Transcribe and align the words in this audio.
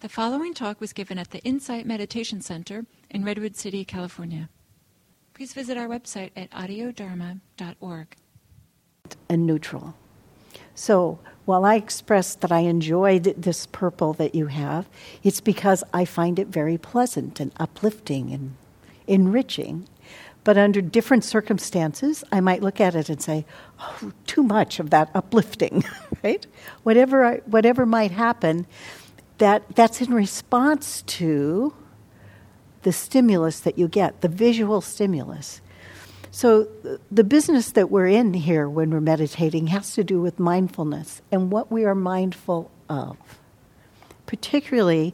The 0.00 0.08
following 0.08 0.54
talk 0.54 0.80
was 0.80 0.94
given 0.94 1.18
at 1.18 1.30
the 1.30 1.40
Insight 1.40 1.84
Meditation 1.84 2.40
Center 2.40 2.86
in 3.10 3.22
Redwood 3.22 3.54
City, 3.54 3.84
California. 3.84 4.48
Please 5.34 5.52
visit 5.52 5.76
our 5.76 5.88
website 5.88 6.30
at 6.34 6.50
audiodharma.org. 6.52 8.16
And 9.28 9.46
neutral. 9.46 9.94
So 10.74 11.18
while 11.44 11.66
I 11.66 11.74
express 11.74 12.34
that 12.36 12.50
I 12.50 12.60
enjoyed 12.60 13.24
this 13.24 13.66
purple 13.66 14.14
that 14.14 14.34
you 14.34 14.46
have, 14.46 14.88
it's 15.22 15.42
because 15.42 15.84
I 15.92 16.06
find 16.06 16.38
it 16.38 16.46
very 16.46 16.78
pleasant 16.78 17.38
and 17.38 17.52
uplifting 17.60 18.32
and 18.32 18.54
enriching. 19.06 19.86
But 20.44 20.56
under 20.56 20.80
different 20.80 21.24
circumstances, 21.24 22.24
I 22.32 22.40
might 22.40 22.62
look 22.62 22.80
at 22.80 22.94
it 22.94 23.10
and 23.10 23.20
say, 23.20 23.44
oh, 23.78 24.12
too 24.26 24.42
much 24.42 24.80
of 24.80 24.88
that 24.88 25.10
uplifting, 25.14 25.84
right? 26.24 26.46
Whatever, 26.84 27.24
I, 27.26 27.36
whatever 27.44 27.84
might 27.84 28.12
happen, 28.12 28.66
that, 29.40 29.74
that's 29.74 30.00
in 30.00 30.14
response 30.14 31.02
to 31.02 31.74
the 32.82 32.92
stimulus 32.92 33.60
that 33.60 33.78
you 33.78 33.88
get, 33.88 34.20
the 34.20 34.28
visual 34.28 34.80
stimulus. 34.80 35.60
So, 36.30 36.68
the 37.10 37.24
business 37.24 37.72
that 37.72 37.90
we're 37.90 38.06
in 38.06 38.34
here 38.34 38.68
when 38.68 38.90
we're 38.90 39.00
meditating 39.00 39.66
has 39.68 39.94
to 39.94 40.04
do 40.04 40.20
with 40.20 40.38
mindfulness 40.38 41.22
and 41.32 41.50
what 41.50 41.72
we 41.72 41.84
are 41.84 41.94
mindful 41.94 42.70
of. 42.88 43.16
Particularly, 44.26 45.12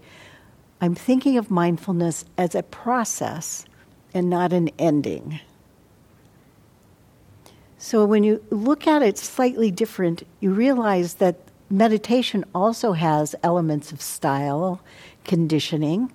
I'm 0.80 0.94
thinking 0.94 1.38
of 1.38 1.50
mindfulness 1.50 2.26
as 2.36 2.54
a 2.54 2.62
process 2.62 3.64
and 4.12 4.28
not 4.28 4.52
an 4.52 4.68
ending. 4.78 5.40
So, 7.78 8.04
when 8.04 8.24
you 8.24 8.44
look 8.50 8.86
at 8.86 9.02
it 9.02 9.16
slightly 9.16 9.70
different, 9.70 10.26
you 10.40 10.52
realize 10.52 11.14
that 11.14 11.45
meditation 11.70 12.44
also 12.54 12.92
has 12.92 13.34
elements 13.42 13.92
of 13.92 14.00
style, 14.00 14.80
conditioning. 15.24 16.12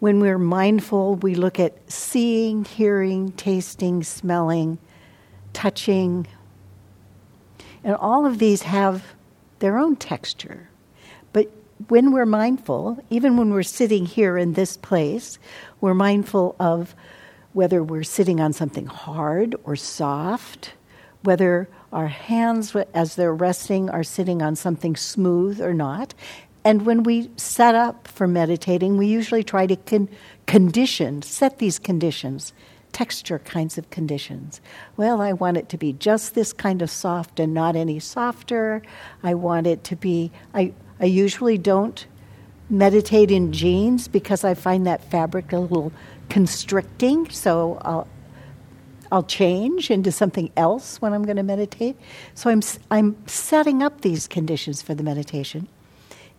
When 0.00 0.18
we're 0.18 0.38
mindful, 0.38 1.16
we 1.16 1.34
look 1.34 1.60
at 1.60 1.90
seeing, 1.90 2.64
hearing, 2.64 3.32
tasting, 3.32 4.02
smelling, 4.02 4.78
touching. 5.52 6.26
And 7.84 7.94
all 7.94 8.26
of 8.26 8.38
these 8.38 8.62
have 8.62 9.14
their 9.60 9.78
own 9.78 9.94
texture. 9.94 10.68
But 11.32 11.52
when 11.88 12.10
we're 12.10 12.26
mindful, 12.26 13.02
even 13.10 13.36
when 13.36 13.52
we're 13.52 13.62
sitting 13.62 14.06
here 14.06 14.36
in 14.36 14.54
this 14.54 14.76
place, 14.76 15.38
we're 15.80 15.94
mindful 15.94 16.56
of 16.58 16.96
whether 17.52 17.82
we're 17.82 18.02
sitting 18.02 18.40
on 18.40 18.52
something 18.52 18.86
hard 18.86 19.54
or 19.62 19.76
soft, 19.76 20.72
whether 21.22 21.68
our 21.92 22.08
hands, 22.08 22.74
as 22.94 23.16
they're 23.16 23.34
resting, 23.34 23.90
are 23.90 24.02
sitting 24.02 24.42
on 24.42 24.56
something 24.56 24.96
smooth 24.96 25.60
or 25.60 25.74
not. 25.74 26.14
And 26.64 26.86
when 26.86 27.02
we 27.02 27.30
set 27.36 27.74
up 27.74 28.08
for 28.08 28.26
meditating, 28.26 28.96
we 28.96 29.06
usually 29.06 29.42
try 29.42 29.66
to 29.66 29.76
con- 29.76 30.08
condition, 30.46 31.22
set 31.22 31.58
these 31.58 31.78
conditions, 31.78 32.52
texture 32.92 33.38
kinds 33.40 33.78
of 33.78 33.90
conditions. 33.90 34.60
Well, 34.96 35.20
I 35.20 35.32
want 35.32 35.56
it 35.56 35.68
to 35.70 35.78
be 35.78 35.92
just 35.94 36.34
this 36.34 36.52
kind 36.52 36.82
of 36.82 36.90
soft 36.90 37.40
and 37.40 37.52
not 37.52 37.74
any 37.74 37.98
softer. 37.98 38.82
I 39.22 39.34
want 39.34 39.66
it 39.66 39.82
to 39.84 39.96
be, 39.96 40.30
I, 40.54 40.72
I 41.00 41.06
usually 41.06 41.58
don't 41.58 42.06
meditate 42.70 43.30
in 43.30 43.52
jeans 43.52 44.08
because 44.08 44.44
I 44.44 44.54
find 44.54 44.86
that 44.86 45.10
fabric 45.10 45.52
a 45.52 45.58
little 45.58 45.92
constricting. 46.28 47.28
So 47.30 47.78
I'll, 47.82 48.06
I'll 49.12 49.22
change 49.22 49.90
into 49.90 50.10
something 50.10 50.50
else 50.56 51.02
when 51.02 51.12
I'm 51.12 51.24
going 51.24 51.36
to 51.36 51.42
meditate. 51.42 51.96
So 52.34 52.48
I'm, 52.48 52.62
I'm 52.90 53.14
setting 53.28 53.82
up 53.82 54.00
these 54.00 54.26
conditions 54.26 54.80
for 54.80 54.94
the 54.94 55.02
meditation. 55.02 55.68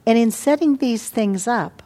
And 0.08 0.18
in 0.18 0.32
setting 0.32 0.78
these 0.78 1.08
things 1.08 1.48
up, 1.48 1.84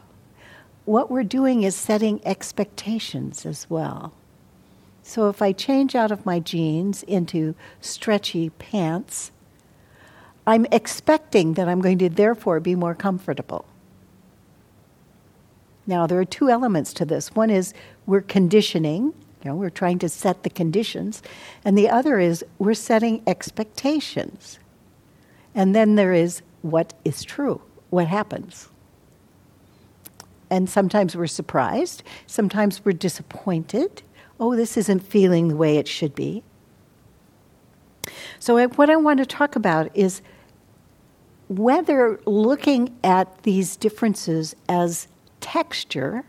what 0.86 1.10
we're 1.10 1.24
doing 1.24 1.62
is 1.62 1.76
setting 1.76 2.26
expectations 2.26 3.44
as 3.44 3.68
well. 3.68 4.14
So 5.02 5.28
if 5.28 5.42
I 5.42 5.52
change 5.52 5.94
out 5.94 6.10
of 6.10 6.24
my 6.24 6.40
jeans 6.40 7.02
into 7.02 7.54
stretchy 7.82 8.48
pants, 8.48 9.30
I'm 10.46 10.66
expecting 10.72 11.52
that 11.54 11.68
I'm 11.68 11.82
going 11.82 11.98
to 11.98 12.08
therefore 12.08 12.60
be 12.60 12.74
more 12.74 12.94
comfortable. 12.94 13.66
Now, 15.86 16.06
there 16.06 16.18
are 16.18 16.24
two 16.24 16.48
elements 16.48 16.94
to 16.94 17.04
this. 17.04 17.34
One 17.34 17.50
is 17.50 17.74
we're 18.06 18.22
conditioning 18.22 19.12
you 19.42 19.50
know, 19.50 19.56
we're 19.56 19.70
trying 19.70 19.98
to 20.00 20.08
set 20.08 20.42
the 20.42 20.50
conditions. 20.50 21.22
And 21.64 21.78
the 21.78 21.88
other 21.88 22.18
is 22.18 22.44
we're 22.58 22.74
setting 22.74 23.22
expectations. 23.26 24.58
And 25.54 25.74
then 25.74 25.94
there 25.94 26.12
is 26.12 26.42
what 26.62 26.92
is 27.04 27.22
true, 27.22 27.60
what 27.90 28.08
happens. 28.08 28.68
And 30.50 30.68
sometimes 30.68 31.14
we're 31.14 31.26
surprised, 31.26 32.02
sometimes 32.26 32.84
we're 32.84 32.92
disappointed. 32.92 34.02
Oh, 34.40 34.56
this 34.56 34.76
isn't 34.76 35.00
feeling 35.00 35.48
the 35.48 35.56
way 35.56 35.76
it 35.76 35.88
should 35.88 36.14
be. 36.14 36.42
So, 38.38 38.66
what 38.68 38.88
I 38.88 38.96
want 38.96 39.18
to 39.18 39.26
talk 39.26 39.56
about 39.56 39.94
is 39.94 40.22
whether 41.48 42.20
looking 42.24 42.96
at 43.02 43.42
these 43.42 43.76
differences 43.76 44.54
as 44.68 45.08
texture 45.40 46.24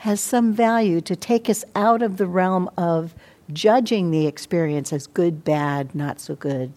has 0.00 0.18
some 0.18 0.50
value 0.50 0.98
to 0.98 1.14
take 1.14 1.50
us 1.50 1.62
out 1.74 2.00
of 2.00 2.16
the 2.16 2.26
realm 2.26 2.70
of 2.78 3.14
judging 3.52 4.10
the 4.10 4.26
experience 4.26 4.94
as 4.94 5.06
good, 5.06 5.44
bad, 5.44 5.94
not 5.94 6.18
so 6.18 6.34
good, 6.34 6.72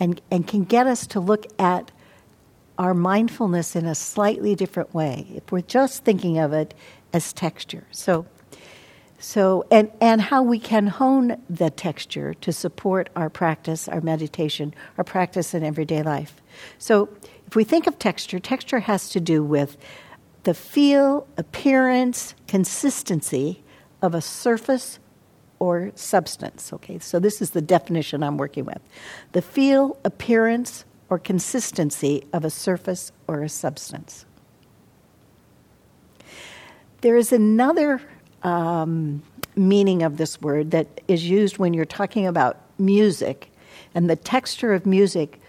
and, 0.00 0.20
and 0.28 0.48
can 0.48 0.64
get 0.64 0.88
us 0.88 1.06
to 1.06 1.20
look 1.20 1.46
at 1.60 1.92
our 2.80 2.94
mindfulness 2.94 3.76
in 3.76 3.86
a 3.86 3.94
slightly 3.94 4.56
different 4.56 4.92
way 4.92 5.24
if 5.36 5.52
we're 5.52 5.60
just 5.60 6.04
thinking 6.04 6.36
of 6.36 6.52
it 6.52 6.74
as 7.12 7.32
texture. 7.32 7.84
So, 7.92 8.26
so 9.20 9.64
and, 9.70 9.88
and 10.00 10.20
how 10.20 10.42
we 10.42 10.58
can 10.58 10.88
hone 10.88 11.40
the 11.48 11.70
texture 11.70 12.34
to 12.34 12.52
support 12.52 13.08
our 13.14 13.30
practice, 13.30 13.86
our 13.86 14.00
meditation, 14.00 14.74
our 14.98 15.04
practice 15.04 15.54
in 15.54 15.62
everyday 15.62 16.02
life. 16.02 16.42
So, 16.76 17.08
if 17.46 17.54
we 17.54 17.62
think 17.62 17.86
of 17.86 18.00
texture, 18.00 18.40
texture 18.40 18.80
has 18.80 19.08
to 19.10 19.20
do 19.20 19.44
with 19.44 19.76
the 20.44 20.54
feel, 20.54 21.26
appearance, 21.36 22.34
consistency 22.46 23.62
of 24.02 24.14
a 24.14 24.20
surface 24.20 24.98
or 25.58 25.92
substance. 25.94 26.72
Okay, 26.72 26.98
so 26.98 27.18
this 27.18 27.42
is 27.42 27.50
the 27.50 27.60
definition 27.60 28.22
I'm 28.22 28.38
working 28.38 28.64
with. 28.64 28.80
The 29.32 29.42
feel, 29.42 29.98
appearance, 30.04 30.84
or 31.10 31.18
consistency 31.18 32.24
of 32.32 32.44
a 32.44 32.50
surface 32.50 33.12
or 33.26 33.42
a 33.42 33.48
substance. 33.48 34.24
There 37.02 37.16
is 37.16 37.32
another 37.32 38.00
um, 38.42 39.22
meaning 39.56 40.02
of 40.02 40.16
this 40.16 40.40
word 40.40 40.70
that 40.70 41.00
is 41.08 41.28
used 41.28 41.58
when 41.58 41.74
you're 41.74 41.84
talking 41.84 42.26
about 42.26 42.58
music, 42.78 43.50
and 43.94 44.08
the 44.08 44.16
texture 44.16 44.72
of 44.72 44.86
music 44.86 45.40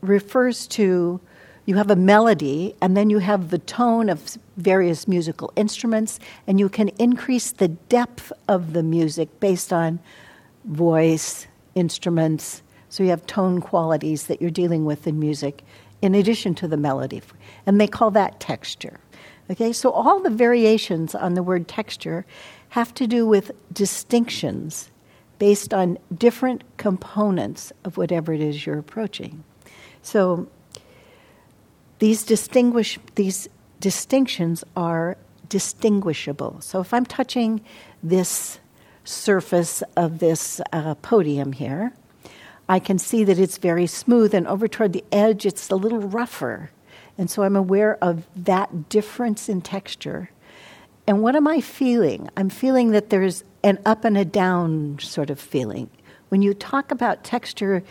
refers 0.00 0.66
to 0.68 1.20
you 1.68 1.74
have 1.74 1.90
a 1.90 1.96
melody, 1.96 2.74
and 2.80 2.96
then 2.96 3.10
you 3.10 3.18
have 3.18 3.50
the 3.50 3.58
tone 3.58 4.08
of 4.08 4.38
various 4.56 5.06
musical 5.06 5.52
instruments, 5.54 6.18
and 6.46 6.58
you 6.58 6.66
can 6.66 6.88
increase 6.98 7.50
the 7.50 7.68
depth 7.68 8.32
of 8.48 8.72
the 8.72 8.82
music 8.82 9.38
based 9.38 9.70
on 9.70 10.00
voice, 10.64 11.46
instruments. 11.74 12.62
So 12.88 13.02
you 13.02 13.10
have 13.10 13.26
tone 13.26 13.60
qualities 13.60 14.28
that 14.28 14.40
you're 14.40 14.50
dealing 14.50 14.86
with 14.86 15.06
in 15.06 15.20
music 15.20 15.62
in 16.00 16.14
addition 16.14 16.54
to 16.54 16.68
the 16.68 16.78
melody. 16.78 17.20
And 17.66 17.78
they 17.78 17.86
call 17.86 18.10
that 18.12 18.40
texture. 18.40 18.98
Okay, 19.50 19.74
so 19.74 19.90
all 19.90 20.20
the 20.20 20.30
variations 20.30 21.14
on 21.14 21.34
the 21.34 21.42
word 21.42 21.68
texture 21.68 22.24
have 22.70 22.94
to 22.94 23.06
do 23.06 23.26
with 23.26 23.50
distinctions 23.74 24.90
based 25.38 25.74
on 25.74 25.98
different 26.16 26.64
components 26.78 27.74
of 27.84 27.98
whatever 27.98 28.32
it 28.32 28.40
is 28.40 28.64
you're 28.64 28.78
approaching. 28.78 29.44
So 30.00 30.48
these 31.98 32.22
distinguish 32.24 32.98
these 33.14 33.48
distinctions 33.80 34.64
are 34.76 35.16
distinguishable. 35.48 36.60
So 36.60 36.80
if 36.80 36.92
I'm 36.92 37.06
touching 37.06 37.60
this 38.02 38.58
surface 39.04 39.82
of 39.96 40.18
this 40.18 40.60
uh, 40.72 40.94
podium 40.96 41.52
here, 41.52 41.92
I 42.68 42.78
can 42.78 42.98
see 42.98 43.24
that 43.24 43.38
it's 43.38 43.56
very 43.56 43.86
smooth, 43.86 44.34
and 44.34 44.46
over 44.46 44.68
toward 44.68 44.92
the 44.92 45.04
edge, 45.10 45.46
it's 45.46 45.70
a 45.70 45.76
little 45.76 46.00
rougher. 46.00 46.70
And 47.16 47.30
so 47.30 47.42
I'm 47.42 47.56
aware 47.56 47.96
of 48.04 48.26
that 48.36 48.88
difference 48.90 49.48
in 49.48 49.62
texture. 49.62 50.30
And 51.06 51.22
what 51.22 51.34
am 51.34 51.48
I 51.48 51.62
feeling? 51.62 52.28
I'm 52.36 52.50
feeling 52.50 52.90
that 52.90 53.08
there's 53.08 53.42
an 53.64 53.78
up 53.86 54.04
and 54.04 54.18
a 54.18 54.24
down 54.24 54.98
sort 55.00 55.30
of 55.30 55.40
feeling. 55.40 55.88
When 56.28 56.42
you 56.42 56.52
talk 56.52 56.90
about 56.90 57.24
texture, 57.24 57.82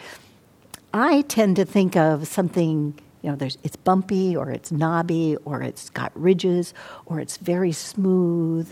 I 0.93 1.21
tend 1.23 1.55
to 1.55 1.65
think 1.65 1.95
of 1.95 2.27
something 2.27 2.93
you 3.21 3.29
know, 3.29 3.35
there's, 3.35 3.57
it's 3.63 3.75
bumpy 3.75 4.35
or 4.35 4.51
it's 4.51 4.71
knobby 4.71 5.37
or 5.45 5.61
it's 5.61 5.89
got 5.89 6.11
ridges 6.15 6.73
or 7.05 7.19
it's 7.19 7.37
very 7.37 7.71
smooth. 7.71 8.71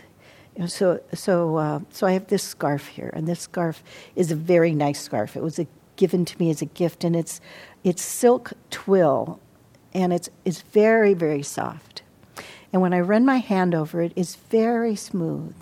You 0.56 0.62
know, 0.62 0.68
so, 0.68 1.02
so, 1.14 1.58
uh, 1.58 1.80
so 1.90 2.08
I 2.08 2.14
have 2.14 2.28
this 2.28 2.44
scarf 2.44 2.88
here, 2.88 3.12
and 3.14 3.28
this 3.28 3.42
scarf 3.42 3.84
is 4.16 4.32
a 4.32 4.36
very 4.36 4.74
nice 4.74 5.02
scarf. 5.02 5.36
It 5.36 5.44
was 5.44 5.60
a, 5.60 5.68
given 5.98 6.24
to 6.24 6.38
me 6.40 6.50
as 6.50 6.62
a 6.62 6.66
gift, 6.66 7.04
and 7.04 7.16
it's, 7.16 7.42
it's 7.84 8.02
silk 8.02 8.54
twill, 8.70 9.42
and 9.94 10.14
it's, 10.14 10.30
it's 10.46 10.62
very, 10.62 11.14
very 11.14 11.44
soft. 11.44 12.04
And 12.72 12.82
when 12.82 12.94
I 12.94 13.02
run 13.02 13.26
my 13.26 13.38
hand 13.38 13.76
over 13.76 14.02
it, 14.02 14.14
it's 14.16 14.36
very 14.36 14.96
smooth, 14.96 15.56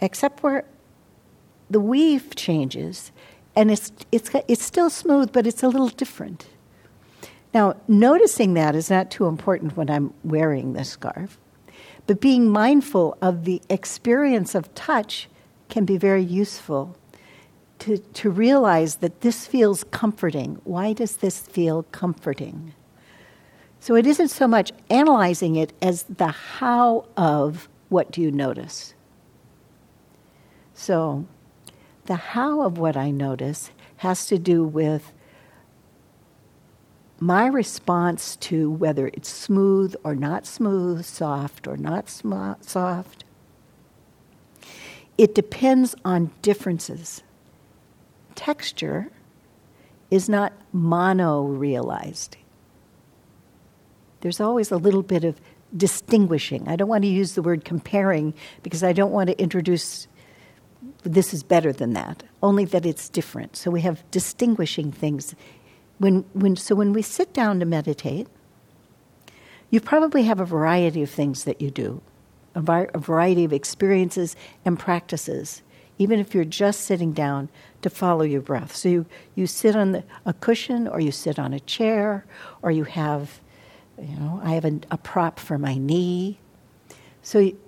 except 0.00 0.42
where 0.42 0.64
the 1.70 1.80
weave 1.80 2.34
changes, 2.34 3.12
and 3.54 3.70
it's, 3.70 3.92
it's, 4.10 4.30
it's 4.48 4.64
still 4.64 4.90
smooth, 4.90 5.32
but 5.32 5.46
it's 5.46 5.62
a 5.62 5.68
little 5.68 5.88
different. 5.88 6.48
Now, 7.54 7.76
noticing 7.86 8.54
that 8.54 8.74
is 8.74 8.90
not 8.90 9.12
too 9.12 9.26
important 9.26 9.76
when 9.76 9.88
I'm 9.88 10.12
wearing 10.24 10.72
this 10.72 10.90
scarf, 10.90 11.38
but 12.06 12.20
being 12.20 12.50
mindful 12.50 13.16
of 13.22 13.44
the 13.44 13.62
experience 13.70 14.56
of 14.56 14.74
touch 14.74 15.28
can 15.68 15.84
be 15.84 15.96
very 15.96 16.22
useful 16.22 16.96
to, 17.78 17.98
to 17.98 18.30
realize 18.30 18.96
that 18.96 19.20
this 19.20 19.46
feels 19.46 19.84
comforting. 19.84 20.60
Why 20.64 20.92
does 20.92 21.18
this 21.18 21.38
feel 21.38 21.84
comforting? 21.84 22.74
So 23.78 23.94
it 23.94 24.06
isn't 24.06 24.28
so 24.28 24.48
much 24.48 24.72
analyzing 24.90 25.56
it 25.56 25.72
as 25.80 26.04
the 26.04 26.28
how 26.28 27.06
of 27.16 27.68
what 27.88 28.10
do 28.10 28.20
you 28.20 28.32
notice. 28.32 28.94
So 30.74 31.26
the 32.06 32.16
how 32.16 32.62
of 32.62 32.78
what 32.78 32.96
I 32.96 33.10
notice 33.10 33.70
has 33.98 34.26
to 34.26 34.38
do 34.38 34.64
with 34.64 35.12
my 37.24 37.46
response 37.46 38.36
to 38.36 38.70
whether 38.70 39.06
it's 39.06 39.30
smooth 39.30 39.96
or 40.04 40.14
not 40.14 40.44
smooth, 40.44 41.02
soft 41.02 41.66
or 41.66 41.74
not 41.74 42.06
sm- 42.10 42.52
soft. 42.60 43.24
It 45.16 45.34
depends 45.34 45.94
on 46.04 46.32
differences. 46.42 47.22
Texture 48.34 49.10
is 50.10 50.28
not 50.28 50.52
mono 50.70 51.44
realized. 51.44 52.36
There's 54.20 54.40
always 54.40 54.70
a 54.70 54.76
little 54.76 55.02
bit 55.02 55.24
of 55.24 55.40
distinguishing. 55.74 56.68
I 56.68 56.76
don't 56.76 56.88
want 56.88 57.04
to 57.04 57.08
use 57.08 57.34
the 57.34 57.42
word 57.42 57.64
comparing 57.64 58.34
because 58.62 58.84
I 58.84 58.92
don't 58.92 59.12
want 59.12 59.30
to 59.30 59.40
introduce 59.40 60.08
this 61.04 61.32
is 61.32 61.42
better 61.42 61.72
than 61.72 61.94
that, 61.94 62.22
only 62.42 62.66
that 62.66 62.84
it's 62.84 63.08
different. 63.08 63.56
So 63.56 63.70
we 63.70 63.80
have 63.80 64.04
distinguishing 64.10 64.92
things 64.92 65.34
when, 65.98 66.24
when, 66.32 66.56
so 66.56 66.74
when 66.74 66.92
we 66.92 67.02
sit 67.02 67.32
down 67.32 67.60
to 67.60 67.66
meditate, 67.66 68.26
you 69.70 69.80
probably 69.80 70.24
have 70.24 70.40
a 70.40 70.44
variety 70.44 71.02
of 71.02 71.10
things 71.10 71.44
that 71.44 71.60
you 71.60 71.70
do, 71.70 72.00
a, 72.54 72.86
a 72.94 72.98
variety 72.98 73.44
of 73.44 73.52
experiences 73.52 74.36
and 74.64 74.78
practices, 74.78 75.62
even 75.98 76.18
if 76.18 76.34
you're 76.34 76.44
just 76.44 76.82
sitting 76.82 77.12
down 77.12 77.48
to 77.82 77.90
follow 77.90 78.22
your 78.22 78.40
breath. 78.40 78.74
So 78.74 78.88
you, 78.88 79.06
you 79.34 79.46
sit 79.46 79.76
on 79.76 79.92
the, 79.92 80.04
a 80.26 80.32
cushion, 80.32 80.88
or 80.88 81.00
you 81.00 81.12
sit 81.12 81.38
on 81.38 81.52
a 81.52 81.60
chair, 81.60 82.24
or 82.62 82.70
you 82.70 82.84
have, 82.84 83.40
you 84.00 84.16
know, 84.16 84.40
I 84.42 84.52
have 84.52 84.64
a, 84.64 84.80
a 84.90 84.98
prop 84.98 85.38
for 85.38 85.58
my 85.58 85.76
knee. 85.76 86.38
So 87.22 87.38
you, 87.38 87.58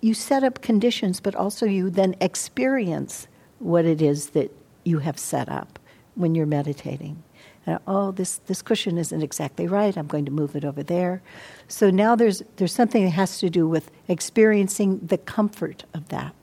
you 0.00 0.14
set 0.14 0.42
up 0.44 0.60
conditions, 0.62 1.20
but 1.20 1.34
also 1.34 1.64
you 1.64 1.88
then 1.88 2.16
experience 2.20 3.28
what 3.58 3.84
it 3.84 4.02
is 4.02 4.30
that 4.30 4.50
you 4.84 4.98
have 4.98 5.18
set 5.18 5.48
up 5.48 5.78
when 6.14 6.34
you're 6.34 6.46
meditating. 6.46 7.22
And, 7.66 7.78
oh, 7.86 8.10
this, 8.10 8.38
this 8.46 8.62
cushion 8.62 8.98
isn't 8.98 9.22
exactly 9.22 9.66
right. 9.66 9.96
I'm 9.96 10.06
going 10.06 10.24
to 10.24 10.30
move 10.30 10.56
it 10.56 10.64
over 10.64 10.82
there. 10.82 11.22
So 11.68 11.90
now 11.90 12.16
there's, 12.16 12.42
there's 12.56 12.74
something 12.74 13.04
that 13.04 13.10
has 13.10 13.38
to 13.38 13.50
do 13.50 13.68
with 13.68 13.90
experiencing 14.08 14.98
the 14.98 15.18
comfort 15.18 15.84
of 15.94 16.08
that. 16.08 16.34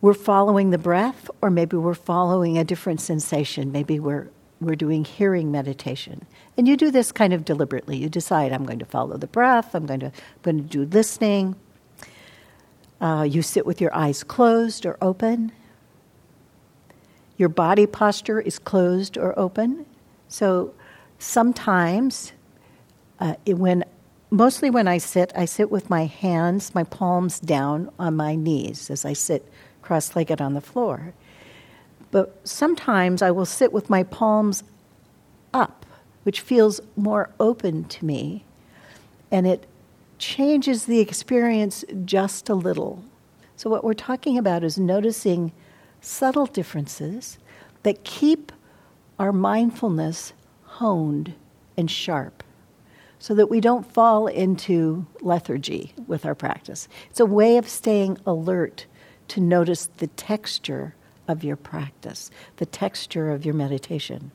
We're 0.00 0.14
following 0.14 0.70
the 0.70 0.78
breath, 0.78 1.30
or 1.40 1.50
maybe 1.50 1.76
we're 1.76 1.94
following 1.94 2.58
a 2.58 2.64
different 2.64 3.00
sensation. 3.00 3.70
Maybe 3.70 4.00
we're, 4.00 4.30
we're 4.60 4.74
doing 4.74 5.04
hearing 5.04 5.52
meditation. 5.52 6.26
And 6.56 6.66
you 6.66 6.76
do 6.76 6.90
this 6.90 7.12
kind 7.12 7.32
of 7.32 7.44
deliberately. 7.44 7.96
You 7.96 8.08
decide, 8.08 8.52
I'm 8.52 8.64
going 8.64 8.80
to 8.80 8.84
follow 8.84 9.16
the 9.16 9.28
breath, 9.28 9.74
I'm 9.74 9.86
going 9.86 10.00
to, 10.00 10.06
I'm 10.06 10.12
going 10.42 10.56
to 10.56 10.64
do 10.64 10.84
listening. 10.84 11.54
Uh, 13.00 13.26
you 13.28 13.42
sit 13.42 13.66
with 13.66 13.80
your 13.80 13.94
eyes 13.94 14.22
closed 14.22 14.86
or 14.86 14.96
open 15.02 15.50
your 17.42 17.48
body 17.48 17.86
posture 17.86 18.40
is 18.40 18.60
closed 18.60 19.18
or 19.18 19.36
open. 19.36 19.84
So 20.28 20.72
sometimes, 21.18 22.30
uh, 23.18 23.34
it, 23.44 23.54
when 23.54 23.82
mostly 24.30 24.70
when 24.70 24.86
I 24.86 24.98
sit, 24.98 25.32
I 25.34 25.46
sit 25.46 25.68
with 25.68 25.90
my 25.90 26.04
hands, 26.04 26.72
my 26.72 26.84
palms 26.84 27.40
down 27.40 27.90
on 27.98 28.14
my 28.14 28.36
knees 28.36 28.90
as 28.90 29.04
I 29.04 29.12
sit 29.12 29.44
cross 29.82 30.14
legged 30.14 30.40
on 30.40 30.54
the 30.54 30.60
floor. 30.60 31.14
But 32.12 32.38
sometimes 32.44 33.22
I 33.22 33.32
will 33.32 33.44
sit 33.44 33.72
with 33.72 33.90
my 33.90 34.04
palms 34.04 34.62
up, 35.52 35.84
which 36.22 36.42
feels 36.42 36.80
more 36.94 37.28
open 37.40 37.86
to 37.86 38.04
me, 38.04 38.44
and 39.32 39.48
it 39.48 39.66
changes 40.18 40.86
the 40.86 41.00
experience 41.00 41.84
just 42.04 42.48
a 42.48 42.54
little. 42.54 43.02
So, 43.56 43.68
what 43.68 43.82
we're 43.82 43.94
talking 43.94 44.38
about 44.38 44.62
is 44.62 44.78
noticing 44.78 45.50
subtle 46.02 46.46
differences 46.46 47.38
that 47.84 48.04
keep 48.04 48.52
our 49.18 49.32
mindfulness 49.32 50.34
honed 50.64 51.32
and 51.76 51.90
sharp 51.90 52.42
so 53.18 53.34
that 53.34 53.48
we 53.48 53.60
don't 53.60 53.90
fall 53.90 54.26
into 54.26 55.06
lethargy 55.20 55.94
with 56.08 56.26
our 56.26 56.34
practice. 56.34 56.88
It's 57.08 57.20
a 57.20 57.26
way 57.26 57.56
of 57.56 57.68
staying 57.68 58.18
alert 58.26 58.86
to 59.28 59.40
notice 59.40 59.88
the 59.98 60.08
texture 60.08 60.94
of 61.28 61.44
your 61.44 61.56
practice, 61.56 62.30
the 62.56 62.66
texture 62.66 63.30
of 63.30 63.44
your 63.44 63.54
meditation. 63.54 64.32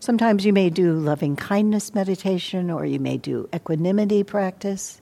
Sometimes 0.00 0.44
you 0.44 0.52
may 0.52 0.68
do 0.68 0.92
loving 0.92 1.34
kindness 1.34 1.94
meditation 1.94 2.70
or 2.70 2.84
you 2.84 3.00
may 3.00 3.16
do 3.16 3.48
equanimity 3.54 4.22
practice. 4.22 5.00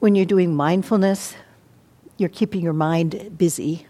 When 0.00 0.14
you're 0.14 0.26
doing 0.26 0.54
mindfulness, 0.54 1.34
you're 2.20 2.28
keeping 2.28 2.60
your 2.60 2.72
mind 2.74 3.36
busy, 3.38 3.86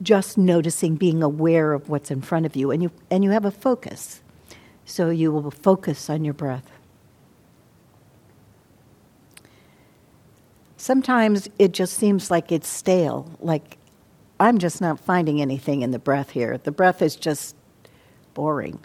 just 0.00 0.38
noticing, 0.38 0.96
being 0.96 1.22
aware 1.22 1.72
of 1.74 1.88
what's 1.88 2.10
in 2.10 2.22
front 2.22 2.46
of 2.46 2.56
you, 2.56 2.70
and 2.70 2.82
you, 2.82 2.90
and 3.10 3.22
you 3.22 3.30
have 3.30 3.44
a 3.44 3.50
focus. 3.50 4.22
So 4.84 5.10
you 5.10 5.30
will 5.30 5.50
focus 5.50 6.10
on 6.10 6.24
your 6.24 6.34
breath. 6.34 6.70
Sometimes 10.76 11.48
it 11.58 11.72
just 11.72 11.94
seems 11.94 12.30
like 12.30 12.50
it's 12.50 12.66
stale, 12.66 13.30
like 13.38 13.78
I'm 14.40 14.58
just 14.58 14.80
not 14.80 14.98
finding 14.98 15.40
anything 15.40 15.82
in 15.82 15.92
the 15.92 16.00
breath 16.00 16.30
here. 16.30 16.58
The 16.58 16.72
breath 16.72 17.00
is 17.00 17.14
just 17.14 17.54
boring. 18.34 18.80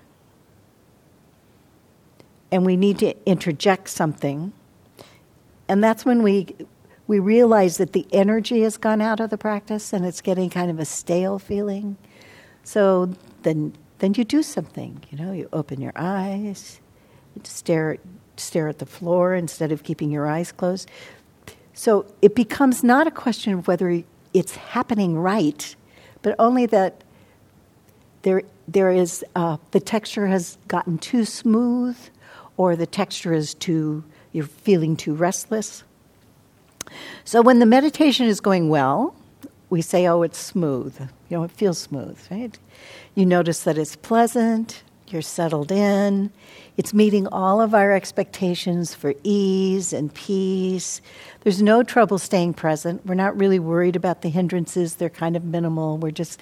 And 2.51 2.63
we 2.63 2.77
need 2.77 3.00
to 3.00 3.15
interject 3.25 3.89
something. 3.89 4.53
And 5.67 5.84
that's 5.84 6.06
when 6.06 6.22
we 6.22 6.56
we 7.07 7.19
realize 7.19 7.77
that 7.77 7.93
the 7.93 8.05
energy 8.11 8.61
has 8.61 8.77
gone 8.77 9.01
out 9.01 9.19
of 9.19 9.29
the 9.29 9.37
practice 9.37 9.93
and 9.93 10.05
it's 10.05 10.21
getting 10.21 10.49
kind 10.49 10.69
of 10.69 10.79
a 10.79 10.85
stale 10.85 11.39
feeling. 11.39 11.97
So 12.63 13.13
then, 13.43 13.73
then 13.99 14.13
you 14.15 14.25
do 14.25 14.43
something. 14.43 15.03
You 15.09 15.17
know, 15.17 15.31
you 15.31 15.49
open 15.53 15.79
your 15.81 15.93
eyes, 15.95 16.81
you 17.33 17.41
stare, 17.45 17.97
stare 18.35 18.67
at 18.67 18.79
the 18.79 18.85
floor 18.85 19.33
instead 19.33 19.71
of 19.71 19.83
keeping 19.83 20.11
your 20.11 20.27
eyes 20.27 20.51
closed. 20.51 20.89
So 21.73 22.05
it 22.21 22.35
becomes 22.35 22.83
not 22.83 23.07
a 23.07 23.11
question 23.11 23.53
of 23.53 23.67
whether 23.67 24.03
it's 24.33 24.55
happening 24.55 25.17
right, 25.17 25.75
but 26.21 26.35
only 26.39 26.65
that 26.65 27.03
there, 28.23 28.41
there 28.67 28.91
is 28.91 29.23
uh, 29.35 29.57
the 29.71 29.79
texture 29.79 30.27
has 30.27 30.57
gotten 30.67 30.97
too 30.97 31.23
smooth, 31.23 31.97
or 32.57 32.75
the 32.75 32.87
texture 32.87 33.31
is 33.31 33.53
too 33.53 34.03
you're 34.33 34.45
feeling 34.45 34.97
too 34.97 35.13
restless 35.13 35.83
so 37.24 37.42
when 37.42 37.60
the 37.60 37.66
meditation 37.66 38.25
is 38.25 38.39
going 38.39 38.70
well, 38.70 39.16
we 39.70 39.82
say, 39.82 40.08
oh, 40.08 40.22
it's 40.22 40.38
smooth. 40.38 40.98
You 41.30 41.38
know, 41.38 41.44
it 41.44 41.51
feels 41.51 41.77
smooth, 41.77 42.20
right? 42.32 42.58
You 43.16 43.25
notice 43.25 43.63
that 43.63 43.77
it's 43.77 43.96
pleasant, 43.96 44.84
you're 45.08 45.22
settled 45.22 45.72
in, 45.72 46.32
it's 46.77 46.94
meeting 46.94 47.27
all 47.27 47.60
of 47.60 47.74
our 47.74 47.92
expectations 47.92 48.94
for 48.94 49.13
ease 49.24 49.94
and 49.94 50.13
peace. 50.13 51.01
There's 51.42 51.62
no 51.62 51.84
trouble 51.84 52.18
staying 52.18 52.54
present. 52.54 53.06
We're 53.06 53.16
not 53.16 53.38
really 53.38 53.60
worried 53.60 53.96
about 53.96 54.22
the 54.22 54.30
hindrances, 54.30 54.96
they're 54.96 55.10
kind 55.10 55.36
of 55.36 55.44
minimal. 55.44 55.98
We're 55.98 56.12
just 56.12 56.39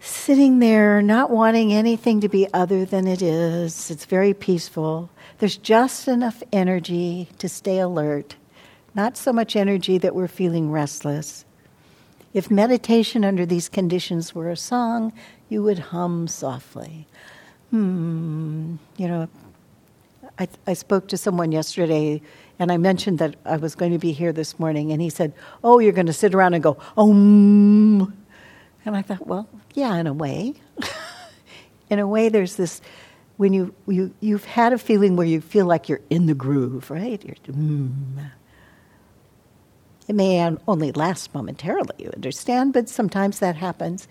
sitting 0.00 0.58
there, 0.58 1.02
not 1.02 1.30
wanting 1.30 1.72
anything 1.72 2.20
to 2.20 2.28
be 2.28 2.46
other 2.52 2.84
than 2.84 3.06
it 3.06 3.22
is. 3.22 3.90
It's 3.90 4.04
very 4.04 4.34
peaceful. 4.34 5.10
There's 5.38 5.56
just 5.56 6.06
enough 6.06 6.42
energy 6.52 7.28
to 7.38 7.48
stay 7.48 7.78
alert 7.78 8.36
not 8.96 9.16
so 9.16 9.32
much 9.32 9.54
energy 9.54 9.98
that 9.98 10.14
we're 10.14 10.26
feeling 10.26 10.72
restless. 10.72 11.44
If 12.32 12.50
meditation 12.50 13.24
under 13.24 13.46
these 13.46 13.68
conditions 13.68 14.34
were 14.34 14.50
a 14.50 14.56
song, 14.56 15.12
you 15.48 15.62
would 15.62 15.78
hum 15.78 16.26
softly. 16.26 17.06
Hmm, 17.70 18.76
you 18.96 19.06
know, 19.06 19.28
I, 20.38 20.48
I 20.66 20.72
spoke 20.72 21.08
to 21.08 21.16
someone 21.16 21.52
yesterday 21.52 22.22
and 22.58 22.72
I 22.72 22.78
mentioned 22.78 23.18
that 23.18 23.36
I 23.44 23.58
was 23.58 23.74
going 23.74 23.92
to 23.92 23.98
be 23.98 24.12
here 24.12 24.32
this 24.32 24.58
morning, 24.58 24.90
and 24.90 25.02
he 25.02 25.10
said, 25.10 25.34
Oh, 25.62 25.78
you're 25.78 25.92
going 25.92 26.06
to 26.06 26.12
sit 26.12 26.34
around 26.34 26.54
and 26.54 26.62
go, 26.62 26.78
Om. 26.96 28.14
And 28.86 28.96
I 28.96 29.02
thought, 29.02 29.26
well, 29.26 29.46
yeah, 29.74 29.94
in 29.96 30.06
a 30.06 30.14
way. 30.14 30.54
in 31.90 31.98
a 31.98 32.06
way, 32.06 32.30
there's 32.30 32.56
this 32.56 32.80
when 33.36 33.52
you, 33.52 33.74
you, 33.86 34.14
you've 34.20 34.46
had 34.46 34.72
a 34.72 34.78
feeling 34.78 35.16
where 35.16 35.26
you 35.26 35.42
feel 35.42 35.66
like 35.66 35.90
you're 35.90 36.00
in 36.08 36.24
the 36.24 36.34
groove, 36.34 36.90
right? 36.90 37.22
You're, 37.22 37.36
mm. 37.54 38.30
It 40.08 40.14
may 40.14 40.56
only 40.68 40.92
last 40.92 41.34
momentarily, 41.34 41.94
you 41.98 42.10
understand, 42.14 42.72
but 42.72 42.88
sometimes 42.88 43.40
that 43.40 43.56
happens. 43.56 44.06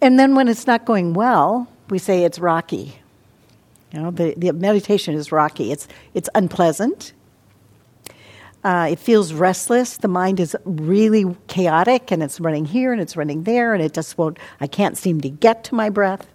And 0.00 0.18
then 0.18 0.34
when 0.34 0.48
it's 0.48 0.66
not 0.66 0.84
going 0.84 1.12
well, 1.14 1.68
we 1.90 1.98
say 1.98 2.24
it's 2.24 2.38
rocky. 2.38 3.00
You 3.92 4.00
know, 4.00 4.10
the, 4.10 4.34
the 4.36 4.52
meditation 4.52 5.14
is 5.14 5.32
rocky. 5.32 5.72
It's, 5.72 5.88
it's 6.14 6.28
unpleasant. 6.34 7.12
Uh, 8.64 8.88
it 8.90 8.98
feels 8.98 9.32
restless. 9.32 9.96
The 9.98 10.08
mind 10.08 10.40
is 10.40 10.56
really 10.64 11.36
chaotic 11.46 12.10
and 12.10 12.22
it's 12.22 12.40
running 12.40 12.64
here 12.64 12.92
and 12.92 13.00
it's 13.00 13.16
running 13.16 13.44
there 13.44 13.72
and 13.72 13.82
it 13.82 13.94
just 13.94 14.18
won't, 14.18 14.38
I 14.60 14.66
can't 14.66 14.96
seem 14.96 15.20
to 15.22 15.28
get 15.28 15.64
to 15.64 15.74
my 15.74 15.90
breath. 15.90 16.26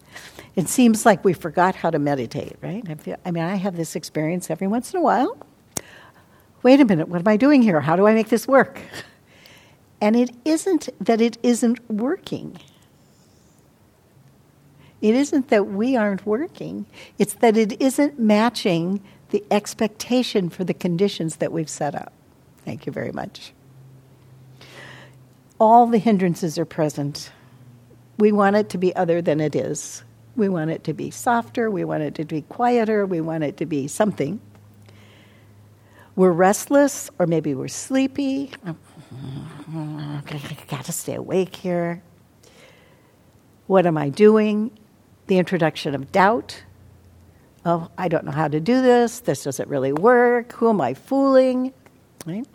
It 0.56 0.70
seems 0.70 1.06
like 1.06 1.26
we 1.26 1.34
forgot 1.34 1.76
how 1.76 1.90
to 1.90 2.00
meditate, 2.00 2.56
right? 2.62 2.84
I, 2.88 2.96
feel, 2.96 3.18
I 3.26 3.32
mean, 3.32 3.44
I 3.44 3.56
have 3.56 3.76
this 3.76 3.96
experience 3.96 4.50
every 4.50 4.68
once 4.68 4.94
in 4.94 5.00
a 5.00 5.04
while. 5.04 5.38
Wait 6.64 6.80
a 6.80 6.86
minute, 6.86 7.10
what 7.10 7.20
am 7.20 7.28
I 7.28 7.36
doing 7.36 7.62
here? 7.62 7.82
How 7.82 7.98
do 7.98 8.08
I 8.08 8.14
make 8.14 8.30
this 8.30 8.48
work? 8.48 8.80
And 10.00 10.16
it 10.16 10.32
isn't 10.46 10.90
that 11.00 11.22
it 11.22 11.38
isn't 11.44 11.80
working. 11.90 12.58
It 15.02 15.16
isn't 15.16 15.50
that 15.50 15.68
we 15.68 15.98
aren't 15.98 16.26
working, 16.26 16.86
it's 17.20 17.34
that 17.36 17.58
it 17.58 17.82
isn't 17.82 18.18
matching 18.18 19.02
the 19.32 19.44
expectation 19.52 20.50
for 20.50 20.64
the 20.64 20.74
conditions 20.74 21.38
that 21.38 21.52
we've 21.52 21.70
set 21.70 21.94
up. 21.96 22.14
Thank 22.64 22.86
you 22.86 22.94
very 22.94 23.12
much. 23.12 23.52
All 25.60 25.88
the 25.88 25.98
hindrances 25.98 26.58
are 26.58 26.66
present. 26.66 27.32
We 28.18 28.32
want 28.32 28.56
it 28.56 28.70
to 28.70 28.78
be 28.78 28.96
other 28.96 29.22
than 29.22 29.42
it 29.42 29.56
is. 29.56 30.04
We 30.38 30.48
want 30.48 30.72
it 30.72 30.86
to 30.86 30.94
be 30.94 31.12
softer, 31.12 31.70
we 31.70 31.84
want 31.84 32.04
it 32.04 32.16
to 32.16 32.26
be 32.26 32.44
quieter, 32.44 33.06
we 33.06 33.20
want 33.20 33.44
it 33.44 33.58
to 33.58 33.66
be 33.66 33.88
something. 33.88 34.40
We're 36.16 36.32
restless, 36.32 37.10
or 37.18 37.26
maybe 37.26 37.54
we're 37.56 37.68
sleepy. 37.68 38.52
I 38.66 40.22
got 40.68 40.86
to 40.86 40.92
stay 40.92 41.16
awake 41.16 41.56
here. 41.56 42.04
What 43.68 43.86
am 43.86 43.98
I 43.98 44.10
doing? 44.10 44.72
The 45.28 45.38
introduction 45.38 45.96
of 45.96 46.12
doubt. 46.12 46.64
Oh, 47.66 47.90
I 47.98 48.08
don't 48.08 48.26
know 48.26 48.32
how 48.32 48.48
to 48.48 48.60
do 48.60 48.82
this. 48.82 49.22
This 49.22 49.44
doesn't 49.44 49.70
really 49.70 49.94
work. 49.94 50.52
Who 50.54 50.70
am 50.70 50.82
I 50.82 50.94
fooling? 50.94 51.74
Right? 52.26 52.46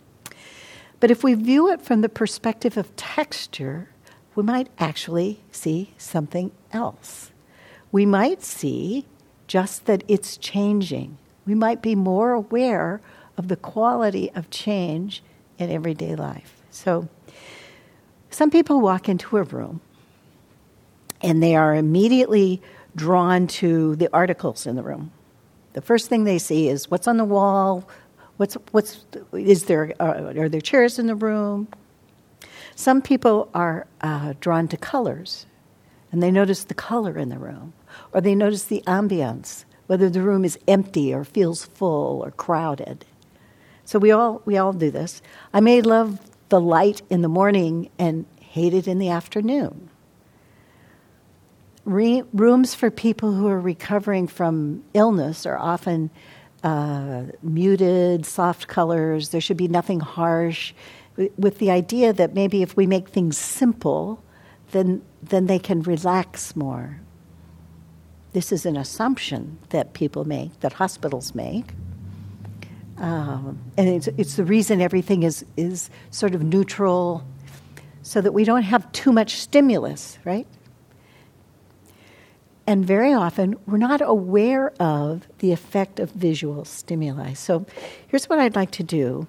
But 0.99 1.11
if 1.11 1.23
we 1.23 1.33
view 1.33 1.71
it 1.71 1.81
from 1.81 2.01
the 2.01 2.09
perspective 2.09 2.77
of 2.77 2.95
texture, 2.95 3.89
we 4.35 4.43
might 4.43 4.69
actually 4.77 5.41
see 5.51 5.93
something 5.97 6.51
else 6.71 7.31
we 7.91 8.05
might 8.05 8.43
see 8.43 9.05
just 9.47 9.85
that 9.85 10.03
it's 10.07 10.37
changing. 10.37 11.17
We 11.45 11.55
might 11.55 11.81
be 11.81 11.95
more 11.95 12.31
aware 12.33 13.01
of 13.39 13.47
the 13.47 13.55
quality 13.55 14.29
of 14.35 14.49
change 14.49 15.23
in 15.57 15.71
everyday 15.71 16.13
life. 16.13 16.61
So, 16.69 17.07
some 18.29 18.51
people 18.51 18.81
walk 18.81 19.07
into 19.07 19.37
a 19.37 19.43
room 19.43 19.79
and 21.21 21.41
they 21.41 21.55
are 21.55 21.73
immediately 21.73 22.61
drawn 22.95 23.47
to 23.47 23.95
the 23.95 24.09
articles 24.13 24.67
in 24.67 24.75
the 24.75 24.83
room. 24.83 25.11
The 25.73 25.81
first 25.81 26.09
thing 26.09 26.25
they 26.25 26.37
see 26.37 26.67
is 26.67 26.91
what's 26.91 27.07
on 27.07 27.15
the 27.15 27.25
wall, 27.25 27.89
what's, 28.37 28.55
what's, 28.71 29.05
is 29.31 29.65
there, 29.65 29.93
uh, 30.01 30.33
are 30.37 30.49
there 30.49 30.61
chairs 30.61 30.99
in 30.99 31.07
the 31.07 31.15
room? 31.15 31.69
Some 32.75 33.01
people 33.01 33.49
are 33.53 33.87
uh, 34.01 34.33
drawn 34.41 34.67
to 34.67 34.77
colors 34.77 35.45
and 36.11 36.21
they 36.21 36.31
notice 36.31 36.65
the 36.65 36.73
color 36.73 37.17
in 37.17 37.29
the 37.29 37.39
room 37.39 37.71
or 38.11 38.19
they 38.19 38.35
notice 38.35 38.65
the 38.65 38.83
ambience, 38.85 39.63
whether 39.87 40.09
the 40.09 40.21
room 40.21 40.43
is 40.43 40.59
empty 40.67 41.13
or 41.13 41.23
feels 41.23 41.65
full 41.65 42.21
or 42.21 42.31
crowded. 42.31 43.05
So 43.89 43.97
we 43.97 44.11
all 44.11 44.43
we 44.45 44.55
all 44.55 44.71
do 44.71 44.91
this. 44.91 45.19
I 45.51 45.61
may 45.61 45.81
love 45.81 46.19
the 46.49 46.61
light 46.61 47.01
in 47.09 47.23
the 47.23 47.27
morning 47.27 47.89
and 47.97 48.27
hate 48.39 48.75
it 48.75 48.87
in 48.87 48.99
the 48.99 49.09
afternoon. 49.09 49.89
Re- 51.85 52.21
rooms 52.31 52.75
for 52.75 52.91
people 52.91 53.33
who 53.33 53.47
are 53.47 53.59
recovering 53.59 54.27
from 54.27 54.83
illness 54.93 55.47
are 55.47 55.57
often 55.57 56.11
uh, 56.61 57.23
muted, 57.41 58.27
soft 58.27 58.67
colors. 58.67 59.29
There 59.29 59.41
should 59.41 59.57
be 59.57 59.67
nothing 59.67 60.01
harsh, 60.01 60.71
with 61.37 61.57
the 61.57 61.71
idea 61.71 62.13
that 62.13 62.35
maybe 62.35 62.61
if 62.61 62.77
we 62.77 62.85
make 62.85 63.09
things 63.09 63.39
simple, 63.39 64.23
then 64.69 65.01
then 65.23 65.47
they 65.47 65.57
can 65.57 65.81
relax 65.81 66.55
more. 66.55 67.01
This 68.33 68.51
is 68.51 68.67
an 68.67 68.77
assumption 68.77 69.57
that 69.69 69.93
people 69.93 70.25
make, 70.25 70.59
that 70.59 70.73
hospitals 70.73 71.33
make. 71.33 71.73
Um, 72.99 73.59
and 73.77 73.87
it's, 73.87 74.07
it's 74.17 74.35
the 74.35 74.43
reason 74.43 74.81
everything 74.81 75.23
is, 75.23 75.45
is 75.55 75.89
sort 76.11 76.35
of 76.35 76.43
neutral, 76.43 77.23
so 78.01 78.19
that 78.21 78.33
we 78.33 78.43
don't 78.43 78.63
have 78.63 78.91
too 78.91 79.11
much 79.11 79.37
stimulus, 79.37 80.17
right? 80.25 80.47
And 82.67 82.85
very 82.85 83.13
often, 83.13 83.57
we're 83.65 83.77
not 83.77 84.01
aware 84.01 84.73
of 84.79 85.27
the 85.39 85.51
effect 85.51 85.99
of 85.99 86.11
visual 86.11 86.65
stimuli. 86.65 87.33
So 87.33 87.65
here's 88.07 88.29
what 88.29 88.39
I'd 88.39 88.55
like 88.55 88.71
to 88.71 88.83
do 88.83 89.27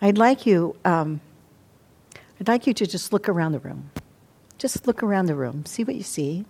I'd 0.00 0.16
like 0.16 0.46
you, 0.46 0.74
um, 0.84 1.20
I'd 2.40 2.48
like 2.48 2.66
you 2.66 2.74
to 2.74 2.86
just 2.86 3.12
look 3.12 3.28
around 3.28 3.52
the 3.52 3.58
room. 3.58 3.90
Just 4.56 4.86
look 4.86 5.02
around 5.02 5.26
the 5.26 5.34
room, 5.34 5.66
see 5.66 5.84
what 5.84 5.94
you 5.94 6.02
see. 6.02 6.44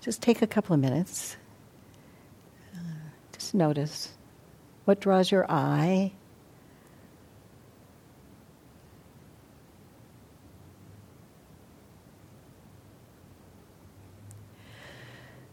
Just 0.00 0.22
take 0.22 0.42
a 0.42 0.46
couple 0.46 0.74
of 0.74 0.80
minutes. 0.80 1.36
Uh, 2.74 2.78
just 3.32 3.54
notice 3.54 4.10
what 4.88 5.00
draws 5.00 5.30
your 5.30 5.44
eye. 5.50 6.10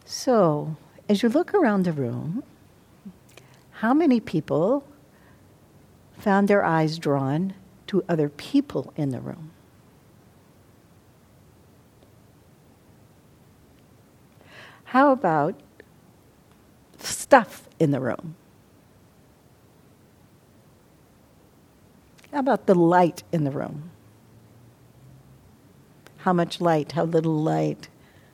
So, 0.05 0.77
as 1.09 1.21
you 1.21 1.27
look 1.27 1.53
around 1.53 1.83
the 1.83 1.91
room, 1.91 2.43
how 3.71 3.93
many 3.93 4.21
people 4.21 4.87
found 6.17 6.47
their 6.47 6.63
eyes 6.63 6.97
drawn 6.97 7.55
to 7.87 8.05
other 8.07 8.29
people 8.29 8.93
in 8.95 9.09
the 9.09 9.19
room? 9.19 9.51
How 14.85 15.11
about 15.11 15.59
stuff 16.99 17.67
in 17.79 17.91
the 17.91 17.99
room? 17.99 18.37
How 22.35 22.41
about 22.41 22.65
the 22.65 22.75
light 22.75 23.23
in 23.31 23.45
the 23.45 23.49
room? 23.49 23.91
How 26.17 26.33
much 26.33 26.59
light, 26.59 26.91
how 26.91 27.05
little 27.05 27.41
light, 27.41 27.87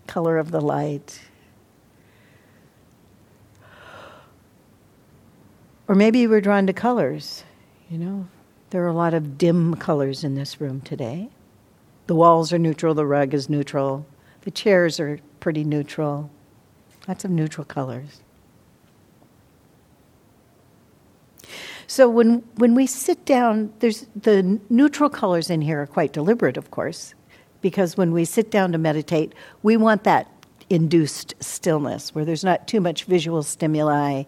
color 0.08 0.40
of 0.40 0.50
the 0.50 0.60
light. 0.60 1.22
Or 5.88 5.94
maybe 5.94 6.18
you 6.18 6.30
were 6.30 6.42
drawn 6.42 6.66
to 6.66 6.74
colors. 6.74 7.44
You 7.92 8.00
know, 8.00 8.28
there 8.72 8.84
are 8.84 8.88
a 8.88 8.94
lot 8.94 9.14
of 9.14 9.38
dim 9.38 9.76
colors 9.76 10.24
in 10.24 10.34
this 10.34 10.60
room 10.60 10.82
today. 10.82 11.30
The 12.08 12.16
walls 12.16 12.52
are 12.52 12.58
neutral, 12.58 12.96
the 12.96 13.06
rug 13.06 13.36
is 13.36 13.52
neutral, 13.52 14.08
the 14.42 14.50
chairs 14.50 15.00
are 15.00 15.20
pretty 15.40 15.64
neutral. 15.64 16.32
Lots 17.08 17.24
of 17.24 17.30
neutral 17.30 17.66
colors. 17.66 18.22
So 21.92 22.08
when 22.08 22.36
when 22.56 22.74
we 22.74 22.88
sit 22.88 23.26
down, 23.26 23.74
there's 23.80 24.06
the 24.16 24.62
neutral 24.70 25.10
colors 25.10 25.50
in 25.50 25.60
here 25.60 25.82
are 25.82 25.86
quite 25.86 26.14
deliberate, 26.14 26.56
of 26.56 26.72
course, 26.72 27.14
because 27.60 27.98
when 27.98 28.14
we 28.14 28.24
sit 28.24 28.50
down 28.50 28.72
to 28.72 28.78
meditate, 28.78 29.36
we 29.62 29.76
want 29.76 30.06
that 30.06 30.32
induced 30.70 31.34
stillness 31.42 32.16
where 32.16 32.24
there's 32.24 32.46
not 32.46 32.66
too 32.66 32.80
much 32.80 33.04
visual 33.04 33.44
stimuli, 33.44 34.24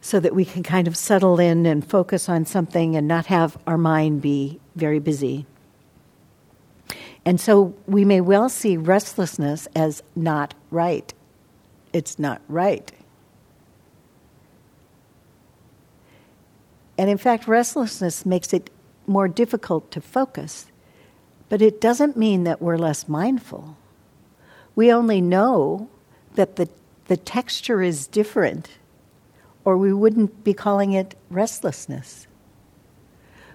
so 0.00 0.20
that 0.20 0.36
we 0.36 0.44
can 0.44 0.62
kind 0.62 0.86
of 0.86 0.96
settle 0.96 1.40
in 1.40 1.66
and 1.66 1.84
focus 1.84 2.28
on 2.28 2.46
something 2.46 2.94
and 2.94 3.08
not 3.08 3.26
have 3.26 3.58
our 3.66 3.76
mind 3.76 4.22
be 4.22 4.60
very 4.76 5.00
busy. 5.00 5.46
And 7.24 7.40
so 7.40 7.74
we 7.88 8.04
may 8.04 8.20
well 8.20 8.48
see 8.48 8.76
restlessness 8.76 9.66
as 9.74 10.04
not 10.14 10.54
right 10.70 11.12
it's 11.92 12.18
not 12.18 12.40
right. 12.48 12.92
And 16.98 17.08
in 17.08 17.16
fact, 17.16 17.46
restlessness 17.46 18.26
makes 18.26 18.52
it 18.52 18.70
more 19.06 19.28
difficult 19.28 19.90
to 19.92 20.00
focus, 20.00 20.66
but 21.48 21.62
it 21.62 21.80
doesn't 21.80 22.16
mean 22.16 22.44
that 22.44 22.60
we're 22.60 22.76
less 22.76 23.08
mindful. 23.08 23.76
We 24.74 24.92
only 24.92 25.20
know 25.20 25.88
that 26.34 26.56
the, 26.56 26.68
the 27.06 27.16
texture 27.16 27.80
is 27.82 28.06
different, 28.08 28.70
or 29.64 29.78
we 29.78 29.92
wouldn't 29.92 30.44
be 30.44 30.52
calling 30.52 30.92
it 30.92 31.14
restlessness. 31.30 32.26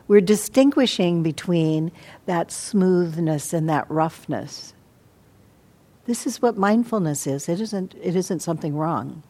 we're 0.08 0.22
distinguishing 0.22 1.24
between 1.24 1.92
that 2.26 2.52
smoothness 2.52 3.54
and 3.54 3.70
that 3.70 3.90
roughness. 3.90 4.74
This 6.06 6.28
is 6.28 6.42
what 6.42 6.58
mindfulness 6.58 7.26
is. 7.26 7.48
It 7.48 7.62
isn't, 7.62 7.96
it 8.02 8.16
isn't 8.16 8.42
something 8.42 8.76
wrong. 8.76 9.24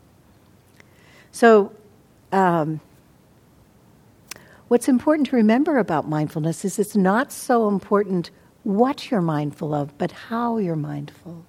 So, 1.31 1.71
um, 2.31 2.81
what's 4.73 4.89
important 4.89 5.27
to 5.27 5.35
remember 5.35 5.77
about 5.77 6.09
mindfulness 6.09 6.65
is 6.65 6.79
it's 6.79 6.95
not 6.95 7.31
so 7.31 7.67
important 7.67 8.31
what 8.63 9.11
you're 9.11 9.21
mindful 9.21 9.71
of, 9.71 9.95
but 9.99 10.11
how 10.11 10.57
you're 10.57 10.75
mindful. 10.75 11.45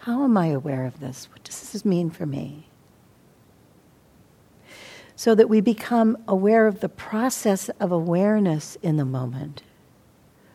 How 0.00 0.24
am 0.24 0.36
I 0.36 0.48
aware 0.48 0.84
of 0.84 1.00
this? 1.00 1.26
What 1.32 1.42
does 1.42 1.72
this 1.72 1.82
mean 1.82 2.10
for 2.10 2.26
me? 2.26 2.68
So 5.16 5.34
that 5.34 5.48
we 5.48 5.62
become 5.62 6.18
aware 6.28 6.66
of 6.66 6.80
the 6.80 6.88
process 6.90 7.70
of 7.80 7.90
awareness 7.90 8.76
in 8.82 8.98
the 8.98 9.06
moment, 9.06 9.62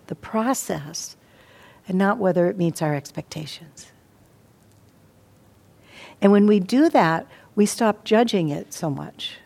the 0.05 0.15
process, 0.15 1.17
and 1.87 1.97
not 1.97 2.19
whether 2.19 2.45
it 2.45 2.55
meets 2.55 2.83
our 2.83 2.93
expectations. 2.93 3.91
And 6.21 6.31
when 6.31 6.45
we 6.45 6.59
do 6.59 6.87
that, 6.89 7.25
we 7.55 7.65
stop 7.65 8.05
judging 8.05 8.49
it 8.49 8.75
so 8.75 8.91
much. 8.91 9.39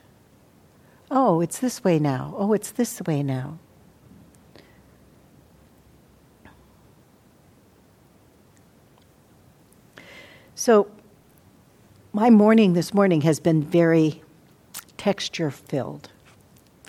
Oh, 1.15 1.41
it's 1.41 1.59
this 1.59 1.83
way 1.83 1.99
now. 1.99 2.33
Oh, 2.35 2.53
it's 2.53 2.71
this 2.71 2.99
way 3.03 3.21
now. 3.21 3.59
So, 10.55 10.87
my 12.13 12.31
morning 12.31 12.73
this 12.73 12.95
morning 12.95 13.21
has 13.21 13.39
been 13.39 13.61
very 13.61 14.23
texture 14.97 15.51
filled, 15.51 16.09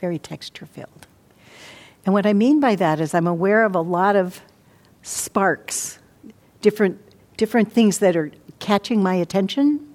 very 0.01 0.19
texture 0.19 0.65
filled. 0.65 1.07
And 2.07 2.15
what 2.15 2.25
I 2.25 2.33
mean 2.33 2.61
by 2.61 2.77
that 2.77 3.01
is 3.01 3.13
I'm 3.13 3.27
aware 3.27 3.63
of 3.63 3.75
a 3.75 3.83
lot 3.83 4.17
of 4.17 4.41
sparks, 5.03 5.99
different, 6.63 6.99
different 7.37 7.75
things 7.75 7.99
that 7.99 8.17
are 8.17 8.31
catching 8.59 9.03
my 9.03 9.17
attention. 9.17 9.94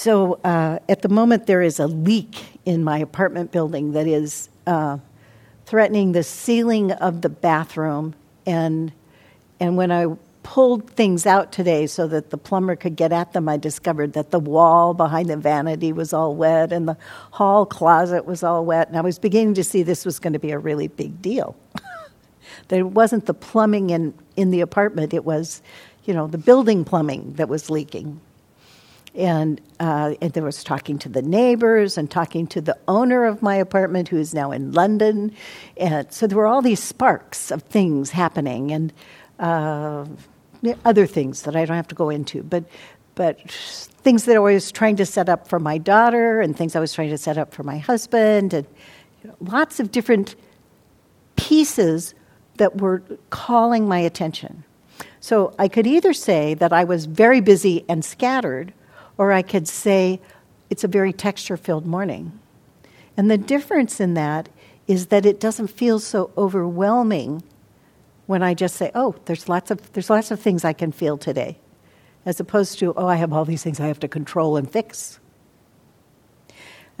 So 0.00 0.40
uh, 0.44 0.78
at 0.88 1.02
the 1.02 1.10
moment, 1.10 1.44
there 1.44 1.60
is 1.60 1.78
a 1.78 1.86
leak 1.86 2.58
in 2.64 2.82
my 2.82 2.96
apartment 2.96 3.52
building 3.52 3.92
that 3.92 4.06
is 4.06 4.48
uh, 4.66 4.96
threatening 5.66 6.12
the 6.12 6.22
ceiling 6.22 6.90
of 6.90 7.20
the 7.20 7.28
bathroom. 7.28 8.14
And, 8.46 8.92
and 9.60 9.76
when 9.76 9.92
I 9.92 10.06
pulled 10.42 10.88
things 10.88 11.26
out 11.26 11.52
today 11.52 11.86
so 11.86 12.08
that 12.08 12.30
the 12.30 12.38
plumber 12.38 12.76
could 12.76 12.96
get 12.96 13.12
at 13.12 13.34
them, 13.34 13.46
I 13.46 13.58
discovered 13.58 14.14
that 14.14 14.30
the 14.30 14.38
wall 14.38 14.94
behind 14.94 15.28
the 15.28 15.36
vanity 15.36 15.92
was 15.92 16.14
all 16.14 16.34
wet 16.34 16.72
and 16.72 16.88
the 16.88 16.96
hall 17.32 17.66
closet 17.66 18.24
was 18.24 18.42
all 18.42 18.64
wet. 18.64 18.88
And 18.88 18.96
I 18.96 19.02
was 19.02 19.18
beginning 19.18 19.52
to 19.52 19.64
see 19.64 19.82
this 19.82 20.06
was 20.06 20.18
going 20.18 20.32
to 20.32 20.38
be 20.38 20.52
a 20.52 20.58
really 20.58 20.88
big 20.88 21.20
deal. 21.20 21.54
that 22.68 22.78
it 22.78 22.86
wasn't 22.86 23.26
the 23.26 23.34
plumbing 23.34 23.90
in, 23.90 24.14
in 24.34 24.50
the 24.50 24.62
apartment, 24.62 25.12
it 25.12 25.26
was, 25.26 25.60
you 26.06 26.14
know, 26.14 26.26
the 26.26 26.38
building 26.38 26.86
plumbing 26.86 27.34
that 27.34 27.50
was 27.50 27.68
leaking. 27.68 28.18
And, 29.14 29.60
uh, 29.80 30.14
and 30.20 30.32
there 30.32 30.44
was 30.44 30.62
talking 30.62 30.98
to 31.00 31.08
the 31.08 31.22
neighbors 31.22 31.98
and 31.98 32.10
talking 32.10 32.46
to 32.48 32.60
the 32.60 32.78
owner 32.86 33.24
of 33.24 33.42
my 33.42 33.56
apartment 33.56 34.08
who 34.08 34.18
is 34.18 34.32
now 34.32 34.52
in 34.52 34.72
London. 34.72 35.34
And 35.76 36.12
so 36.12 36.26
there 36.26 36.38
were 36.38 36.46
all 36.46 36.62
these 36.62 36.82
sparks 36.82 37.50
of 37.50 37.62
things 37.64 38.10
happening. 38.10 38.70
And 38.70 38.92
uh, 39.40 40.06
other 40.84 41.06
things 41.06 41.42
that 41.42 41.56
I 41.56 41.64
don't 41.64 41.76
have 41.76 41.88
to 41.88 41.94
go 41.94 42.10
into, 42.10 42.42
but 42.42 42.64
but 43.16 43.38
things 43.50 44.24
that 44.24 44.36
I 44.36 44.38
was 44.38 44.72
trying 44.72 44.96
to 44.96 45.04
set 45.04 45.28
up 45.28 45.46
for 45.46 45.58
my 45.58 45.76
daughter 45.76 46.40
and 46.40 46.56
things 46.56 46.74
I 46.74 46.80
was 46.80 46.94
trying 46.94 47.10
to 47.10 47.18
set 47.18 47.36
up 47.36 47.52
for 47.52 47.62
my 47.62 47.76
husband 47.76 48.54
and 48.54 48.66
you 49.22 49.28
know, 49.28 49.36
lots 49.40 49.78
of 49.78 49.92
different 49.92 50.36
pieces 51.36 52.14
that 52.56 52.80
were 52.80 53.02
calling 53.28 53.86
my 53.86 53.98
attention. 53.98 54.64
So 55.20 55.54
I 55.58 55.68
could 55.68 55.86
either 55.86 56.14
say 56.14 56.54
that 56.54 56.72
I 56.72 56.84
was 56.84 57.04
very 57.04 57.40
busy 57.40 57.84
and 57.88 58.02
scattered, 58.04 58.72
or 59.16 59.32
I 59.32 59.42
could 59.42 59.68
say 59.68 60.20
it's 60.68 60.84
a 60.84 60.88
very 60.88 61.12
texture 61.12 61.56
filled 61.56 61.86
morning. 61.86 62.38
And 63.16 63.30
the 63.30 63.38
difference 63.38 64.00
in 64.00 64.14
that 64.14 64.48
is 64.86 65.06
that 65.06 65.24
it 65.24 65.38
doesn't 65.38 65.68
feel 65.68 65.98
so 66.00 66.30
overwhelming 66.36 67.42
when 68.26 68.42
I 68.42 68.54
just 68.54 68.74
say, 68.76 68.90
"Oh, 68.94 69.14
there's 69.26 69.48
lots 69.48 69.70
of 69.70 69.92
there's 69.92 70.10
lots 70.10 70.32
of 70.32 70.40
things 70.40 70.64
I 70.64 70.72
can 70.72 70.90
feel 70.90 71.16
today," 71.16 71.58
as 72.26 72.40
opposed 72.40 72.78
to, 72.80 72.92
"Oh, 72.96 73.06
I 73.06 73.16
have 73.16 73.32
all 73.32 73.44
these 73.44 73.62
things 73.62 73.78
I 73.78 73.86
have 73.86 74.00
to 74.00 74.08
control 74.08 74.56
and 74.56 74.68
fix." 74.68 75.19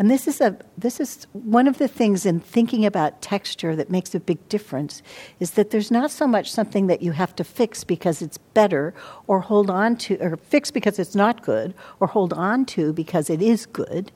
And 0.00 0.10
this 0.10 0.26
is 0.26 0.40
a 0.40 0.56
this 0.78 0.98
is 0.98 1.26
one 1.34 1.68
of 1.68 1.76
the 1.76 1.86
things 1.86 2.24
in 2.24 2.40
thinking 2.40 2.86
about 2.86 3.20
texture 3.20 3.76
that 3.76 3.90
makes 3.90 4.14
a 4.14 4.18
big 4.18 4.48
difference 4.48 5.02
is 5.40 5.50
that 5.52 5.72
there's 5.72 5.90
not 5.90 6.10
so 6.10 6.26
much 6.26 6.50
something 6.50 6.86
that 6.86 7.02
you 7.02 7.12
have 7.12 7.36
to 7.36 7.44
fix 7.44 7.84
because 7.84 8.22
it's 8.22 8.38
better 8.38 8.94
or 9.26 9.40
hold 9.40 9.68
on 9.68 9.96
to 9.96 10.16
or 10.22 10.38
fix 10.38 10.70
because 10.70 10.98
it's 10.98 11.14
not 11.14 11.42
good 11.42 11.74
or 12.00 12.06
hold 12.06 12.32
on 12.32 12.64
to 12.64 12.94
because 12.94 13.28
it 13.28 13.42
is 13.42 13.66
good. 13.66 14.10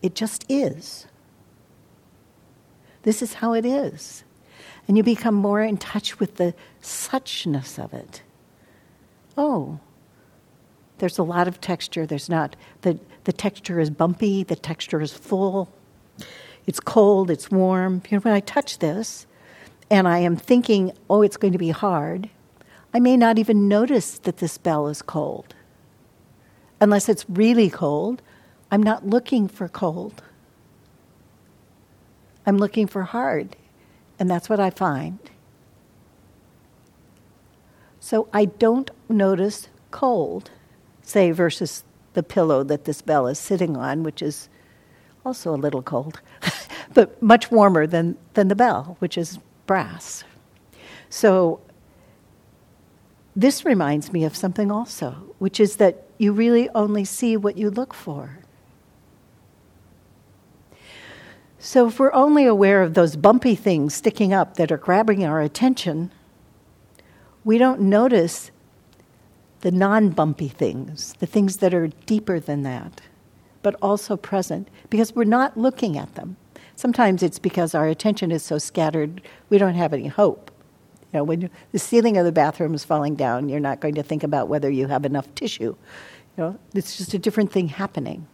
It 0.00 0.14
just 0.14 0.46
is. 0.48 1.06
This 3.02 3.20
is 3.20 3.34
how 3.34 3.52
it 3.52 3.66
is 3.66 4.24
and 4.88 4.96
you 4.96 5.02
become 5.02 5.34
more 5.34 5.60
in 5.60 5.76
touch 5.76 6.18
with 6.18 6.36
the 6.36 6.54
suchness 6.80 7.78
of 7.78 7.92
it. 7.92 8.22
Oh, 9.36 9.80
there's 10.98 11.18
a 11.18 11.22
lot 11.22 11.48
of 11.48 11.60
texture. 11.60 12.06
There's 12.06 12.28
not, 12.28 12.56
the, 12.82 12.98
the 13.24 13.32
texture 13.32 13.80
is 13.80 13.90
bumpy, 13.90 14.44
the 14.44 14.56
texture 14.56 15.00
is 15.00 15.12
full, 15.12 15.72
it's 16.66 16.80
cold, 16.80 17.30
it's 17.30 17.50
warm. 17.50 18.02
You 18.08 18.18
know, 18.18 18.22
when 18.22 18.34
I 18.34 18.40
touch 18.40 18.78
this 18.78 19.26
and 19.90 20.08
I 20.08 20.18
am 20.18 20.36
thinking, 20.36 20.92
oh, 21.08 21.22
it's 21.22 21.36
going 21.36 21.52
to 21.52 21.58
be 21.58 21.70
hard, 21.70 22.30
I 22.94 23.00
may 23.00 23.16
not 23.16 23.38
even 23.38 23.68
notice 23.68 24.18
that 24.20 24.38
this 24.38 24.58
bell 24.58 24.88
is 24.88 25.02
cold. 25.02 25.54
Unless 26.80 27.08
it's 27.08 27.28
really 27.28 27.70
cold, 27.70 28.22
I'm 28.70 28.82
not 28.82 29.06
looking 29.06 29.48
for 29.48 29.68
cold. 29.68 30.22
I'm 32.46 32.58
looking 32.58 32.86
for 32.86 33.02
hard. 33.02 33.56
And 34.18 34.30
that's 34.30 34.48
what 34.48 34.60
I 34.60 34.70
find. 34.70 35.18
So 38.00 38.28
I 38.32 38.44
don't 38.44 38.90
notice 39.08 39.68
cold, 39.90 40.50
say, 41.06 41.30
versus 41.30 41.84
the 42.14 42.22
pillow 42.22 42.62
that 42.64 42.84
this 42.84 43.00
bell 43.00 43.26
is 43.26 43.38
sitting 43.38 43.76
on, 43.76 44.02
which 44.02 44.20
is 44.20 44.48
also 45.24 45.54
a 45.54 45.56
little 45.56 45.82
cold, 45.82 46.20
but 46.94 47.20
much 47.22 47.50
warmer 47.50 47.86
than, 47.86 48.16
than 48.34 48.48
the 48.48 48.54
bell, 48.56 48.96
which 48.98 49.16
is 49.16 49.38
brass. 49.66 50.24
So 51.08 51.60
this 53.34 53.64
reminds 53.64 54.12
me 54.12 54.24
of 54.24 54.34
something 54.34 54.70
also, 54.70 55.34
which 55.38 55.60
is 55.60 55.76
that 55.76 56.04
you 56.18 56.32
really 56.32 56.68
only 56.70 57.04
see 57.04 57.36
what 57.36 57.56
you 57.56 57.70
look 57.70 57.92
for. 57.92 58.38
So, 61.58 61.88
if 61.88 61.98
we're 61.98 62.12
only 62.12 62.46
aware 62.46 62.82
of 62.82 62.94
those 62.94 63.16
bumpy 63.16 63.56
things 63.56 63.92
sticking 63.92 64.32
up 64.32 64.54
that 64.56 64.70
are 64.70 64.76
grabbing 64.76 65.24
our 65.24 65.40
attention, 65.40 66.12
we 67.44 67.58
don't 67.58 67.80
notice 67.80 68.52
the 69.66 69.72
non 69.72 70.10
bumpy 70.10 70.46
things, 70.46 71.12
the 71.18 71.26
things 71.26 71.56
that 71.56 71.74
are 71.74 71.88
deeper 72.06 72.38
than 72.38 72.62
that, 72.62 73.00
but 73.64 73.74
also 73.82 74.16
present, 74.16 74.68
because 74.90 75.12
we're 75.12 75.24
not 75.24 75.56
looking 75.56 75.98
at 75.98 76.14
them. 76.14 76.36
Sometimes 76.76 77.20
it's 77.20 77.40
because 77.40 77.74
our 77.74 77.88
attention 77.88 78.30
is 78.30 78.44
so 78.44 78.58
scattered, 78.58 79.20
we 79.50 79.58
don't 79.58 79.74
have 79.74 79.92
any 79.92 80.06
hope. 80.06 80.52
You 81.12 81.18
know, 81.18 81.24
when 81.24 81.50
the 81.72 81.80
ceiling 81.80 82.16
of 82.16 82.24
the 82.24 82.30
bathroom 82.30 82.74
is 82.74 82.84
falling 82.84 83.16
down, 83.16 83.48
you're 83.48 83.58
not 83.58 83.80
going 83.80 83.96
to 83.96 84.04
think 84.04 84.22
about 84.22 84.46
whether 84.46 84.70
you 84.70 84.86
have 84.86 85.04
enough 85.04 85.34
tissue. 85.34 85.74
You 86.36 86.44
know, 86.44 86.58
it's 86.72 86.96
just 86.96 87.12
a 87.14 87.18
different 87.18 87.50
thing 87.50 87.66
happening. 87.66 88.28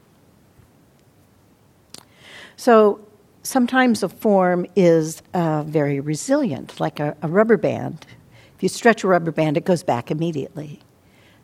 So 2.57 3.01
sometimes 3.43 4.03
a 4.03 4.11
form 4.11 4.67
is 4.77 5.23
uh, 5.33 5.63
very 5.63 5.99
resilient, 5.99 6.79
like 6.79 7.01
a, 7.01 7.17
a 7.23 7.29
rubber 7.29 7.57
band. 7.57 8.05
If 8.55 8.63
you 8.63 8.69
stretch 8.69 9.03
a 9.03 9.09
rubber 9.09 9.33
band, 9.33 9.57
it 9.57 9.65
goes 9.65 9.83
back 9.83 10.11
immediately. 10.11 10.81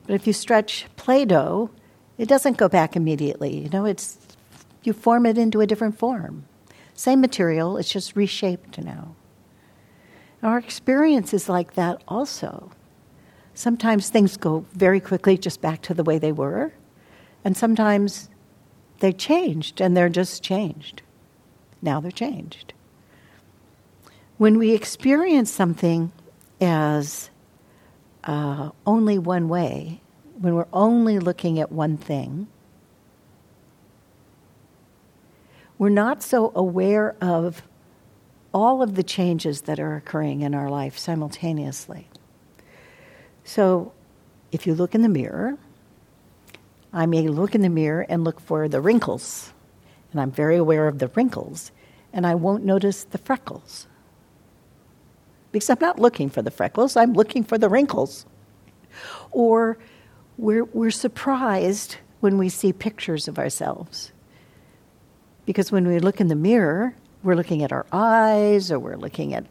But 0.08 0.14
if 0.14 0.26
you 0.26 0.32
stretch 0.32 0.86
Play 0.96 1.26
Doh, 1.26 1.68
it 2.16 2.30
doesn't 2.30 2.56
go 2.56 2.66
back 2.66 2.96
immediately. 2.96 3.58
You 3.58 3.68
know, 3.68 3.84
it's, 3.84 4.16
you 4.82 4.94
form 4.94 5.26
it 5.26 5.36
into 5.36 5.60
a 5.60 5.66
different 5.66 5.98
form. 5.98 6.46
Same 6.94 7.20
material, 7.20 7.76
it's 7.76 7.92
just 7.92 8.16
reshaped 8.16 8.78
now. 8.78 9.14
Our 10.42 10.56
experience 10.56 11.34
is 11.34 11.46
like 11.50 11.74
that 11.74 12.02
also. 12.08 12.70
Sometimes 13.52 14.08
things 14.08 14.38
go 14.38 14.64
very 14.72 14.98
quickly 14.98 15.36
just 15.36 15.60
back 15.60 15.82
to 15.82 15.94
the 15.94 16.04
way 16.04 16.18
they 16.18 16.32
were, 16.32 16.72
and 17.44 17.54
sometimes 17.54 18.30
they 19.00 19.12
changed 19.12 19.78
and 19.78 19.94
they're 19.94 20.08
just 20.08 20.42
changed. 20.42 21.02
Now 21.82 22.00
they're 22.00 22.10
changed. 22.10 22.72
When 24.38 24.56
we 24.56 24.72
experience 24.72 25.50
something 25.50 26.12
as 26.62 27.28
uh, 28.28 28.70
only 28.86 29.18
one 29.18 29.48
way, 29.48 30.02
when 30.38 30.54
we're 30.54 30.68
only 30.70 31.18
looking 31.18 31.58
at 31.58 31.72
one 31.72 31.96
thing, 31.96 32.46
we're 35.78 35.88
not 35.88 36.22
so 36.22 36.52
aware 36.54 37.16
of 37.22 37.62
all 38.52 38.82
of 38.82 38.96
the 38.96 39.02
changes 39.02 39.62
that 39.62 39.80
are 39.80 39.96
occurring 39.96 40.42
in 40.42 40.54
our 40.54 40.68
life 40.68 40.98
simultaneously. 40.98 42.06
So, 43.44 43.92
if 44.52 44.66
you 44.66 44.74
look 44.74 44.94
in 44.94 45.00
the 45.00 45.08
mirror, 45.08 45.56
I 46.92 47.06
may 47.06 47.28
look 47.28 47.54
in 47.54 47.62
the 47.62 47.70
mirror 47.70 48.04
and 48.10 48.24
look 48.24 48.40
for 48.40 48.68
the 48.68 48.82
wrinkles, 48.82 49.54
and 50.12 50.20
I'm 50.20 50.30
very 50.30 50.58
aware 50.58 50.86
of 50.86 50.98
the 50.98 51.08
wrinkles, 51.08 51.72
and 52.12 52.26
I 52.26 52.34
won't 52.34 52.62
notice 52.62 53.04
the 53.04 53.18
freckles. 53.18 53.86
Because 55.52 55.70
I'm 55.70 55.78
not 55.80 55.98
looking 55.98 56.28
for 56.28 56.42
the 56.42 56.50
freckles, 56.50 56.96
I'm 56.96 57.14
looking 57.14 57.44
for 57.44 57.58
the 57.58 57.68
wrinkles. 57.68 58.26
Or 59.30 59.78
we're, 60.36 60.64
we're 60.64 60.90
surprised 60.90 61.96
when 62.20 62.38
we 62.38 62.48
see 62.48 62.72
pictures 62.72 63.28
of 63.28 63.38
ourselves. 63.38 64.12
Because 65.46 65.72
when 65.72 65.86
we 65.86 65.98
look 65.98 66.20
in 66.20 66.28
the 66.28 66.36
mirror, 66.36 66.94
we're 67.22 67.34
looking 67.34 67.62
at 67.62 67.72
our 67.72 67.86
eyes 67.92 68.70
or 68.70 68.78
we're 68.78 68.96
looking 68.96 69.34
at 69.34 69.46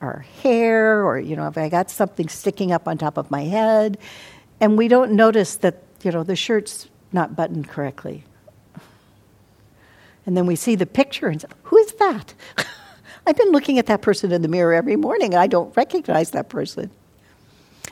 our 0.00 0.24
hair 0.42 1.04
or, 1.04 1.18
you 1.18 1.34
know, 1.36 1.48
if 1.48 1.58
I 1.58 1.68
got 1.68 1.90
something 1.90 2.28
sticking 2.28 2.72
up 2.72 2.86
on 2.86 2.98
top 2.98 3.16
of 3.16 3.30
my 3.30 3.42
head, 3.42 3.98
and 4.60 4.78
we 4.78 4.88
don't 4.88 5.12
notice 5.12 5.56
that, 5.56 5.82
you 6.02 6.12
know, 6.12 6.22
the 6.22 6.36
shirt's 6.36 6.88
not 7.12 7.34
buttoned 7.34 7.68
correctly. 7.68 8.24
And 10.26 10.36
then 10.36 10.46
we 10.46 10.56
see 10.56 10.74
the 10.74 10.86
picture 10.86 11.28
and 11.28 11.40
say, 11.40 11.48
Who 11.64 11.76
is 11.78 11.92
that? 11.94 12.34
I've 13.26 13.36
been 13.36 13.52
looking 13.52 13.78
at 13.78 13.86
that 13.86 14.02
person 14.02 14.32
in 14.32 14.42
the 14.42 14.48
mirror 14.48 14.74
every 14.74 14.96
morning. 14.96 15.34
I 15.34 15.46
don't 15.46 15.74
recognize 15.76 16.32
that 16.32 16.48
person. 16.48 16.90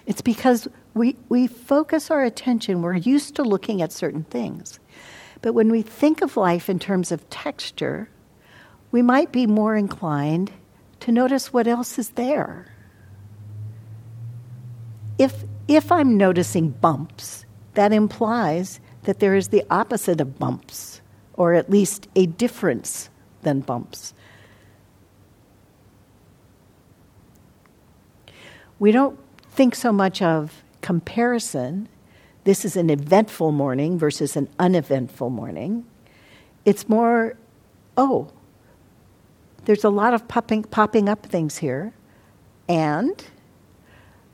It's 0.06 0.20
because 0.20 0.68
we, 0.94 1.16
we 1.28 1.46
focus 1.46 2.10
our 2.10 2.22
attention, 2.22 2.82
we're 2.82 2.96
used 2.96 3.36
to 3.36 3.42
looking 3.42 3.80
at 3.80 3.92
certain 3.92 4.24
things. 4.24 4.78
But 5.40 5.54
when 5.54 5.70
we 5.70 5.82
think 5.82 6.22
of 6.22 6.36
life 6.36 6.68
in 6.68 6.78
terms 6.78 7.12
of 7.12 7.28
texture, 7.30 8.08
we 8.90 9.00
might 9.00 9.32
be 9.32 9.46
more 9.46 9.74
inclined 9.74 10.52
to 11.00 11.12
notice 11.12 11.52
what 11.52 11.66
else 11.66 11.98
is 11.98 12.10
there. 12.10 12.66
If, 15.18 15.44
if 15.66 15.90
I'm 15.90 16.16
noticing 16.16 16.70
bumps, 16.70 17.44
that 17.74 17.92
implies 17.92 18.80
that 19.04 19.18
there 19.18 19.34
is 19.34 19.48
the 19.48 19.64
opposite 19.70 20.20
of 20.20 20.38
bumps, 20.38 21.00
or 21.34 21.54
at 21.54 21.70
least 21.70 22.08
a 22.14 22.26
difference 22.26 23.08
than 23.42 23.60
bumps. 23.60 24.14
We 28.82 28.90
don't 28.90 29.16
think 29.48 29.76
so 29.76 29.92
much 29.92 30.20
of 30.20 30.64
comparison. 30.80 31.88
This 32.42 32.64
is 32.64 32.76
an 32.76 32.90
eventful 32.90 33.52
morning 33.52 33.96
versus 33.96 34.36
an 34.36 34.48
uneventful 34.58 35.30
morning. 35.30 35.86
It's 36.64 36.88
more, 36.88 37.36
oh, 37.96 38.32
there's 39.66 39.84
a 39.84 39.88
lot 39.88 40.14
of 40.14 40.26
popping, 40.26 40.64
popping 40.64 41.08
up 41.08 41.24
things 41.24 41.58
here, 41.58 41.92
and 42.68 43.24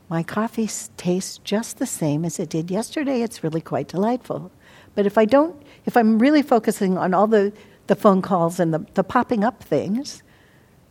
my 0.09 0.23
coffee 0.23 0.67
tastes 0.97 1.37
just 1.43 1.77
the 1.77 1.85
same 1.85 2.25
as 2.25 2.39
it 2.39 2.49
did 2.49 2.71
yesterday. 2.71 3.21
It's 3.21 3.43
really 3.43 3.61
quite 3.61 3.87
delightful. 3.87 4.51
But 4.95 5.05
if 5.05 5.15
I 5.15 5.25
don't, 5.25 5.61
if 5.85 5.95
I'm 5.95 6.17
really 6.17 6.41
focusing 6.41 6.97
on 6.97 7.13
all 7.13 7.27
the, 7.27 7.53
the 7.85 7.95
phone 7.95 8.23
calls 8.23 8.59
and 8.59 8.73
the, 8.73 8.83
the 8.95 9.03
popping 9.03 9.43
up 9.43 9.61
things, 9.61 10.23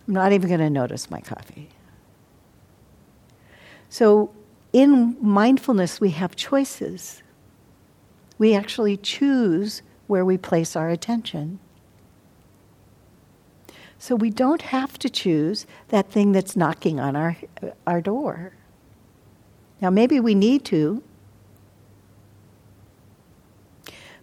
I'm 0.06 0.14
not 0.14 0.30
even 0.30 0.46
going 0.46 0.60
to 0.60 0.70
notice 0.70 1.10
my 1.10 1.20
coffee. 1.20 1.70
So 3.88 4.30
in 4.72 5.16
mindfulness, 5.20 6.00
we 6.00 6.10
have 6.10 6.36
choices. 6.36 7.22
We 8.38 8.54
actually 8.54 8.96
choose 8.96 9.82
where 10.06 10.24
we 10.24 10.38
place 10.38 10.76
our 10.76 10.88
attention. 10.88 11.58
So 13.98 14.14
we 14.14 14.30
don't 14.30 14.62
have 14.62 14.98
to 15.00 15.10
choose 15.10 15.66
that 15.88 16.10
thing 16.10 16.32
that's 16.32 16.56
knocking 16.56 17.00
on 17.00 17.16
our, 17.16 17.36
our 17.86 18.00
door. 18.00 18.52
Now, 19.80 19.90
maybe 19.90 20.20
we 20.20 20.34
need 20.34 20.64
to, 20.66 21.02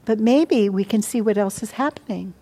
but 0.06 0.20
maybe 0.20 0.70
we 0.70 0.84
can 0.84 1.02
see 1.02 1.22
what 1.22 1.38
else 1.38 1.62
is 1.62 1.72
happening. 1.72 2.34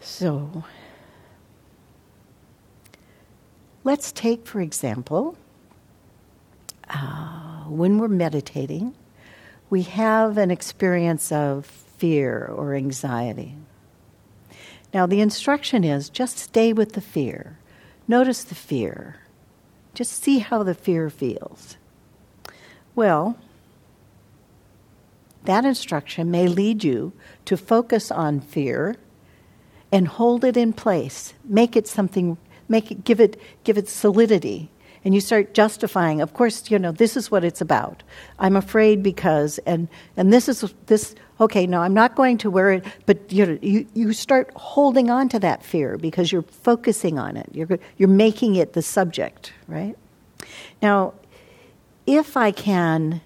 So, 0.00 0.64
let's 3.84 4.12
take, 4.12 4.46
for 4.46 4.60
example, 4.60 5.36
uh, 6.88 7.64
when 7.64 7.98
we're 7.98 8.08
meditating, 8.08 8.94
we 9.70 9.82
have 9.82 10.36
an 10.36 10.50
experience 10.50 11.32
of 11.32 11.66
fear 11.66 12.46
or 12.46 12.74
anxiety. 12.74 13.54
Now, 14.92 15.06
the 15.06 15.20
instruction 15.20 15.84
is 15.84 16.10
just 16.10 16.38
stay 16.38 16.72
with 16.72 16.92
the 16.92 17.00
fear. 17.00 17.58
Notice 18.06 18.44
the 18.44 18.54
fear. 18.54 19.16
Just 19.94 20.22
see 20.22 20.40
how 20.40 20.62
the 20.62 20.74
fear 20.74 21.08
feels. 21.08 21.76
Well, 22.94 23.38
that 25.44 25.64
instruction 25.64 26.30
may 26.30 26.46
lead 26.46 26.84
you 26.84 27.12
to 27.46 27.56
focus 27.56 28.10
on 28.10 28.40
fear 28.40 28.96
and 29.90 30.08
hold 30.08 30.44
it 30.44 30.56
in 30.56 30.72
place. 30.72 31.34
Make 31.44 31.76
it 31.76 31.88
something, 31.88 32.36
make 32.72 32.90
it, 32.90 33.04
give 33.04 33.20
it, 33.20 33.40
give 33.62 33.78
it 33.78 33.88
solidity. 33.88 34.68
And 35.04 35.14
you 35.14 35.20
start 35.20 35.52
justifying 35.52 36.20
of 36.20 36.32
course 36.32 36.70
you 36.70 36.78
know 36.78 36.92
this 36.92 37.16
is 37.16 37.30
what 37.30 37.44
it's 37.44 37.60
about. 37.60 38.02
I'm 38.38 38.56
afraid 38.56 39.02
because 39.02 39.58
and 39.66 39.88
and 40.16 40.32
this 40.32 40.48
is 40.48 40.74
this 40.86 41.16
okay 41.40 41.66
no 41.66 41.80
i'm 41.80 41.94
not 41.94 42.14
going 42.14 42.38
to 42.38 42.48
wear 42.48 42.70
it 42.70 42.84
but 43.04 43.32
you 43.32 43.44
know 43.44 43.58
you, 43.60 43.84
you 43.94 44.12
start 44.12 44.52
holding 44.54 45.10
on 45.10 45.28
to 45.30 45.40
that 45.40 45.64
fear 45.64 45.98
because 45.98 46.30
you're 46.30 46.42
focusing 46.42 47.18
on 47.18 47.36
it. 47.36 47.48
You're 47.52 47.80
you're 47.98 48.08
making 48.08 48.54
it 48.54 48.74
the 48.74 48.82
subject 48.82 49.52
right? 49.66 49.96
Now 50.80 51.14
if 52.06 52.36
i 52.36 52.50
can 52.50 53.20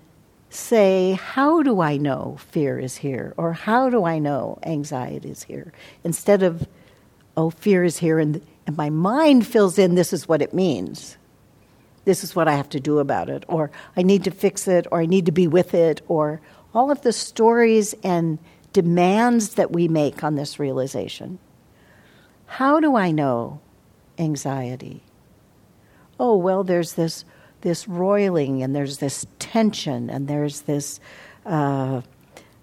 say 0.51 1.13
how 1.13 1.63
do 1.63 1.81
i 1.81 1.97
know 1.97 2.37
fear 2.39 2.79
is 2.79 2.97
here 2.97 3.35
or 3.37 3.53
how 3.53 3.91
do 3.91 4.05
i 4.05 4.19
know 4.19 4.59
anxiety 4.63 5.31
is 5.31 5.43
here 5.43 5.73
instead 6.05 6.43
of 6.43 6.67
oh 7.37 7.51
fear 7.51 7.85
is 7.85 7.99
here 7.99 8.19
and 8.19 8.41
and 8.67 8.77
my 8.77 8.91
mind 8.91 9.47
fills 9.47 9.79
in 9.79 9.95
this 9.95 10.13
is 10.13 10.29
what 10.29 10.43
it 10.43 10.53
means 10.53 11.17
this 12.07 12.23
is 12.23 12.35
what 12.35 12.49
I 12.49 12.55
have 12.55 12.69
to 12.71 12.81
do 12.81 13.01
about 13.01 13.29
it, 13.29 13.45
or 13.49 13.71
I 13.97 14.03
need 14.03 14.25
to 14.25 14.31
fix 14.31 14.67
it, 14.69 14.87
or 14.91 15.01
I 15.01 15.07
need 15.07 15.27
to 15.27 15.33
be 15.33 15.49
with 15.49 15.75
it, 15.75 16.01
or 16.09 16.41
all 16.73 16.91
of 16.91 17.03
the 17.03 17.13
stories 17.13 17.95
and 18.03 18.39
demands 18.73 19.55
that 19.55 19.73
we 19.73 19.89
make 19.89 20.23
on 20.23 20.37
this 20.37 20.59
realization. 20.59 21.41
How 22.47 22.79
do 22.79 22.95
I 22.95 23.11
know 23.11 23.61
anxiety? 24.19 25.03
Oh, 26.19 26.37
well, 26.37 26.63
there's 26.63 26.95
this, 26.95 27.25
this 27.63 27.89
roiling, 27.89 28.63
and 28.63 28.75
there's 28.75 28.99
this 28.99 29.27
tension, 29.41 30.09
and 30.09 30.29
there's 30.29 30.61
this 30.63 31.01
uh, 31.45 32.03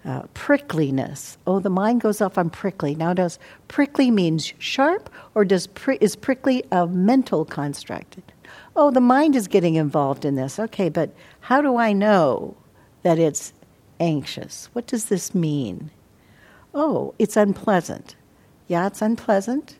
uh, 0.04 0.22
prickliness. 0.34 1.36
Oh, 1.46 1.60
the 1.60 1.70
mind 1.70 2.00
goes 2.00 2.20
off 2.20 2.36
on 2.36 2.50
prickly. 2.50 2.94
Now, 2.94 3.14
does 3.14 3.38
prickly 3.68 4.10
means 4.10 4.52
sharp, 4.58 5.08
or 5.34 5.44
does 5.44 5.66
pri- 5.68 5.98
is 6.00 6.14
prickly 6.16 6.62
a 6.70 6.86
mental 6.86 7.44
construct? 7.44 8.18
oh, 8.76 8.90
the 8.90 9.00
mind 9.00 9.36
is 9.36 9.48
getting 9.48 9.74
involved 9.76 10.24
in 10.24 10.34
this. 10.34 10.58
Okay, 10.58 10.88
but 10.88 11.10
how 11.40 11.60
do 11.60 11.76
I 11.76 11.92
know 11.92 12.56
that 13.02 13.18
it's 13.18 13.52
anxious? 14.00 14.68
What 14.72 14.86
does 14.86 15.06
this 15.06 15.34
mean? 15.34 15.90
Oh, 16.74 17.14
it's 17.18 17.36
unpleasant. 17.36 18.16
Yeah, 18.66 18.86
it's 18.86 19.02
unpleasant. 19.02 19.76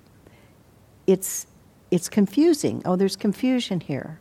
It's 1.07 1.47
it's 1.91 2.09
confusing. 2.09 2.83
Oh, 2.85 2.97
there's 2.97 3.17
confusion 3.17 3.81
here. 3.81 4.19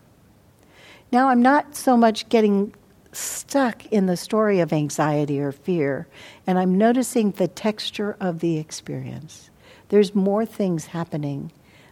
Now 1.12 1.30
I'm 1.30 1.42
not 1.42 1.76
so 1.76 1.96
much 1.98 2.30
getting 2.30 2.74
stuck 3.16 3.86
in 3.88 4.06
the 4.06 4.18
story 4.18 4.60
of 4.60 4.74
anxiety 4.74 5.40
or 5.40 5.52
fear, 5.52 6.08
and 6.46 6.58
I'm 6.60 6.78
noticing 6.78 7.32
the 7.32 7.48
texture 7.48 8.18
of 8.20 8.40
the 8.40 8.58
experience. 8.58 9.50
There's 9.90 10.16
more 10.16 10.46
things 10.46 10.88
happening 10.88 11.52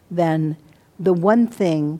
than 0.10 0.58
the 1.00 1.14
one 1.14 1.48
thing 1.48 2.00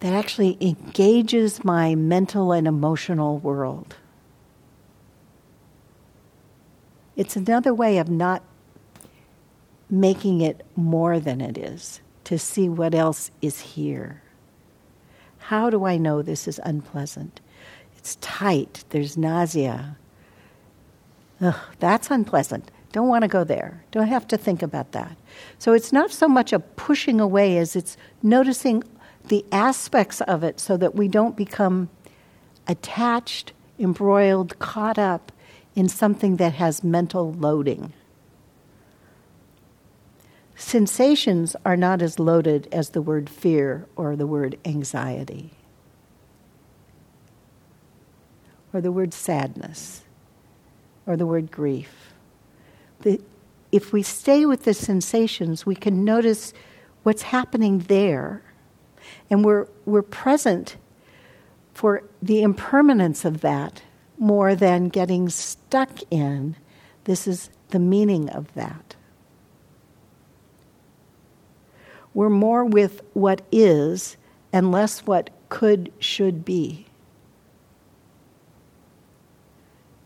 that 0.00 0.12
actually 0.12 0.58
engages 0.60 1.64
my 1.64 1.94
mental 1.94 2.52
and 2.52 2.66
emotional 2.66 3.38
world. 3.38 3.96
It's 7.16 7.36
another 7.36 7.72
way 7.72 7.98
of 7.98 8.10
not 8.10 8.42
making 9.88 10.40
it 10.40 10.66
more 10.74 11.20
than 11.20 11.40
it 11.40 11.56
is, 11.56 12.00
to 12.24 12.38
see 12.38 12.68
what 12.68 12.94
else 12.94 13.30
is 13.40 13.60
here. 13.60 14.23
How 15.48 15.68
do 15.68 15.84
I 15.84 15.98
know 15.98 16.22
this 16.22 16.48
is 16.48 16.58
unpleasant? 16.64 17.42
It's 17.98 18.16
tight, 18.22 18.82
there's 18.88 19.18
nausea. 19.18 19.98
Ugh, 21.38 21.54
that's 21.80 22.10
unpleasant. 22.10 22.70
Don't 22.92 23.08
want 23.08 23.22
to 23.22 23.28
go 23.28 23.44
there. 23.44 23.84
Don't 23.90 24.08
have 24.08 24.26
to 24.28 24.38
think 24.38 24.62
about 24.62 24.92
that. 24.92 25.18
So 25.58 25.74
it's 25.74 25.92
not 25.92 26.10
so 26.10 26.28
much 26.28 26.54
a 26.54 26.60
pushing 26.60 27.20
away 27.20 27.58
as 27.58 27.76
it's 27.76 27.98
noticing 28.22 28.84
the 29.28 29.44
aspects 29.52 30.22
of 30.22 30.42
it 30.44 30.60
so 30.60 30.78
that 30.78 30.94
we 30.94 31.08
don't 31.08 31.36
become 31.36 31.90
attached, 32.66 33.52
embroiled, 33.78 34.58
caught 34.60 34.98
up 34.98 35.30
in 35.74 35.90
something 35.90 36.36
that 36.36 36.54
has 36.54 36.82
mental 36.82 37.34
loading. 37.34 37.92
Sensations 40.56 41.56
are 41.64 41.76
not 41.76 42.00
as 42.00 42.18
loaded 42.18 42.68
as 42.70 42.90
the 42.90 43.02
word 43.02 43.28
fear 43.28 43.86
or 43.96 44.16
the 44.16 44.26
word 44.26 44.58
anxiety 44.64 45.50
or 48.72 48.80
the 48.80 48.92
word 48.92 49.12
sadness 49.12 50.02
or 51.06 51.16
the 51.16 51.26
word 51.26 51.50
grief. 51.50 52.12
The, 53.00 53.20
if 53.72 53.92
we 53.92 54.02
stay 54.02 54.46
with 54.46 54.64
the 54.64 54.74
sensations, 54.74 55.66
we 55.66 55.74
can 55.74 56.04
notice 56.04 56.52
what's 57.02 57.22
happening 57.22 57.80
there 57.80 58.42
and 59.28 59.44
we're, 59.44 59.66
we're 59.84 60.02
present 60.02 60.76
for 61.72 62.04
the 62.22 62.42
impermanence 62.42 63.24
of 63.24 63.40
that 63.40 63.82
more 64.16 64.54
than 64.54 64.88
getting 64.88 65.28
stuck 65.28 65.98
in 66.10 66.56
this 67.04 67.26
is 67.26 67.50
the 67.68 67.78
meaning 67.78 68.30
of 68.30 68.52
that. 68.54 68.96
We're 72.14 72.30
more 72.30 72.64
with 72.64 73.02
what 73.12 73.42
is 73.50 74.16
and 74.52 74.70
less 74.70 75.00
what 75.00 75.30
could, 75.48 75.92
should 75.98 76.44
be. 76.44 76.86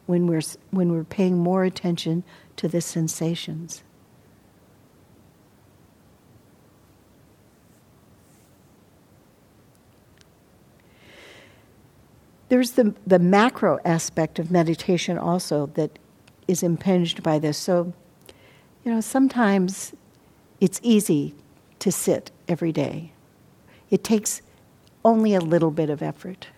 When 0.06 0.26
we're, 0.26 0.40
when 0.70 0.90
we're 0.90 1.04
paying 1.04 1.36
more 1.36 1.64
attention 1.64 2.24
to 2.56 2.66
the 2.66 2.80
sensations. 2.80 3.82
There's 12.48 12.70
the, 12.70 12.94
the 13.06 13.18
macro 13.18 13.78
aspect 13.84 14.38
of 14.38 14.50
meditation 14.50 15.18
also 15.18 15.66
that 15.74 15.98
is 16.48 16.62
impinged 16.62 17.22
by 17.22 17.38
this. 17.38 17.58
So, 17.58 17.92
you 18.82 18.94
know, 18.94 19.02
sometimes 19.02 19.92
it's 20.58 20.80
easy 20.82 21.34
to 21.80 21.92
sit 21.92 22.30
every 22.46 22.72
day. 22.72 23.12
It 23.90 24.04
takes 24.04 24.42
only 25.04 25.34
a 25.34 25.40
little 25.40 25.70
bit 25.70 25.90
of 25.90 26.02
effort. 26.02 26.48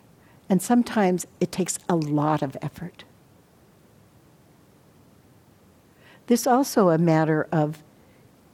And 0.48 0.60
sometimes 0.60 1.26
it 1.38 1.52
takes 1.52 1.78
a 1.88 1.94
lot 1.94 2.42
of 2.42 2.56
effort. 2.60 3.04
This 6.26 6.46
also 6.46 6.90
a 6.90 6.98
matter 6.98 7.46
of 7.52 7.82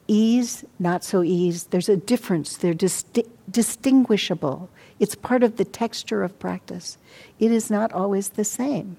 ease, 0.09 0.65
not 0.79 1.05
so 1.05 1.23
ease. 1.23 1.65
There's 1.65 1.89
a 1.89 1.97
difference. 1.97 2.57
They're 2.57 2.75
disti- 2.75 3.29
distinguishable. 3.51 4.69
It's 4.99 5.15
part 5.15 5.43
of 5.43 5.57
the 5.57 5.65
texture 5.65 6.23
of 6.23 6.39
practice. 6.39 6.97
It 7.39 7.51
is 7.51 7.71
not 7.71 7.93
always 7.93 8.31
the 8.31 8.45
same. 8.45 8.97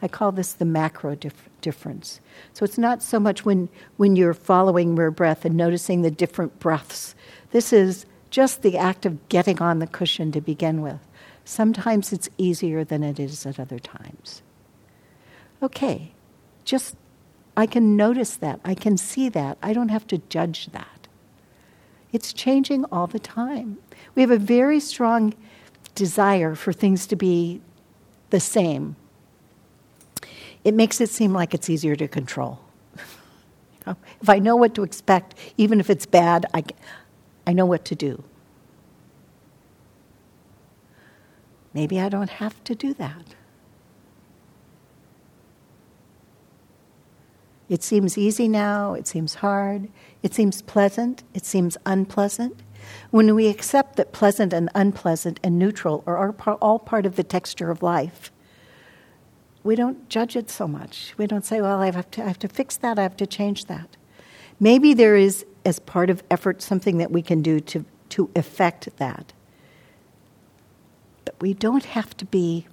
I 0.00 0.08
call 0.08 0.32
this 0.32 0.52
the 0.52 0.64
macro 0.64 1.14
dif- 1.14 1.48
difference. 1.60 2.20
So 2.52 2.64
it's 2.64 2.78
not 2.78 3.02
so 3.02 3.18
much 3.18 3.44
when, 3.44 3.68
when 3.96 4.16
you're 4.16 4.34
following 4.34 4.96
your 4.96 5.10
breath 5.10 5.44
and 5.44 5.56
noticing 5.56 6.02
the 6.02 6.10
different 6.10 6.58
breaths. 6.60 7.14
This 7.50 7.72
is 7.72 8.06
just 8.30 8.62
the 8.62 8.76
act 8.76 9.06
of 9.06 9.28
getting 9.28 9.60
on 9.60 9.78
the 9.78 9.86
cushion 9.86 10.30
to 10.32 10.40
begin 10.40 10.82
with. 10.82 11.00
Sometimes 11.44 12.12
it's 12.12 12.28
easier 12.36 12.84
than 12.84 13.02
it 13.02 13.18
is 13.18 13.46
at 13.46 13.58
other 13.58 13.78
times. 13.78 14.42
Okay, 15.62 16.12
just 16.64 16.94
I 17.56 17.66
can 17.66 17.96
notice 17.96 18.36
that. 18.36 18.60
I 18.64 18.74
can 18.74 18.96
see 18.96 19.28
that. 19.30 19.58
I 19.62 19.72
don't 19.72 19.88
have 19.88 20.06
to 20.08 20.18
judge 20.18 20.66
that. 20.72 21.08
It's 22.12 22.32
changing 22.32 22.84
all 22.86 23.06
the 23.06 23.18
time. 23.18 23.78
We 24.14 24.22
have 24.22 24.30
a 24.30 24.38
very 24.38 24.78
strong 24.78 25.34
desire 25.94 26.54
for 26.54 26.72
things 26.72 27.06
to 27.08 27.16
be 27.16 27.60
the 28.30 28.40
same. 28.40 28.94
It 30.68 30.74
makes 30.74 31.00
it 31.00 31.08
seem 31.08 31.32
like 31.32 31.54
it's 31.54 31.70
easier 31.70 31.96
to 31.96 32.06
control. 32.06 32.60
if 33.86 34.28
I 34.28 34.38
know 34.38 34.54
what 34.54 34.74
to 34.74 34.82
expect, 34.82 35.34
even 35.56 35.80
if 35.80 35.88
it's 35.88 36.04
bad, 36.04 36.44
I, 36.52 36.62
I 37.46 37.54
know 37.54 37.64
what 37.64 37.86
to 37.86 37.94
do. 37.94 38.22
Maybe 41.72 41.98
I 41.98 42.10
don't 42.10 42.28
have 42.28 42.62
to 42.64 42.74
do 42.74 42.92
that. 42.94 43.34
It 47.70 47.82
seems 47.82 48.18
easy 48.18 48.46
now, 48.46 48.92
it 48.92 49.06
seems 49.06 49.36
hard, 49.36 49.88
it 50.22 50.34
seems 50.34 50.60
pleasant, 50.60 51.22
it 51.32 51.46
seems 51.46 51.78
unpleasant. 51.86 52.60
When 53.10 53.34
we 53.34 53.48
accept 53.48 53.96
that 53.96 54.12
pleasant 54.12 54.52
and 54.52 54.68
unpleasant 54.74 55.40
and 55.42 55.58
neutral 55.58 56.04
are 56.06 56.34
all 56.60 56.78
part 56.78 57.06
of 57.06 57.16
the 57.16 57.24
texture 57.24 57.70
of 57.70 57.82
life, 57.82 58.30
we 59.64 59.74
don't 59.74 60.08
judge 60.08 60.36
it 60.36 60.50
so 60.50 60.68
much. 60.68 61.14
We 61.16 61.26
don't 61.26 61.44
say, 61.44 61.60
well, 61.60 61.80
I 61.80 61.90
have 61.90 62.10
to, 62.12 62.22
I 62.22 62.28
have 62.28 62.38
to 62.40 62.48
fix 62.48 62.76
that, 62.76 62.98
I 62.98 63.02
have 63.02 63.16
to 63.16 63.26
change 63.26 63.66
that. 63.66 63.96
Maybe 64.60 64.94
there 64.94 65.16
is, 65.16 65.44
as 65.64 65.78
part 65.78 66.10
of 66.10 66.22
effort, 66.30 66.62
something 66.62 66.98
that 66.98 67.10
we 67.10 67.22
can 67.22 67.42
do 67.42 67.60
to, 67.60 67.84
to 68.10 68.30
affect 68.34 68.96
that. 68.96 69.32
But 71.24 71.40
we 71.40 71.54
don't 71.54 71.84
have 71.84 72.16
to 72.18 72.24
be 72.24 72.66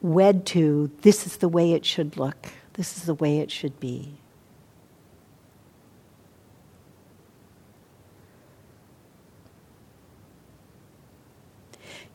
wed 0.00 0.46
to 0.46 0.90
this 1.02 1.26
is 1.26 1.38
the 1.38 1.48
way 1.48 1.72
it 1.72 1.84
should 1.84 2.16
look. 2.16 2.52
This 2.74 2.96
is 2.96 3.04
the 3.04 3.14
way 3.14 3.38
it 3.38 3.50
should 3.50 3.80
be. 3.80 4.14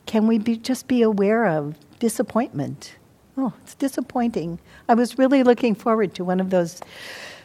Can 0.06 0.26
we 0.26 0.38
be, 0.38 0.56
just 0.56 0.86
be 0.86 1.02
aware 1.02 1.46
of 1.46 1.76
disappointment? 2.04 2.96
Oh, 3.34 3.54
it's 3.62 3.74
disappointing. 3.74 4.58
I 4.90 4.92
was 4.92 5.16
really 5.16 5.42
looking 5.42 5.74
forward 5.74 6.14
to 6.16 6.22
one 6.22 6.38
of 6.38 6.50
those 6.50 6.82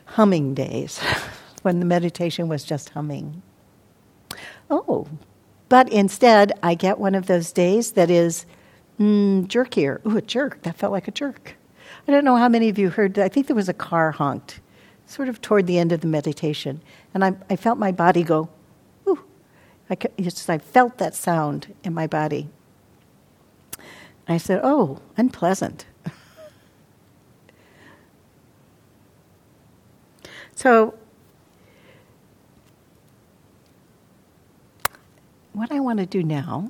humming 0.04 0.54
days 0.54 1.00
when 1.62 1.80
the 1.80 1.86
meditation 1.86 2.50
was 2.50 2.66
just 2.66 2.90
humming. 2.90 3.42
Oh, 4.70 5.08
but 5.70 5.88
instead, 5.94 6.52
I 6.62 6.76
get 6.76 7.00
one 7.00 7.16
of 7.16 7.28
those 7.28 7.54
days 7.54 7.94
that 7.94 8.12
is 8.12 8.46
mm, 9.00 9.48
jerkier. 9.48 10.06
Ooh, 10.06 10.18
a 10.18 10.22
jerk. 10.22 10.64
That 10.64 10.76
felt 10.76 10.92
like 10.92 11.08
a 11.08 11.12
jerk. 11.12 11.56
I 12.06 12.12
don't 12.12 12.26
know 12.26 12.36
how 12.36 12.50
many 12.50 12.68
of 12.68 12.78
you 12.78 12.90
heard, 12.90 13.18
I 13.18 13.30
think 13.30 13.48
there 13.48 13.56
was 13.56 13.70
a 13.70 13.74
car 13.74 14.12
honked 14.12 14.60
sort 15.06 15.30
of 15.30 15.40
toward 15.40 15.68
the 15.68 15.80
end 15.80 15.94
of 15.94 16.02
the 16.02 16.08
meditation. 16.08 16.82
And 17.14 17.24
I, 17.24 17.34
I 17.50 17.56
felt 17.56 17.80
my 17.80 17.94
body 17.94 18.24
go, 18.24 18.50
ooh. 19.08 19.24
I, 19.90 19.96
just, 20.20 20.50
I 20.50 20.58
felt 20.58 20.98
that 20.98 21.16
sound 21.16 21.74
in 21.82 21.94
my 21.94 22.08
body. 22.08 22.50
I 24.30 24.38
said, 24.38 24.62
oh, 24.64 25.00
unpleasant. 25.18 25.88
so, 30.56 30.94
what 35.54 35.72
I 35.72 35.80
want 35.80 35.98
to 36.00 36.06
do 36.06 36.22
now 36.22 36.70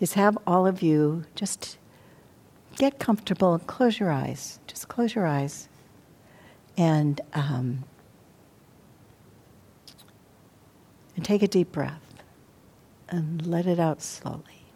is 0.00 0.12
have 0.12 0.36
all 0.46 0.66
of 0.66 0.82
you 0.82 1.24
just 1.34 1.78
get 2.76 2.98
comfortable 2.98 3.54
and 3.54 3.66
close 3.66 3.98
your 3.98 4.10
eyes. 4.10 4.60
Just 4.66 4.88
close 4.88 5.14
your 5.14 5.26
eyes. 5.26 5.68
And, 6.76 7.20
um, 7.32 7.84
and 11.16 11.24
take 11.24 11.42
a 11.42 11.48
deep 11.48 11.72
breath 11.72 12.22
and 13.08 13.44
let 13.46 13.66
it 13.66 13.80
out 13.80 14.02
slowly. 14.02 14.67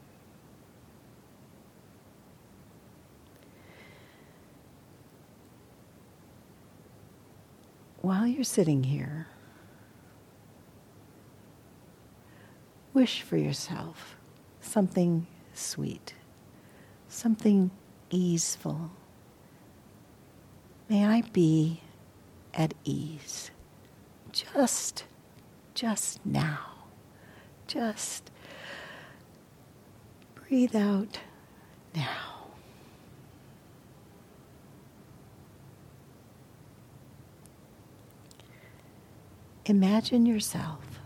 While 8.02 8.26
you're 8.26 8.44
sitting 8.44 8.84
here, 8.84 9.28
wish 12.92 13.22
for 13.22 13.36
yourself 13.36 14.16
something 14.60 15.26
sweet, 15.54 16.14
something 17.08 17.70
easeful. 18.10 18.90
May 20.88 21.06
I 21.06 21.22
be 21.32 21.80
at 22.52 22.74
ease 22.84 23.50
just, 24.32 25.04
just 25.74 26.24
now. 26.24 26.58
Just 27.66 28.30
breathe 30.34 30.74
out 30.74 31.20
now. 31.94 32.31
Imagine 39.66 40.26
yourself 40.26 41.00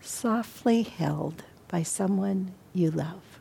softly 0.00 0.82
held 0.82 1.44
by 1.68 1.82
someone 1.82 2.52
you 2.72 2.90
love. 2.90 3.32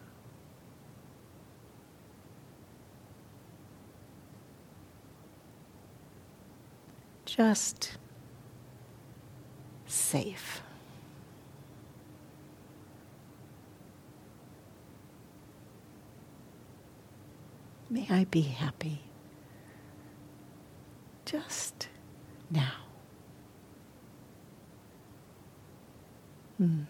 just 7.38 7.98
safe. 9.88 10.62
May 17.90 18.06
I 18.10 18.26
be 18.26 18.42
happy 18.42 19.02
just 21.26 21.88
now. 22.52 22.74
Hmm. 26.58 26.82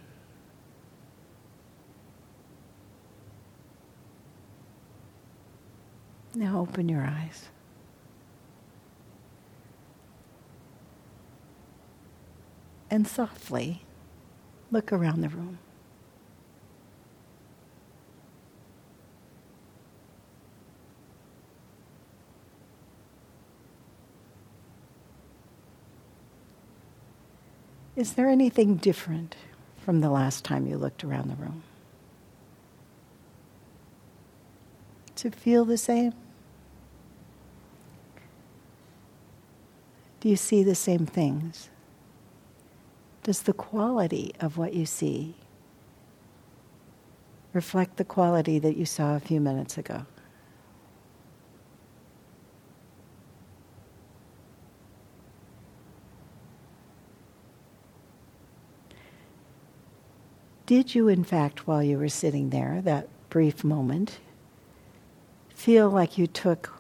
Now 6.36 6.60
open 6.62 6.90
your 6.90 7.04
eyes. 7.04 7.50
And 12.90 13.08
softly 13.08 13.84
look 14.72 14.92
around 14.92 15.22
the 15.22 15.30
room. 15.30 15.60
Is 27.96 28.14
there 28.14 28.30
anything 28.30 28.76
different 28.76 29.36
from 29.78 30.02
the 30.02 30.10
last 30.10 30.46
time 30.46 30.66
you 30.66 30.78
looked 30.78 31.04
around 31.04 31.30
the 31.30 31.36
room? 31.36 31.64
It 35.24 35.36
feel 35.36 35.66
the 35.66 35.78
same? 35.78 36.14
Do 40.20 40.30
you 40.30 40.36
see 40.36 40.64
the 40.64 40.76
same 40.76 41.06
things? 41.06 41.70
Does 43.24 43.44
the 43.44 43.54
quality 43.54 44.34
of 44.40 44.58
what 44.58 44.74
you 44.74 44.88
see 44.88 45.36
reflect 47.54 47.98
the 47.98 48.04
quality 48.04 48.58
that 48.60 48.78
you 48.78 48.86
saw 48.86 49.16
a 49.16 49.20
few 49.20 49.40
minutes 49.40 49.78
ago? 49.78 50.06
Did 60.72 60.96
you, 60.96 61.10
in 61.10 61.26
fact, 61.26 61.68
while 61.68 61.84
you 61.84 61.98
were 61.98 62.08
sitting 62.08 62.50
there, 62.50 62.80
that 62.84 63.10
brief 63.30 63.62
moment, 63.62 64.20
feel 65.50 65.90
like 65.90 66.18
you 66.18 66.28
took 66.28 66.74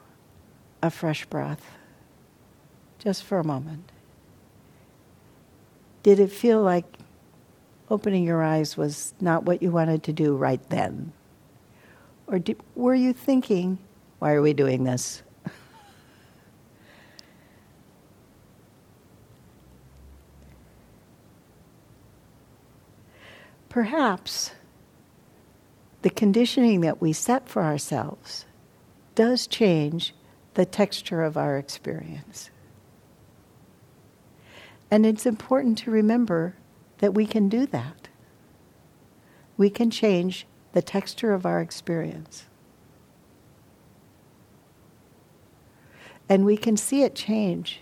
a 0.82 0.90
fresh 0.90 1.26
breath 1.26 1.72
just 3.00 3.22
for 3.22 3.40
a 3.40 3.44
moment? 3.44 3.92
Did 6.04 6.22
it 6.22 6.32
feel 6.32 6.62
like 6.62 6.86
opening 7.90 8.24
your 8.24 8.42
eyes 8.42 8.78
was 8.78 9.14
not 9.20 9.44
what 9.44 9.62
you 9.62 9.72
wanted 9.72 10.04
to 10.04 10.14
do 10.14 10.38
right 10.38 10.62
then? 10.70 11.12
Or 12.28 12.40
did, 12.40 12.62
were 12.76 12.96
you 12.96 13.12
thinking, 13.12 13.78
why 14.20 14.32
are 14.32 14.42
we 14.42 14.54
doing 14.54 14.86
this? 14.86 15.22
Perhaps 23.72 24.52
the 26.02 26.10
conditioning 26.10 26.82
that 26.82 27.00
we 27.00 27.14
set 27.14 27.48
for 27.48 27.64
ourselves 27.64 28.46
does 29.16 29.48
change 29.48 30.14
the 30.56 30.66
texture 30.66 31.24
of 31.24 31.38
our 31.38 31.58
experience. 31.58 32.50
And 34.92 35.06
it's 35.06 35.26
important 35.26 35.78
to 35.80 35.92
remember 35.92 36.58
that 36.98 37.14
we 37.14 37.26
can 37.26 37.48
do 37.48 37.66
that. 37.68 38.10
We 39.56 39.70
can 39.70 39.90
change 39.90 40.46
the 40.74 40.82
texture 40.82 41.32
of 41.32 41.46
our 41.46 41.62
experience. 41.62 42.48
And 46.28 46.44
we 46.44 46.58
can 46.58 46.76
see 46.76 47.04
it 47.04 47.16
change. 47.16 47.80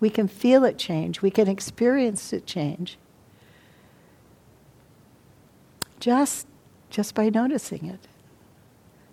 We 0.00 0.08
can 0.08 0.26
feel 0.26 0.64
it 0.64 0.78
change. 0.78 1.20
We 1.20 1.30
can 1.30 1.48
experience 1.48 2.32
it 2.32 2.46
change 2.46 2.96
just 6.02 6.48
just 6.90 7.14
by 7.14 7.30
noticing 7.30 7.86
it. 7.86 8.00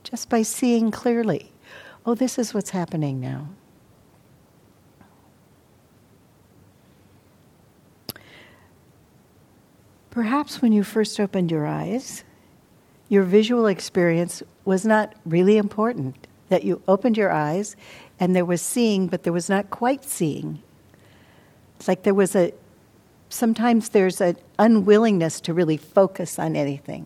Just 0.03 0.27
by 0.27 0.41
seeing 0.41 0.89
clearly. 0.89 1.51
Oh 2.03 2.15
this 2.15 2.39
is 2.39 2.53
what's 2.53 2.71
happening 2.71 3.21
now. 3.21 3.49
Perhaps 10.09 10.63
when 10.63 10.73
you 10.73 10.83
first 10.83 11.19
opened 11.19 11.51
your 11.51 11.67
eyes 11.67 12.23
your 13.07 13.23
visual 13.23 13.65
experience 13.65 14.43
was 14.65 14.85
not 14.85 15.15
really 15.25 15.57
important. 15.57 16.27
That 16.49 16.63
you 16.63 16.81
opened 16.87 17.17
your 17.17 17.31
eyes 17.31 17.75
and 18.19 18.35
there 18.35 18.45
was 18.45 18.61
seeing 18.63 19.07
but 19.07 19.21
there 19.23 19.33
was 19.33 19.47
not 19.47 19.69
quite 19.69 20.03
seeing. 20.03 20.63
It's 21.77 21.87
like 21.87 22.01
there 22.01 22.15
was 22.15 22.35
a 22.35 22.51
sometimes 23.29 23.89
there's 23.89 24.19
an 24.19 24.37
unwillingness 24.57 25.39
to 25.41 25.53
really 25.53 25.77
focus 25.77 26.37
on 26.37 26.55
anything. 26.55 27.05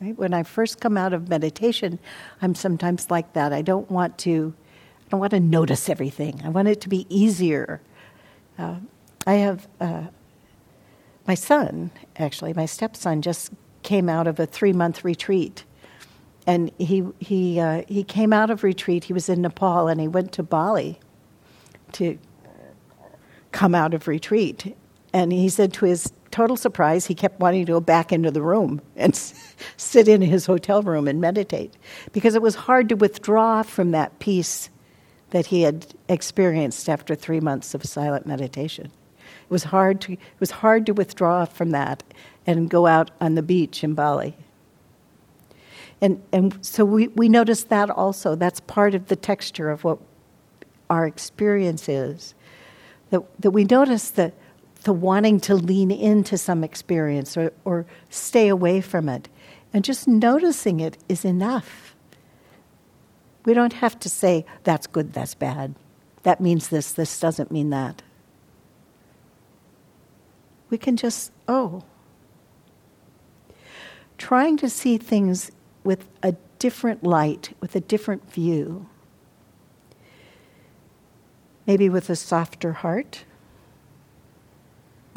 Right? 0.00 0.16
When 0.16 0.32
I 0.32 0.44
first 0.44 0.80
come 0.80 0.96
out 0.96 1.12
of 1.12 1.28
meditation, 1.28 1.98
I'm 2.40 2.54
sometimes 2.54 3.10
like 3.10 3.32
that. 3.32 3.52
I 3.52 3.62
don't 3.62 3.90
want 3.90 4.16
to, 4.18 4.54
I 5.06 5.08
don't 5.10 5.20
want 5.20 5.32
to 5.32 5.40
notice 5.40 5.88
everything. 5.88 6.40
I 6.44 6.50
want 6.50 6.68
it 6.68 6.80
to 6.82 6.88
be 6.88 7.06
easier. 7.08 7.80
Uh, 8.58 8.76
I 9.26 9.34
have 9.34 9.66
uh, 9.80 10.04
my 11.26 11.34
son, 11.34 11.90
actually, 12.16 12.52
my 12.54 12.66
stepson, 12.66 13.22
just 13.22 13.52
came 13.82 14.08
out 14.08 14.26
of 14.26 14.38
a 14.38 14.46
three 14.46 14.72
month 14.72 15.04
retreat. 15.04 15.64
And 16.46 16.70
he, 16.78 17.04
he, 17.18 17.60
uh, 17.60 17.82
he 17.88 18.04
came 18.04 18.32
out 18.32 18.50
of 18.50 18.62
retreat. 18.62 19.04
He 19.04 19.12
was 19.12 19.28
in 19.28 19.42
Nepal 19.42 19.88
and 19.88 20.00
he 20.00 20.08
went 20.08 20.32
to 20.32 20.42
Bali 20.42 20.98
to 21.92 22.18
come 23.52 23.74
out 23.74 23.92
of 23.92 24.08
retreat. 24.08 24.76
And 25.12 25.32
he 25.32 25.48
said 25.48 25.72
to 25.74 25.86
his 25.86 26.12
total 26.30 26.56
surprise, 26.56 27.06
he 27.06 27.14
kept 27.14 27.40
wanting 27.40 27.64
to 27.66 27.72
go 27.72 27.80
back 27.80 28.12
into 28.12 28.30
the 28.30 28.42
room 28.42 28.80
and 28.96 29.14
sit 29.76 30.08
in 30.08 30.20
his 30.20 30.46
hotel 30.46 30.82
room 30.82 31.08
and 31.08 31.20
meditate 31.20 31.74
because 32.12 32.34
it 32.34 32.42
was 32.42 32.54
hard 32.54 32.88
to 32.90 32.94
withdraw 32.94 33.62
from 33.62 33.92
that 33.92 34.18
peace 34.18 34.70
that 35.30 35.46
he 35.46 35.62
had 35.62 35.86
experienced 36.08 36.88
after 36.88 37.14
three 37.14 37.40
months 37.40 37.74
of 37.74 37.84
silent 37.84 38.26
meditation. 38.26 38.86
It 38.86 39.50
was 39.50 39.64
hard 39.64 40.00
to, 40.02 40.12
it 40.12 40.40
was 40.40 40.50
hard 40.50 40.86
to 40.86 40.92
withdraw 40.92 41.44
from 41.44 41.70
that 41.70 42.02
and 42.46 42.70
go 42.70 42.86
out 42.86 43.10
on 43.20 43.34
the 43.34 43.42
beach 43.42 43.84
in 43.84 43.94
Bali. 43.94 44.36
And, 46.00 46.22
and 46.32 46.64
so 46.64 46.84
we, 46.84 47.08
we 47.08 47.28
noticed 47.28 47.68
that 47.70 47.90
also. 47.90 48.34
That's 48.34 48.60
part 48.60 48.94
of 48.94 49.08
the 49.08 49.16
texture 49.16 49.70
of 49.70 49.84
what 49.84 49.98
our 50.88 51.06
experience 51.06 51.88
is. 51.88 52.34
That, 53.10 53.22
that 53.40 53.50
we 53.50 53.64
notice 53.64 54.10
that 54.10 54.34
the 54.84 54.92
wanting 54.92 55.40
to 55.40 55.54
lean 55.54 55.90
into 55.90 56.38
some 56.38 56.62
experience 56.62 57.36
or, 57.36 57.52
or 57.64 57.86
stay 58.10 58.48
away 58.48 58.80
from 58.80 59.08
it. 59.08 59.28
And 59.72 59.84
just 59.84 60.08
noticing 60.08 60.80
it 60.80 60.96
is 61.08 61.24
enough. 61.24 61.94
We 63.44 63.54
don't 63.54 63.74
have 63.74 63.98
to 64.00 64.08
say, 64.08 64.44
that's 64.64 64.86
good, 64.86 65.12
that's 65.12 65.34
bad. 65.34 65.74
That 66.22 66.40
means 66.40 66.68
this, 66.68 66.92
this 66.92 67.18
doesn't 67.18 67.50
mean 67.50 67.70
that. 67.70 68.02
We 70.70 70.78
can 70.78 70.96
just, 70.96 71.32
oh. 71.46 71.82
Trying 74.16 74.56
to 74.58 74.68
see 74.68 74.98
things 74.98 75.50
with 75.84 76.08
a 76.22 76.34
different 76.58 77.04
light, 77.04 77.54
with 77.60 77.74
a 77.74 77.80
different 77.80 78.30
view. 78.30 78.88
Maybe 81.66 81.88
with 81.88 82.10
a 82.10 82.16
softer 82.16 82.72
heart 82.72 83.24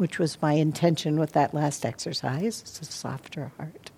which 0.02 0.18
was 0.18 0.42
my 0.42 0.54
intention 0.54 1.16
with 1.16 1.30
that 1.30 1.54
last 1.54 1.86
exercise. 1.86 2.60
It's 2.62 2.80
a 2.80 2.84
softer 2.84 3.52
heart. 3.56 3.92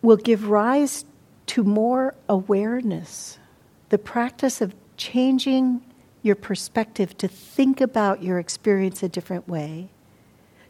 Will 0.00 0.16
give 0.16 0.46
rise 0.46 1.04
to 1.46 1.64
more 1.64 2.14
awareness. 2.28 3.40
The 3.88 3.98
practice 3.98 4.60
of 4.60 4.76
changing 4.96 5.82
your 6.22 6.36
perspective 6.36 7.18
to 7.18 7.26
think 7.26 7.80
about 7.80 8.22
your 8.22 8.38
experience 8.38 9.02
a 9.02 9.08
different 9.08 9.48
way, 9.48 9.88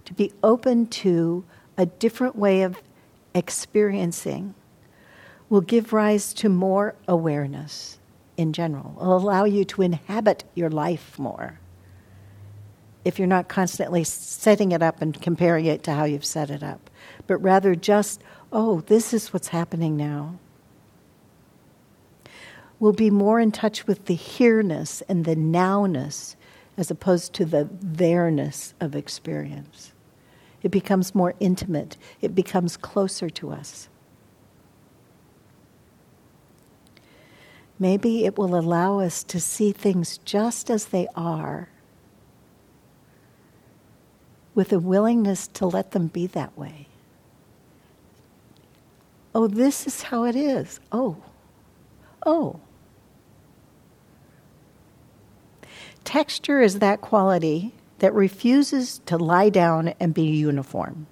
to 0.06 0.14
be 0.14 0.32
open 0.42 0.86
to 0.86 1.44
a 1.76 1.84
different 1.84 2.36
way 2.36 2.62
of 2.62 2.80
experiencing, 3.34 4.54
will 5.50 5.60
give 5.60 5.92
rise 5.92 6.32
to 6.32 6.48
more 6.48 6.94
awareness 7.06 7.98
in 8.36 8.52
general. 8.52 8.96
It'll 9.00 9.16
allow 9.16 9.44
you 9.44 9.64
to 9.66 9.82
inhabit 9.82 10.44
your 10.54 10.70
life 10.70 11.18
more 11.18 11.60
if 13.04 13.18
you're 13.18 13.28
not 13.28 13.48
constantly 13.48 14.02
setting 14.02 14.72
it 14.72 14.82
up 14.82 15.02
and 15.02 15.20
comparing 15.20 15.66
it 15.66 15.82
to 15.84 15.92
how 15.92 16.04
you've 16.04 16.24
set 16.24 16.50
it 16.50 16.62
up, 16.62 16.90
but 17.26 17.36
rather 17.38 17.74
just, 17.74 18.22
oh, 18.50 18.80
this 18.82 19.12
is 19.12 19.32
what's 19.32 19.48
happening 19.48 19.96
now. 19.96 20.38
We'll 22.80 22.92
be 22.92 23.10
more 23.10 23.40
in 23.40 23.52
touch 23.52 23.86
with 23.86 24.06
the 24.06 24.14
here-ness 24.14 25.02
and 25.02 25.24
the 25.24 25.36
nowness 25.36 26.34
as 26.76 26.90
opposed 26.90 27.34
to 27.34 27.44
the 27.44 27.68
there-ness 27.70 28.74
of 28.80 28.96
experience. 28.96 29.92
It 30.62 30.70
becomes 30.70 31.14
more 31.14 31.34
intimate, 31.40 31.96
it 32.20 32.34
becomes 32.34 32.76
closer 32.76 33.28
to 33.30 33.50
us. 33.50 33.88
Maybe 37.84 38.24
it 38.24 38.38
will 38.38 38.56
allow 38.56 38.98
us 38.98 39.22
to 39.22 39.38
see 39.38 39.70
things 39.70 40.16
just 40.24 40.70
as 40.70 40.86
they 40.86 41.06
are 41.14 41.68
with 44.54 44.72
a 44.72 44.78
willingness 44.78 45.48
to 45.48 45.66
let 45.66 45.90
them 45.90 46.06
be 46.06 46.26
that 46.26 46.56
way. 46.56 46.88
Oh, 49.34 49.46
this 49.46 49.86
is 49.86 50.00
how 50.04 50.24
it 50.24 50.34
is. 50.34 50.80
Oh, 50.92 51.18
oh. 52.24 52.58
Texture 56.04 56.62
is 56.62 56.78
that 56.78 57.02
quality 57.02 57.74
that 57.98 58.14
refuses 58.14 59.02
to 59.04 59.18
lie 59.18 59.50
down 59.50 59.92
and 60.00 60.14
be 60.14 60.24
uniform, 60.24 61.06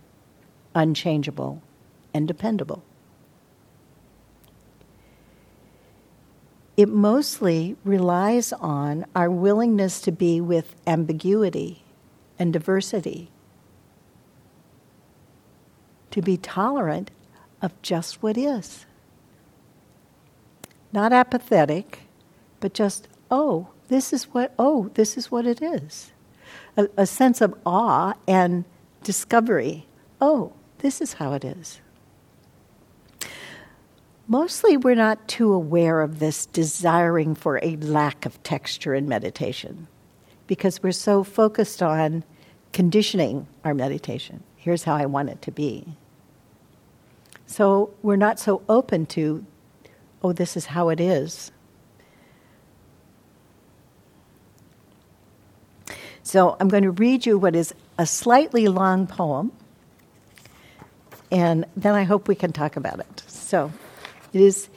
unchangeable, 0.75 1.61
and 2.15 2.27
dependable. 2.27 2.83
It 6.77 6.89
mostly 6.89 7.77
relies 7.85 8.53
on 8.53 9.05
our 9.15 9.31
willingness 9.31 10.01
to 10.03 10.13
be 10.13 10.41
with 10.41 10.75
ambiguity 10.87 11.85
and 12.39 12.53
diversity, 12.53 13.31
to 16.11 16.23
be 16.23 16.37
tolerant 16.37 17.11
of 17.61 17.81
just 17.83 18.23
what 18.23 18.39
is. 18.39 18.87
Not 20.93 21.13
apathetic, 21.13 22.01
but 22.61 22.73
just, 22.73 23.07
oh, 23.31 23.69
this 23.89 24.13
is 24.13 24.25
what, 24.25 24.55
oh, 24.59 24.91
this 24.95 25.19
is 25.19 25.31
what 25.31 25.47
it 25.47 25.61
is. 25.61 26.13
A, 26.77 26.89
a 26.97 27.07
sense 27.07 27.41
of 27.41 27.55
awe 27.67 28.15
and 28.27 28.65
discovery. 29.03 29.87
Oh, 30.21 30.53
this 30.79 31.01
is 31.01 31.15
how 31.15 31.35
it 31.35 31.45
is. 31.45 31.81
Mostly, 34.33 34.79
we're 34.79 34.95
not 34.95 35.29
too 35.29 35.53
aware 35.53 36.01
of 36.01 36.19
this 36.19 36.47
desiring 36.47 37.35
for 37.35 37.61
a 37.63 37.77
lack 37.77 38.25
of 38.25 38.43
texture 38.43 38.95
in 38.95 39.07
meditation 39.07 39.89
because 40.47 40.83
we're 40.83 40.91
so 40.91 41.23
focused 41.23 41.83
on 41.83 42.25
conditioning 42.73 43.47
our 43.63 43.75
meditation. 43.75 44.43
Here's 44.57 44.85
how 44.85 44.95
I 44.95 45.05
want 45.05 45.29
it 45.29 45.43
to 45.43 45.51
be. 45.51 45.87
So 47.45 47.93
we're 48.01 48.17
not 48.17 48.41
so 48.41 48.63
open 48.71 49.05
to, 49.09 49.45
oh, 50.23 50.33
this 50.33 50.57
is 50.57 50.65
how 50.65 50.89
it 50.89 50.99
is. 50.99 51.53
So 56.23 56.57
I'm 56.59 56.69
going 56.69 56.85
to 56.85 56.91
read 56.91 57.27
you 57.27 57.37
what 57.37 57.55
is 57.55 57.75
a 57.99 58.07
slightly 58.07 58.67
long 58.69 59.07
poem, 59.07 59.53
and 61.31 61.67
then 61.77 61.95
I 61.95 62.05
hope 62.05 62.29
we 62.29 62.35
can 62.35 62.51
talk 62.51 62.77
about 62.77 62.99
it. 62.99 63.25
So 63.27 63.71
it 64.33 64.41
is, 64.41 64.69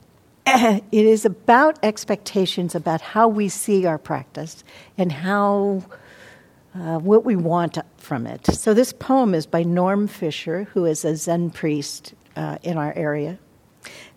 it 0.46 0.84
is 0.92 1.24
about 1.24 1.78
expectations 1.82 2.74
about 2.74 3.00
how 3.00 3.28
we 3.28 3.48
see 3.48 3.86
our 3.86 3.98
practice 3.98 4.64
and 4.96 5.10
how 5.12 5.84
uh, 6.74 6.98
what 6.98 7.24
we 7.24 7.36
want 7.36 7.78
from 7.96 8.26
it. 8.26 8.46
So 8.46 8.74
this 8.74 8.92
poem 8.92 9.34
is 9.34 9.46
by 9.46 9.62
Norm 9.62 10.06
Fischer, 10.06 10.64
who 10.72 10.84
is 10.84 11.04
a 11.04 11.16
Zen 11.16 11.50
priest 11.50 12.14
uh, 12.36 12.58
in 12.62 12.78
our 12.78 12.92
area. 12.94 13.38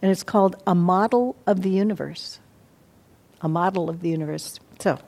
And 0.01 0.11
it's 0.11 0.23
called 0.23 0.55
A 0.67 0.75
Model 0.75 1.35
of 1.47 1.61
the 1.61 1.69
Universe. 1.69 2.39
A 3.41 3.47
Model 3.47 3.89
of 3.89 4.01
the 4.01 4.09
Universe. 4.09 4.59
So, 4.79 4.99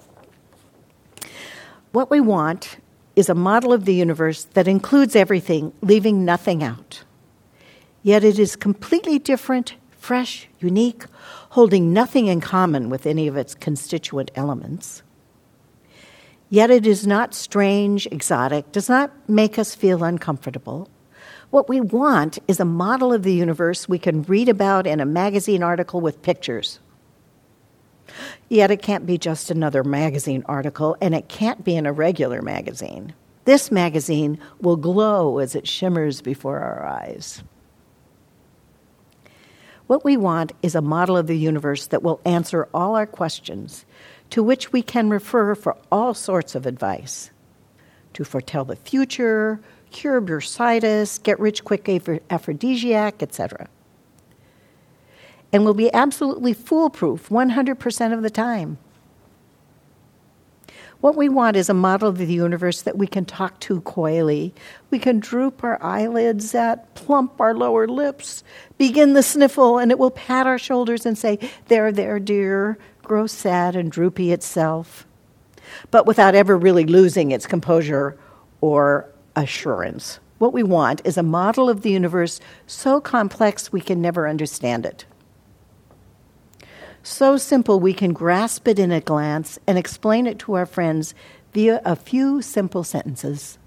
what 1.91 2.09
we 2.09 2.19
want 2.19 2.77
is 3.15 3.29
a 3.29 3.36
model 3.36 3.71
of 3.71 3.86
the 3.86 3.93
universe 3.93 4.43
that 4.53 4.67
includes 4.67 5.15
everything, 5.15 5.71
leaving 5.81 6.25
nothing 6.25 6.61
out. 6.61 7.04
Yet 8.05 8.23
it 8.23 8.37
is 8.37 8.55
completely 8.55 9.17
different, 9.17 9.73
fresh, 9.89 10.47
unique, 10.59 11.05
holding 11.49 11.91
nothing 11.91 12.27
in 12.27 12.39
common 12.39 12.91
with 12.91 13.07
any 13.07 13.27
of 13.27 13.35
its 13.35 13.55
constituent 13.55 14.29
elements. 14.35 15.01
Yet 16.51 16.69
it 16.69 16.85
is 16.85 17.07
not 17.07 17.33
strange, 17.33 18.05
exotic, 18.11 18.71
does 18.71 18.89
not 18.89 19.11
make 19.27 19.57
us 19.57 19.73
feel 19.73 20.03
uncomfortable. 20.03 20.87
What 21.49 21.67
we 21.67 21.81
want 21.81 22.37
is 22.47 22.59
a 22.59 22.63
model 22.63 23.11
of 23.11 23.23
the 23.23 23.33
universe 23.33 23.89
we 23.89 23.97
can 23.97 24.21
read 24.21 24.49
about 24.49 24.85
in 24.85 24.99
a 24.99 25.05
magazine 25.07 25.63
article 25.63 25.99
with 25.99 26.21
pictures. 26.21 26.79
Yet 28.49 28.69
it 28.69 28.83
can't 28.83 29.07
be 29.07 29.17
just 29.17 29.49
another 29.49 29.83
magazine 29.83 30.43
article, 30.45 30.95
and 31.01 31.15
it 31.15 31.27
can't 31.27 31.63
be 31.63 31.75
in 31.75 31.87
a 31.87 31.91
regular 31.91 32.43
magazine. 32.43 33.15
This 33.45 33.71
magazine 33.71 34.37
will 34.61 34.77
glow 34.77 35.39
as 35.39 35.55
it 35.55 35.67
shimmers 35.67 36.21
before 36.21 36.59
our 36.59 36.85
eyes. 36.85 37.41
What 39.88 40.03
we 40.03 40.17
want 40.17 40.51
is 40.63 40.75
a 40.75 40.81
model 40.81 41.15
of 41.15 41.27
the 41.27 41.38
universe 41.38 41.88
that 41.88 42.01
will 42.01 42.19
answer 42.25 42.67
all 42.73 42.95
our 42.95 43.05
questions, 43.05 43.86
to 44.31 44.41
which 44.41 44.71
we 44.71 44.81
can 44.81 45.09
refer 45.09 45.53
for 45.53 45.77
all 45.91 46.13
sorts 46.13 46.55
of 46.55 46.65
advice 46.65 47.29
to 48.13 48.23
foretell 48.23 48.65
the 48.65 48.77
future, 48.77 49.59
cure 49.91 50.21
bursitis, 50.21 51.21
get 51.21 51.39
rich 51.39 51.63
quick 51.63 51.88
aphrodisiac, 52.29 53.21
etc. 53.21 53.67
And 55.51 55.65
will 55.65 55.73
be 55.73 55.93
absolutely 55.93 56.53
foolproof 56.53 57.29
100% 57.29 58.13
of 58.13 58.23
the 58.23 58.29
time. 58.29 58.77
What 61.05 61.15
we 61.15 61.29
want 61.29 61.55
is 61.55 61.69
a 61.69 61.75
model 61.75 62.09
of 62.09 62.17
the 62.17 62.25
universe 62.25 62.81
that 62.81 62.97
we 62.97 63.05
can 63.05 63.25
talk 63.25 63.59
to 63.59 63.79
coyly. 63.81 64.55
We 64.89 64.97
can 64.97 65.19
droop 65.19 65.63
our 65.63 65.77
eyelids 65.79 66.55
at, 66.55 66.95
plump 66.95 67.39
our 67.39 67.53
lower 67.53 67.87
lips, 67.87 68.43
begin 68.79 69.13
the 69.13 69.21
sniffle, 69.21 69.77
and 69.77 69.91
it 69.91 69.99
will 69.99 70.09
pat 70.09 70.47
our 70.47 70.57
shoulders 70.57 71.05
and 71.05 71.15
say, 71.15 71.37
There, 71.67 71.91
there, 71.91 72.17
dear, 72.17 72.79
grow 73.03 73.27
sad 73.27 73.75
and 73.75 73.91
droopy 73.91 74.31
itself, 74.31 75.05
but 75.91 76.07
without 76.07 76.33
ever 76.33 76.57
really 76.57 76.85
losing 76.85 77.29
its 77.29 77.45
composure 77.45 78.17
or 78.59 79.07
assurance. 79.35 80.19
What 80.39 80.53
we 80.53 80.63
want 80.63 81.03
is 81.05 81.19
a 81.19 81.21
model 81.21 81.69
of 81.69 81.83
the 81.83 81.91
universe 81.91 82.39
so 82.65 82.99
complex 82.99 83.71
we 83.71 83.79
can 83.79 84.01
never 84.01 84.27
understand 84.27 84.87
it. 84.87 85.05
So 87.07 87.37
simple 87.37 87.79
we 87.79 87.93
can 87.93 88.13
grasp 88.13 88.67
it 88.67 88.79
in 88.79 88.91
a 88.91 88.99
glance 88.99 89.59
and 89.67 89.77
explain 89.77 90.25
it 90.25 90.39
to 90.39 90.55
our 90.55 90.65
friends 90.65 91.13
via 91.53 91.79
a 91.85 91.95
few 91.95 92.41
simple 92.41 92.83
sentences. 92.83 93.59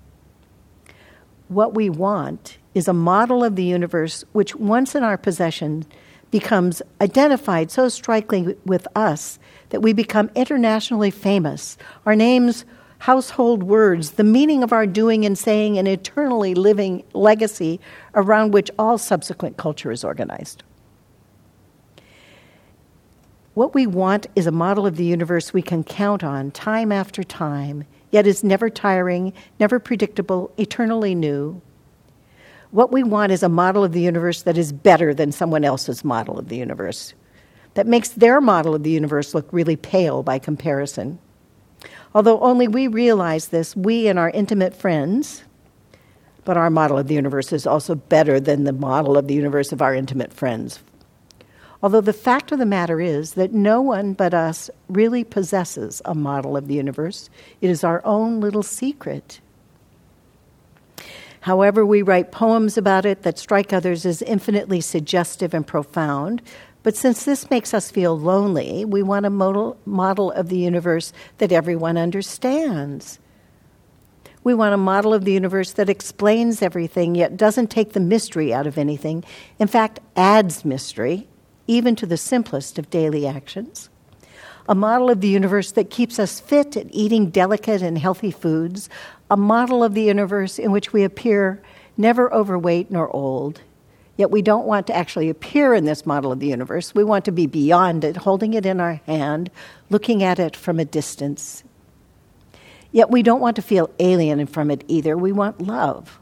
What 1.47 1.73
we 1.73 1.89
want 1.89 2.59
is 2.75 2.89
a 2.89 2.93
model 2.93 3.45
of 3.45 3.55
the 3.55 3.63
universe 3.63 4.25
which, 4.33 4.57
once 4.57 4.97
in 4.97 5.05
our 5.05 5.17
possession, 5.17 5.87
becomes 6.33 6.83
identified 7.01 7.71
so 7.71 7.89
strikingly 7.89 8.57
with 8.67 8.89
us 8.97 9.39
that 9.69 9.83
we 9.83 9.93
become 9.93 10.33
internationally 10.35 11.13
famous. 11.13 11.79
Our 12.07 12.17
names 12.17 12.65
household 12.99 13.63
words, 13.63 14.11
the 14.13 14.25
meaning 14.25 14.65
of 14.65 14.73
our 14.73 14.85
doing 14.85 15.25
and 15.25 15.39
saying, 15.39 15.79
an 15.79 15.87
eternally 15.87 16.57
living 16.57 17.05
legacy 17.13 17.79
around 18.17 18.53
which 18.53 18.69
all 18.81 18.99
subsequent 18.99 19.57
culture 19.57 19.93
is 19.93 20.03
organized. 20.03 20.65
What 23.59 23.75
we 23.75 23.89
want 23.89 24.29
is 24.37 24.47
a 24.47 24.53
model 24.53 24.87
of 24.87 24.95
the 24.95 25.05
universe 25.05 25.53
we 25.53 25.63
can 25.63 25.83
count 25.83 26.23
on 26.23 26.53
time 26.53 26.93
after 26.93 27.25
time, 27.25 27.87
yet 28.13 28.25
is 28.25 28.45
never 28.45 28.71
tiring, 28.71 29.33
never 29.59 29.81
predictable, 29.81 30.53
eternally 30.57 31.13
new. 31.13 31.61
What 32.71 32.93
we 32.93 33.03
want 33.03 33.33
is 33.33 33.43
a 33.43 33.49
model 33.49 33.83
of 33.83 33.91
the 33.91 34.01
universe 34.01 34.43
that 34.43 34.57
is 34.57 34.73
better 34.73 35.13
than 35.13 35.33
someone 35.33 35.65
else's 35.65 36.05
model 36.05 36.39
of 36.39 36.51
the 36.51 36.57
universe, 36.57 37.15
that 37.75 37.89
makes 37.89 38.11
their 38.11 38.41
model 38.41 38.77
of 38.77 38.85
the 38.85 38.93
universe 38.93 39.35
look 39.35 39.49
really 39.51 39.75
pale 39.75 40.23
by 40.23 40.39
comparison. 40.39 41.19
Although 42.15 42.39
only 42.39 42.69
we 42.69 42.87
realize 42.87 43.49
this, 43.49 43.75
we 43.75 44.07
and 44.07 44.21
our 44.21 44.31
intimate 44.31 44.73
friends, 44.73 45.43
but 46.45 46.57
our 46.57 46.71
model 46.71 46.97
of 46.97 47.09
the 47.09 47.15
universe 47.15 47.53
is 47.53 47.67
also 47.67 47.97
better 47.97 48.39
than 48.39 48.63
the 48.63 48.73
model 48.73 49.19
of 49.19 49.27
the 49.27 49.35
universe 49.35 49.73
of 49.73 49.83
our 49.83 49.97
intimate 49.97 50.33
friends. 50.33 50.79
Although 51.83 52.01
the 52.01 52.13
fact 52.13 52.51
of 52.51 52.59
the 52.59 52.67
matter 52.67 53.01
is 53.01 53.35
that 53.35 53.53
no 53.53 53.81
one 53.81 54.13
but 54.13 54.35
us 54.35 54.69
really 54.89 55.23
possesses 55.23 56.03
a 56.05 56.15
model 56.15 56.57
of 56.57 56.67
the 56.67 56.75
universe, 56.75 57.31
it 57.61 57.71
is 57.71 57.85
our 57.85 58.05
own 58.05 58.41
little 58.41 58.65
secret. 58.65 59.41
However, 61.43 61.87
we 61.87 62.03
write 62.03 62.33
poems 62.33 62.77
about 62.77 63.07
it 63.07 63.23
that 63.23 63.39
strike 63.39 63.73
others 63.73 64.05
as 64.05 64.23
infinitely 64.23 64.81
suggestive 64.81 65.55
and 65.55 65.65
profound, 65.65 66.43
but 66.83 66.97
since 66.97 67.25
this 67.25 67.51
makes 67.51 67.73
us 67.75 67.91
feel 67.91 68.19
lonely, 68.19 68.85
we 68.85 69.03
want 69.03 69.27
a 69.27 69.31
model, 69.31 69.77
model 69.85 70.33
of 70.33 70.49
the 70.49 70.59
universe 70.59 71.13
that 71.39 71.53
everyone 71.53 71.97
understands. 71.97 73.19
We 74.43 74.55
want 74.55 74.75
a 74.75 74.79
model 74.79 75.13
of 75.13 75.25
the 75.25 75.33
universe 75.33 75.73
that 75.73 75.91
explains 75.91 76.63
everything, 76.63 77.15
yet 77.15 77.37
doesn't 77.37 77.71
take 77.71 77.93
the 77.93 78.01
mystery 78.01 78.53
out 78.53 78.67
of 78.67 78.79
anything. 78.79 79.25
In 79.59 79.69
fact, 79.69 80.01
adds 80.17 80.65
mystery, 80.65 81.29
even 81.69 81.95
to 81.95 82.07
the 82.07 82.17
simplest 82.17 82.79
of 82.79 82.91
daily 82.91 83.27
actions. 83.27 83.89
A 84.69 84.75
model 84.75 85.11
of 85.11 85.21
the 85.21 85.29
universe 85.29 85.71
that 85.73 85.91
keeps 85.91 86.19
us 86.19 86.41
fit 86.41 86.77
at 86.77 86.89
eating 86.91 87.31
delicate 87.31 87.81
and 87.81 87.97
healthy 87.97 88.33
foods. 88.33 88.91
A 89.31 89.37
model 89.37 89.85
of 89.85 89.95
the 89.95 90.03
universe 90.03 90.59
in 90.59 90.73
which 90.73 90.93
we 90.93 91.05
appear 91.05 91.63
never 91.97 92.33
overweight 92.35 92.91
nor 92.91 93.09
old, 93.15 93.61
Yet 94.19 94.33
we 94.33 94.43
don't 94.43 94.67
want 94.67 94.89
to 94.89 94.97
actually 94.97 95.31
appear 95.31 95.75
in 95.75 95.85
this 95.85 96.05
model 96.05 96.33
of 96.33 96.41
the 96.41 96.49
universe. 96.49 96.93
We 96.93 97.05
want 97.05 97.25
to 97.27 97.33
be 97.33 97.47
beyond 97.47 98.03
it, 98.03 98.17
holding 98.17 98.53
it 98.53 98.67
in 98.67 98.81
our 98.81 98.95
hand, 99.07 99.49
looking 99.91 100.25
at 100.25 100.41
it 100.41 100.57
from 100.57 100.81
a 100.81 100.85
distance. 100.85 101.63
Yet 102.91 103.13
we 103.13 103.23
don't 103.23 103.41
want 103.41 103.55
to 103.57 103.63
feel 103.63 103.91
alien 104.01 104.45
from 104.47 104.73
it 104.73 104.83
either. 104.89 105.17
We 105.17 105.31
want 105.31 105.61
love. 105.61 106.19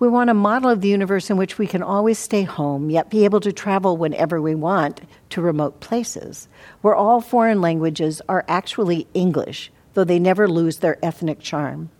We 0.00 0.08
want 0.08 0.30
a 0.30 0.34
model 0.34 0.70
of 0.70 0.80
the 0.80 0.88
universe 0.88 1.28
in 1.28 1.36
which 1.36 1.58
we 1.58 1.66
can 1.66 1.82
always 1.82 2.18
stay 2.18 2.44
home, 2.44 2.88
yet 2.88 3.10
be 3.10 3.24
able 3.24 3.40
to 3.40 3.52
travel 3.52 3.96
whenever 3.96 4.40
we 4.40 4.54
want 4.54 5.00
to 5.30 5.40
remote 5.40 5.80
places, 5.80 6.48
where 6.82 6.94
all 6.94 7.20
foreign 7.20 7.60
languages 7.60 8.22
are 8.28 8.44
actually 8.46 9.08
English, 9.12 9.72
though 9.94 10.04
they 10.04 10.20
never 10.20 10.48
lose 10.48 10.78
their 10.78 11.04
ethnic 11.04 11.40
charm. 11.40 11.90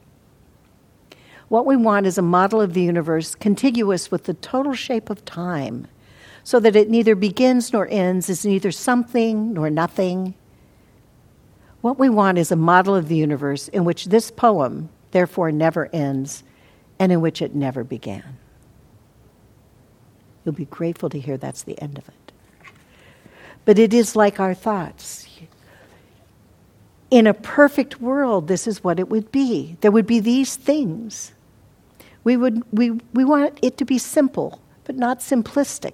What 1.49 1.67
we 1.67 1.75
want 1.75 2.07
is 2.07 2.19
a 2.19 2.23
model 2.23 2.61
of 2.61 2.73
the 2.73 2.83
universe 2.83 3.35
contiguous 3.35 4.13
with 4.13 4.25
the 4.25 4.35
total 4.35 4.75
shape 4.75 5.11
of 5.11 5.25
time, 5.25 5.89
so 6.45 6.61
that 6.61 6.77
it 6.77 6.89
neither 6.89 7.17
begins 7.17 7.73
nor 7.73 7.89
ends, 7.91 8.31
is 8.31 8.47
neither 8.47 8.71
something 8.71 9.55
nor 9.55 9.71
nothing. 9.71 10.35
What 11.81 11.99
we 11.99 12.09
want 12.09 12.39
is 12.39 12.53
a 12.53 12.57
model 12.57 12.95
of 12.95 13.09
the 13.09 13.17
universe 13.17 13.67
in 13.69 13.85
which 13.85 14.05
this 14.05 14.31
poem, 14.31 14.89
therefore, 15.11 15.51
never 15.51 15.89
ends 15.93 16.45
and 16.99 17.13
in 17.13 17.21
which 17.21 17.41
it 17.43 17.55
never 17.55 17.85
began. 17.85 18.39
You'll 20.45 20.55
be 20.55 20.65
grateful 20.65 21.11
to 21.11 21.21
hear 21.21 21.37
that's 21.37 21.63
the 21.63 21.81
end 21.81 21.99
of 21.99 22.09
it. 22.09 22.33
But 23.65 23.79
it 23.79 23.93
is 23.93 24.17
like 24.17 24.41
our 24.41 24.55
thoughts. 24.55 25.29
In 27.11 27.27
a 27.27 27.35
perfect 27.35 28.01
world, 28.01 28.49
this 28.49 28.67
is 28.67 28.83
what 28.83 28.99
it 28.99 29.09
would 29.09 29.31
be. 29.31 29.77
There 29.81 29.91
would 29.91 30.07
be 30.07 30.21
these 30.21 30.57
things. 30.57 31.33
We, 32.25 32.37
would, 32.37 32.63
we, 32.73 32.93
we 33.13 33.25
want 33.25 33.59
it 33.63 33.77
to 33.79 33.85
be 33.85 33.99
simple, 33.99 34.61
but 34.85 34.97
not 34.97 35.21
simplistic. 35.21 35.93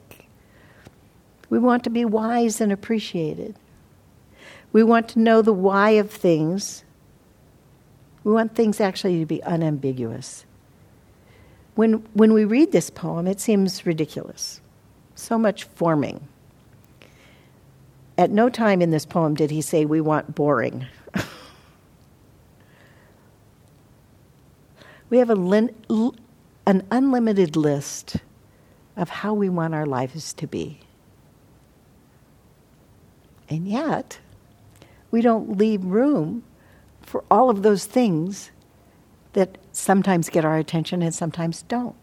We 1.51 1.59
want 1.59 1.85
to 1.85 1.91
be 1.91 2.05
wise 2.05 2.61
and 2.61 2.73
appreciated. 2.73 3.57
We 4.73 4.83
want 4.83 5.09
to 5.11 5.21
know 5.21 5.43
the 5.43 5.53
why 5.53 5.91
of 5.91 6.11
things. 6.11 6.85
We 8.25 8.33
want 8.33 8.55
things 8.55 8.81
actually 8.81 9.21
to 9.21 9.27
be 9.27 9.43
unambiguous. 9.43 10.47
When, 11.75 12.05
when 12.15 12.33
we 12.33 12.45
read 12.45 12.73
this 12.73 12.91
poem, 12.91 13.27
it 13.27 13.41
seems 13.41 13.85
ridiculous. 13.85 14.61
So 15.15 15.39
much 15.39 15.65
forming. 15.65 16.29
At 18.17 18.31
no 18.31 18.49
time 18.49 18.81
in 18.81 18.91
this 18.91 19.05
poem 19.05 19.35
did 19.35 19.51
he 19.51 19.61
say, 19.61 19.85
We 19.85 20.01
want 20.01 20.37
boring. 20.37 20.87
we 25.11 25.19
have 25.19 25.31
a 25.31 25.35
an 26.67 26.87
unlimited 26.91 27.57
list 27.57 28.17
of 28.97 29.09
how 29.09 29.35
we 29.35 29.49
want 29.49 29.75
our 29.75 29.87
lives 29.87 30.33
to 30.35 30.47
be. 30.47 30.79
And 33.49 33.67
yet, 33.69 34.21
we 35.11 35.21
don't 35.21 35.59
leave 35.59 35.85
room 35.85 36.45
for 37.03 37.25
all 37.31 37.51
of 37.51 37.63
those 37.63 37.85
things 37.85 38.51
that 39.35 39.59
sometimes 39.73 40.29
get 40.29 40.45
our 40.45 40.57
attention 40.57 41.03
and 41.03 41.15
sometimes 41.15 41.63
don't. 41.63 41.95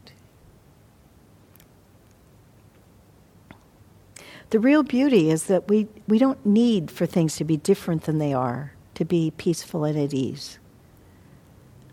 The 4.51 4.59
real 4.59 4.83
beauty 4.83 5.29
is 5.29 5.45
that 5.45 5.69
we, 5.69 5.87
we 6.07 6.19
don't 6.19 6.45
need 6.45 6.91
for 6.91 7.05
things 7.05 7.37
to 7.37 7.45
be 7.45 7.55
different 7.55 8.03
than 8.03 8.17
they 8.17 8.33
are, 8.33 8.73
to 8.95 9.05
be 9.05 9.31
peaceful 9.31 9.85
and 9.85 9.97
at 9.97 10.13
ease. 10.13 10.59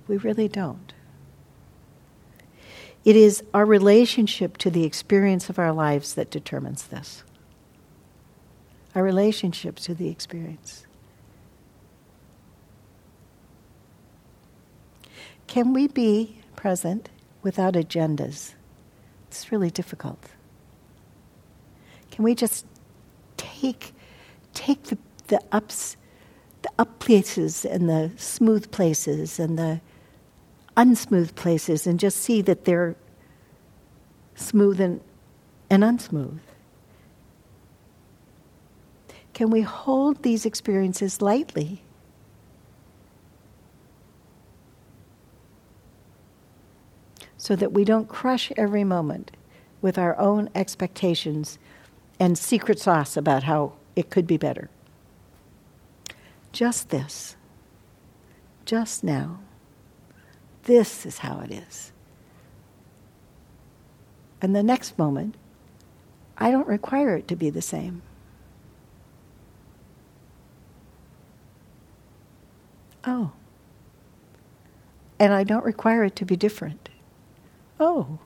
We 0.08 0.16
really 0.16 0.48
don't. 0.48 0.92
It 3.04 3.14
is 3.14 3.44
our 3.54 3.64
relationship 3.64 4.56
to 4.58 4.70
the 4.70 4.84
experience 4.84 5.48
of 5.48 5.58
our 5.58 5.72
lives 5.72 6.14
that 6.14 6.30
determines 6.30 6.88
this. 6.88 7.22
Our 8.94 9.04
relationship 9.04 9.76
to 9.76 9.94
the 9.94 10.08
experience. 10.08 10.84
Can 15.48 15.72
we 15.72 15.88
be 15.88 16.38
present 16.54 17.08
without 17.42 17.74
agendas? 17.74 18.54
It's 19.26 19.50
really 19.50 19.70
difficult. 19.70 20.22
Can 22.10 22.22
we 22.22 22.34
just 22.34 22.66
take, 23.36 23.92
take 24.52 24.84
the, 24.84 24.98
the 25.28 25.40
ups, 25.50 25.96
the 26.62 26.70
up 26.78 26.98
places 26.98 27.64
and 27.64 27.88
the 27.88 28.12
smooth 28.16 28.70
places 28.70 29.40
and 29.40 29.58
the 29.58 29.80
unsmooth 30.76 31.34
places 31.34 31.86
and 31.86 31.98
just 31.98 32.18
see 32.18 32.42
that 32.42 32.64
they're 32.64 32.94
smooth 34.34 34.80
and, 34.80 35.00
and 35.70 35.82
unsmooth? 35.82 36.40
Can 39.32 39.50
we 39.50 39.62
hold 39.62 40.22
these 40.22 40.44
experiences 40.44 41.22
lightly? 41.22 41.82
So 47.48 47.56
that 47.56 47.72
we 47.72 47.82
don't 47.82 48.08
crush 48.08 48.52
every 48.58 48.84
moment 48.84 49.30
with 49.80 49.96
our 49.96 50.14
own 50.18 50.50
expectations 50.54 51.58
and 52.20 52.36
secret 52.36 52.78
sauce 52.78 53.16
about 53.16 53.44
how 53.44 53.72
it 53.96 54.10
could 54.10 54.26
be 54.26 54.36
better. 54.36 54.68
Just 56.52 56.90
this, 56.90 57.36
just 58.66 59.02
now, 59.02 59.38
this 60.64 61.06
is 61.06 61.16
how 61.20 61.40
it 61.40 61.50
is. 61.50 61.90
And 64.42 64.54
the 64.54 64.62
next 64.62 64.98
moment, 64.98 65.34
I 66.36 66.50
don't 66.50 66.68
require 66.68 67.16
it 67.16 67.26
to 67.28 67.34
be 67.34 67.48
the 67.48 67.62
same. 67.62 68.02
Oh. 73.06 73.32
And 75.18 75.32
I 75.32 75.44
don't 75.44 75.64
require 75.64 76.04
it 76.04 76.14
to 76.16 76.26
be 76.26 76.36
different. 76.36 76.90
Oh. 77.80 78.18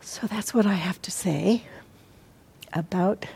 So 0.00 0.26
that's 0.26 0.54
what 0.54 0.66
I 0.66 0.74
have 0.74 1.02
to 1.02 1.10
say 1.10 1.64
about 2.72 3.26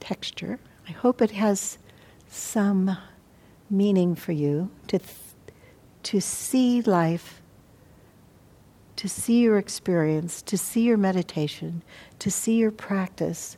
texture. 0.00 0.58
I 0.88 0.92
hope 0.92 1.22
it 1.22 1.30
has 1.30 1.78
some 2.28 2.96
meaning 3.70 4.14
for 4.14 4.32
you 4.32 4.70
to, 4.88 4.98
th- 4.98 5.16
to 6.02 6.20
see 6.20 6.82
life, 6.82 7.40
to 8.96 9.08
see 9.08 9.40
your 9.40 9.56
experience, 9.56 10.42
to 10.42 10.58
see 10.58 10.82
your 10.82 10.96
meditation, 10.96 11.82
to 12.18 12.30
see 12.30 12.56
your 12.56 12.72
practice 12.72 13.56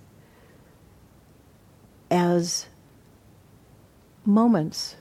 as 2.11 2.67
moments 4.25 4.97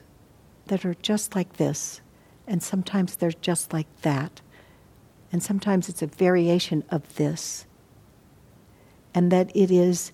that 0.66 0.84
are 0.84 0.94
just 0.94 1.34
like 1.34 1.54
this, 1.54 2.00
and 2.46 2.62
sometimes 2.62 3.16
they're 3.16 3.32
just 3.32 3.72
like 3.72 3.86
that, 4.02 4.40
and 5.32 5.42
sometimes 5.42 5.88
it's 5.88 6.02
a 6.02 6.06
variation 6.06 6.84
of 6.90 7.16
this, 7.16 7.66
and 9.14 9.30
that 9.30 9.50
it 9.54 9.70
is 9.70 10.12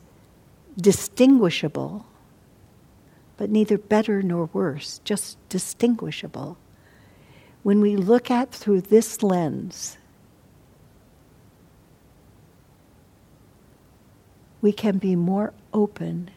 distinguishable, 0.77 2.07
but 3.37 3.51
neither 3.51 3.79
better 3.79 4.23
nor 4.23 4.47
worse, 4.53 5.01
just 5.05 5.37
distinguishable. 5.49 6.57
When 7.63 7.81
we 7.81 7.97
look 7.97 8.31
at 8.31 8.53
through 8.53 8.83
this 8.83 9.23
lens, 9.23 9.99
we 14.61 14.73
can 14.73 14.99
be 14.99 15.17
more 15.17 15.53
open 15.73 16.31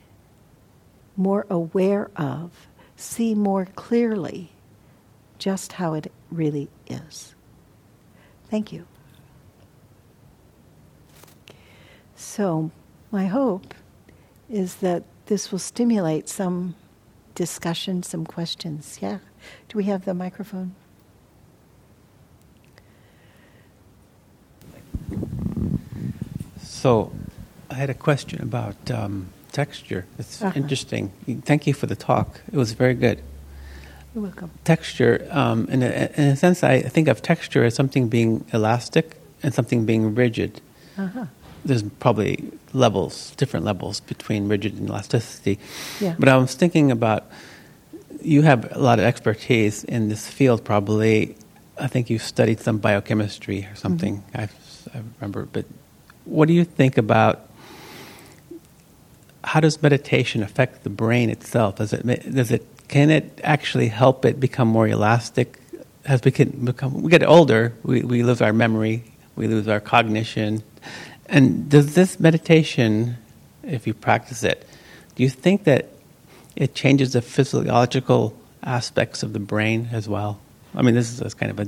more 1.16 1.46
aware 1.50 2.10
of, 2.16 2.68
see 2.96 3.36
more 3.36 3.66
clearly 3.76 4.52
just 5.38 5.74
how 5.74 5.94
it 5.94 6.12
really 6.32 6.70
is. 6.88 7.36
Thank 8.50 8.72
you. 8.72 8.86
So, 12.16 12.72
my 13.12 13.26
hope 13.26 13.74
is 14.50 14.76
that 14.76 15.04
this 15.26 15.52
will 15.52 15.60
stimulate 15.60 16.30
some 16.30 16.76
discussion, 17.36 18.04
some 18.04 18.26
questions. 18.26 19.00
Yeah? 19.02 19.20
Do 19.70 19.78
we 19.78 19.86
have 19.86 20.06
the 20.06 20.14
microphone? 20.14 20.76
So, 26.62 27.12
I 27.70 27.76
had 27.76 27.90
a 27.90 27.94
question 27.94 28.42
about 28.42 28.92
um, 28.92 29.30
texture. 29.54 30.06
It's 30.20 30.42
uh-huh. 30.42 30.60
interesting. 30.60 31.12
Thank 31.46 31.66
you 31.68 31.74
for 31.74 31.86
the 31.86 31.96
talk. 31.96 32.42
It 32.52 32.58
was 32.58 32.74
very 32.74 32.96
good. 32.96 33.22
You're 34.14 34.24
welcome. 34.26 34.52
Texture, 34.64 35.28
um, 35.32 35.68
in, 35.70 35.82
a, 35.82 36.12
in 36.18 36.26
a 36.26 36.36
sense, 36.36 36.64
I 36.64 36.82
think 36.82 37.08
of 37.08 37.22
texture 37.22 37.64
as 37.64 37.74
something 37.74 38.10
being 38.10 38.46
elastic 38.52 39.16
and 39.42 39.54
something 39.54 39.86
being 39.86 40.14
rigid. 40.14 40.62
Uh-huh. 40.98 41.26
There's 41.66 41.84
probably 42.00 42.52
levels, 42.74 43.32
different 43.38 43.66
levels 43.66 44.02
between 44.02 44.50
rigid 44.50 44.78
and 44.78 44.90
elasticity. 44.90 45.58
Yeah. 46.00 46.16
But 46.20 46.30
I 46.30 46.38
was 46.38 46.54
thinking 46.54 46.92
about 46.92 47.26
you 48.22 48.42
have 48.42 48.72
a 48.76 48.80
lot 48.80 49.00
of 49.00 49.06
expertise 49.06 49.84
in 49.84 50.10
this 50.10 50.30
field, 50.30 50.64
probably. 50.64 51.36
I 51.80 51.88
think 51.88 52.10
you 52.10 52.20
studied 52.20 52.60
some 52.60 52.78
biochemistry 52.78 53.66
or 53.66 53.76
something. 53.76 54.18
Mm-hmm. 54.18 54.38
I, 54.38 54.98
I 54.98 55.02
remember, 55.20 55.46
but 55.46 55.66
what 56.26 56.48
do 56.48 56.54
you 56.54 56.66
think 56.66 56.98
about 56.98 57.50
how 59.44 59.60
does 59.60 59.82
meditation 59.82 60.44
affect 60.44 60.84
the 60.84 60.90
brain 60.90 61.30
itself? 61.30 61.78
Does 61.78 61.94
it 61.94 62.06
does 62.34 62.52
it 62.52 62.66
can 62.88 63.10
it 63.10 63.40
actually 63.44 63.88
help 63.88 64.26
it 64.26 64.40
become 64.40 64.68
more 64.68 64.88
elastic? 64.88 65.60
As 66.06 66.22
we 66.24 66.32
can 66.32 66.66
become, 66.66 67.02
we 67.02 67.10
get 67.10 67.24
older, 67.24 67.74
we, 67.84 68.02
we 68.02 68.24
lose 68.24 68.42
our 68.42 68.52
memory, 68.52 69.06
we 69.38 69.48
lose 69.48 69.70
our 69.70 69.80
cognition, 69.80 70.62
and 71.28 71.70
does 71.70 71.96
this 71.96 72.20
meditation, 72.20 73.16
if 73.64 73.88
you 73.88 73.94
practice 73.94 74.44
it, 74.44 74.68
do 75.16 75.24
you 75.24 75.30
think 75.30 75.64
that 75.64 75.88
it 76.58 76.76
changes 76.76 77.14
the 77.14 77.22
physiological 77.22 78.38
aspects 78.64 79.24
of 79.24 79.32
the 79.32 79.40
brain 79.40 79.90
as 79.94 80.10
well? 80.10 80.40
I 80.76 80.82
mean, 80.82 80.94
this 80.94 81.22
is 81.22 81.34
kind 81.34 81.52
of 81.52 81.60
a 81.60 81.68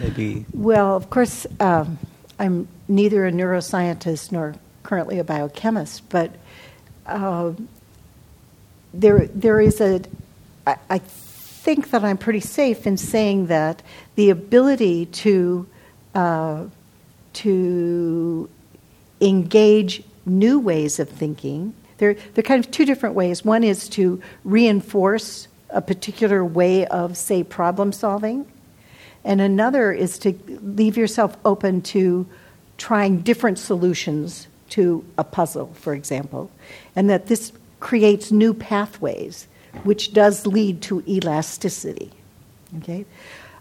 maybe. 0.00 0.44
Well, 0.52 0.96
of 0.96 1.10
course, 1.10 1.46
um, 1.60 1.98
I'm 2.38 2.66
neither 2.88 3.26
a 3.26 3.32
neuroscientist 3.32 4.32
nor 4.32 4.54
currently 4.82 5.18
a 5.18 5.24
biochemist, 5.24 6.08
but 6.08 6.32
uh, 7.10 7.52
there 8.94 9.26
there 9.26 9.60
is 9.60 9.80
a. 9.80 10.02
I, 10.66 10.76
I 10.88 10.98
think 10.98 11.90
that 11.90 12.04
I'm 12.04 12.18
pretty 12.18 12.40
safe 12.40 12.86
in 12.86 12.96
saying 12.96 13.46
that 13.46 13.82
the 14.14 14.30
ability 14.30 15.06
to 15.06 15.66
uh, 16.14 16.64
to 17.34 18.48
engage 19.20 20.02
new 20.24 20.58
ways 20.58 20.98
of 20.98 21.08
thinking. 21.08 21.74
There, 21.98 22.14
there 22.14 22.38
are 22.38 22.42
kind 22.42 22.64
of 22.64 22.70
two 22.70 22.86
different 22.86 23.14
ways. 23.14 23.44
One 23.44 23.62
is 23.62 23.88
to 23.90 24.22
reinforce 24.42 25.48
a 25.68 25.82
particular 25.82 26.42
way 26.42 26.86
of, 26.86 27.16
say, 27.16 27.42
problem 27.42 27.92
solving, 27.92 28.50
and 29.22 29.40
another 29.40 29.92
is 29.92 30.18
to 30.20 30.32
leave 30.48 30.96
yourself 30.96 31.36
open 31.44 31.82
to 31.82 32.26
trying 32.78 33.18
different 33.20 33.58
solutions 33.58 34.46
to 34.70 35.04
a 35.18 35.24
puzzle, 35.24 35.72
for 35.74 35.94
example, 35.94 36.50
and 36.96 37.10
that 37.10 37.26
this 37.26 37.52
creates 37.80 38.30
new 38.30 38.54
pathways, 38.54 39.46
which 39.84 40.12
does 40.12 40.46
lead 40.46 40.82
to 40.82 41.02
elasticity. 41.06 42.10
Okay? 42.78 43.04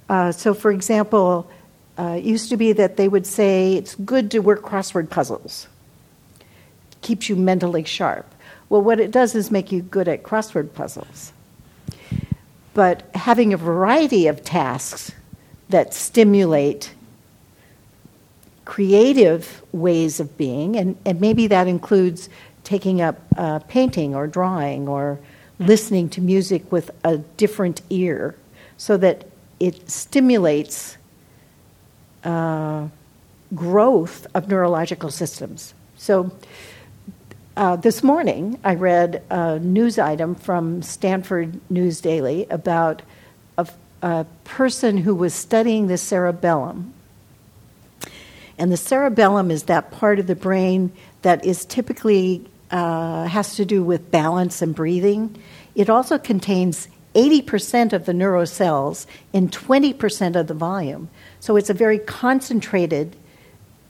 Uh, 0.10 0.32
so, 0.32 0.54
for 0.54 0.72
example, 0.72 1.50
uh, 1.98 2.16
it 2.18 2.24
used 2.24 2.50
to 2.50 2.58
be 2.58 2.74
that 2.74 2.98
they 2.98 3.08
would 3.08 3.28
say 3.28 3.74
it's 3.74 3.96
good 3.96 4.32
to 4.32 4.40
work 4.40 4.62
crossword 4.62 5.10
puzzles, 5.10 5.68
keeps 7.02 7.30
you 7.30 7.36
mentally 7.36 7.84
sharp. 7.84 8.26
Well, 8.70 8.82
what 8.82 9.00
it 9.00 9.12
does 9.12 9.36
is 9.36 9.52
make 9.52 9.72
you 9.72 9.82
good 9.82 10.08
at 10.08 10.24
crossword 10.24 10.74
puzzles. 10.74 11.34
But 12.74 13.10
having 13.16 13.54
a 13.54 13.58
variety 13.58 14.28
of 14.28 14.44
tasks 14.44 15.12
that 15.70 15.94
stimulate 15.94 16.94
creative 18.70 19.64
ways 19.72 20.20
of 20.20 20.38
being, 20.38 20.76
and, 20.76 20.96
and 21.04 21.20
maybe 21.20 21.48
that 21.48 21.68
includes 21.68 22.30
taking 22.64 23.02
up 23.02 23.20
uh, 23.36 23.58
painting 23.68 24.14
or 24.14 24.28
drawing 24.28 24.88
or 24.88 25.20
listening 25.58 26.08
to 26.08 26.22
music 26.22 26.72
with 26.72 26.92
a 27.04 27.18
different 27.18 27.82
ear 27.90 28.36
so 28.78 28.96
that 28.96 29.26
it 29.60 29.90
stimulates 29.90 31.00
uh, 32.24 32.88
growth 33.56 34.28
of 34.36 34.48
neurological 34.48 35.10
systems. 35.10 35.74
So, 35.98 36.32
uh, 37.58 37.76
this 37.76 38.04
morning 38.04 38.60
I 38.64 38.76
read 38.76 39.24
a 39.32 39.58
news 39.58 39.98
item 39.98 40.36
from 40.36 40.84
Stanford 40.84 41.60
News 41.72 42.02
Daily 42.02 42.46
about 42.52 43.02
a, 43.58 43.68
a 44.04 44.28
person 44.44 44.98
who 45.00 45.16
was 45.16 45.34
studying 45.34 45.88
the 45.88 45.98
cerebellum. 45.98 46.94
And 48.60 48.72
the 48.72 48.78
cerebellum 48.78 49.50
is 49.50 49.64
that 49.64 49.90
part 49.90 50.20
of 50.20 50.28
the 50.28 50.36
brain 50.36 50.92
that 51.22 51.46
is 51.46 51.66
typically 51.66 52.46
uh, 52.72 53.26
has 53.26 53.56
to 53.56 53.66
do 53.66 53.84
with 53.84 54.12
balance 54.12 54.62
and 54.62 54.76
breathing. 54.76 55.42
It 55.76 55.90
also 55.90 56.18
contains 56.18 56.90
80% 57.16 57.94
of 57.94 58.06
the 58.06 58.12
neurocells 58.12 59.06
in 59.34 59.50
20% 59.50 60.36
of 60.36 60.48
the 60.48 60.54
volume. 60.54 61.10
So 61.40 61.56
it's 61.56 61.70
a 61.70 61.74
very 61.74 62.00
concentrated 62.00 63.16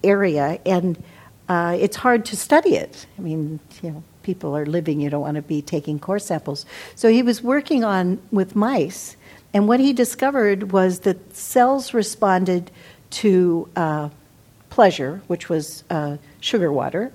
area, 0.04 0.60
and 0.66 1.02
uh, 1.50 1.76
it's 1.80 1.98
hard 1.98 2.26
to 2.26 2.38
study 2.38 2.76
it. 2.76 3.06
I 3.18 3.22
mean, 3.22 3.60
you 3.82 3.92
know, 3.92 4.04
people 4.24 4.56
are 4.56 4.66
living, 4.66 5.02
you 5.02 5.10
don't 5.10 5.22
want 5.22 5.36
to 5.36 5.42
be 5.42 5.62
taking 5.62 6.00
core 6.00 6.20
samples. 6.20 6.66
So 6.96 7.10
he 7.10 7.24
was 7.24 7.42
working 7.42 7.84
on 7.84 8.22
with 8.32 8.56
mice, 8.56 9.18
and 9.54 9.68
what 9.68 9.80
he 9.80 9.94
discovered 9.94 10.72
was 10.72 11.00
that 11.00 11.36
cells 11.36 11.94
responded 11.94 12.72
to 13.10 13.68
uh, 13.76 14.10
pleasure, 14.80 15.22
which 15.28 15.50
was 15.50 15.84
uh, 15.90 16.16
sugar 16.40 16.72
water, 16.72 17.12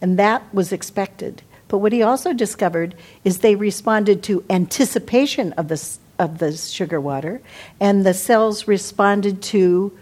and 0.00 0.18
that 0.18 0.42
was 0.52 0.72
expected. 0.72 1.40
But 1.68 1.78
what 1.78 1.92
he 1.92 2.02
also 2.02 2.32
discovered 2.32 2.96
is 3.22 3.38
they 3.38 3.54
responded 3.54 4.24
to 4.24 4.44
anticipation 4.50 5.52
of 5.52 5.68
the 5.68 5.80
of 6.18 6.38
the 6.38 6.50
sugar 6.56 7.00
water, 7.00 7.40
and 7.78 8.04
the 8.04 8.12
cells 8.12 8.66
responded 8.66 9.40
to 9.42 9.96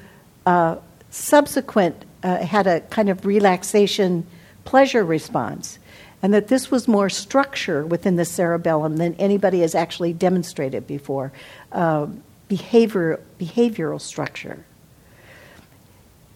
uh, 0.46 0.76
subsequent, 1.10 1.96
uh, 2.22 2.38
had 2.38 2.66
a 2.66 2.80
kind 2.88 3.10
of 3.10 3.26
relaxation 3.26 4.26
pleasure 4.64 5.04
response. 5.04 5.78
And 6.22 6.32
that 6.32 6.48
this 6.48 6.70
was 6.70 6.88
more 6.88 7.10
structure 7.10 7.84
within 7.84 8.16
the 8.16 8.24
cerebellum 8.24 8.96
than 8.96 9.12
anybody 9.16 9.60
has 9.60 9.74
actually 9.74 10.14
demonstrated 10.14 10.86
before 10.86 11.30
uh, 11.72 12.06
behavior, 12.48 13.20
behavioral 13.38 14.00
structure. 14.00 14.64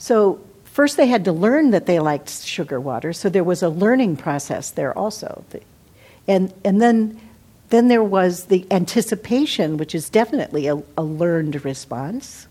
So, 0.05 0.39
first 0.65 0.99
they 0.99 1.07
had 1.07 1.25
to 1.25 1.33
learn 1.33 1.71
that 1.71 1.87
they 1.87 1.99
liked 1.99 2.29
sugar 2.29 2.79
water, 2.79 3.15
so 3.15 3.31
there 3.31 3.43
was 3.43 3.63
a 3.63 3.71
learning 3.71 4.17
process 4.17 4.71
there 4.71 4.93
also. 4.99 5.47
And, 6.29 6.53
and 6.63 6.83
then 6.83 7.19
then 7.71 7.89
there 7.89 8.05
was 8.05 8.45
the 8.45 8.67
anticipation, 8.71 9.79
which 9.79 9.95
is 9.95 10.11
definitely 10.11 10.67
a, 10.67 10.83
a 10.99 11.03
learned 11.03 11.65
response. 11.65 12.47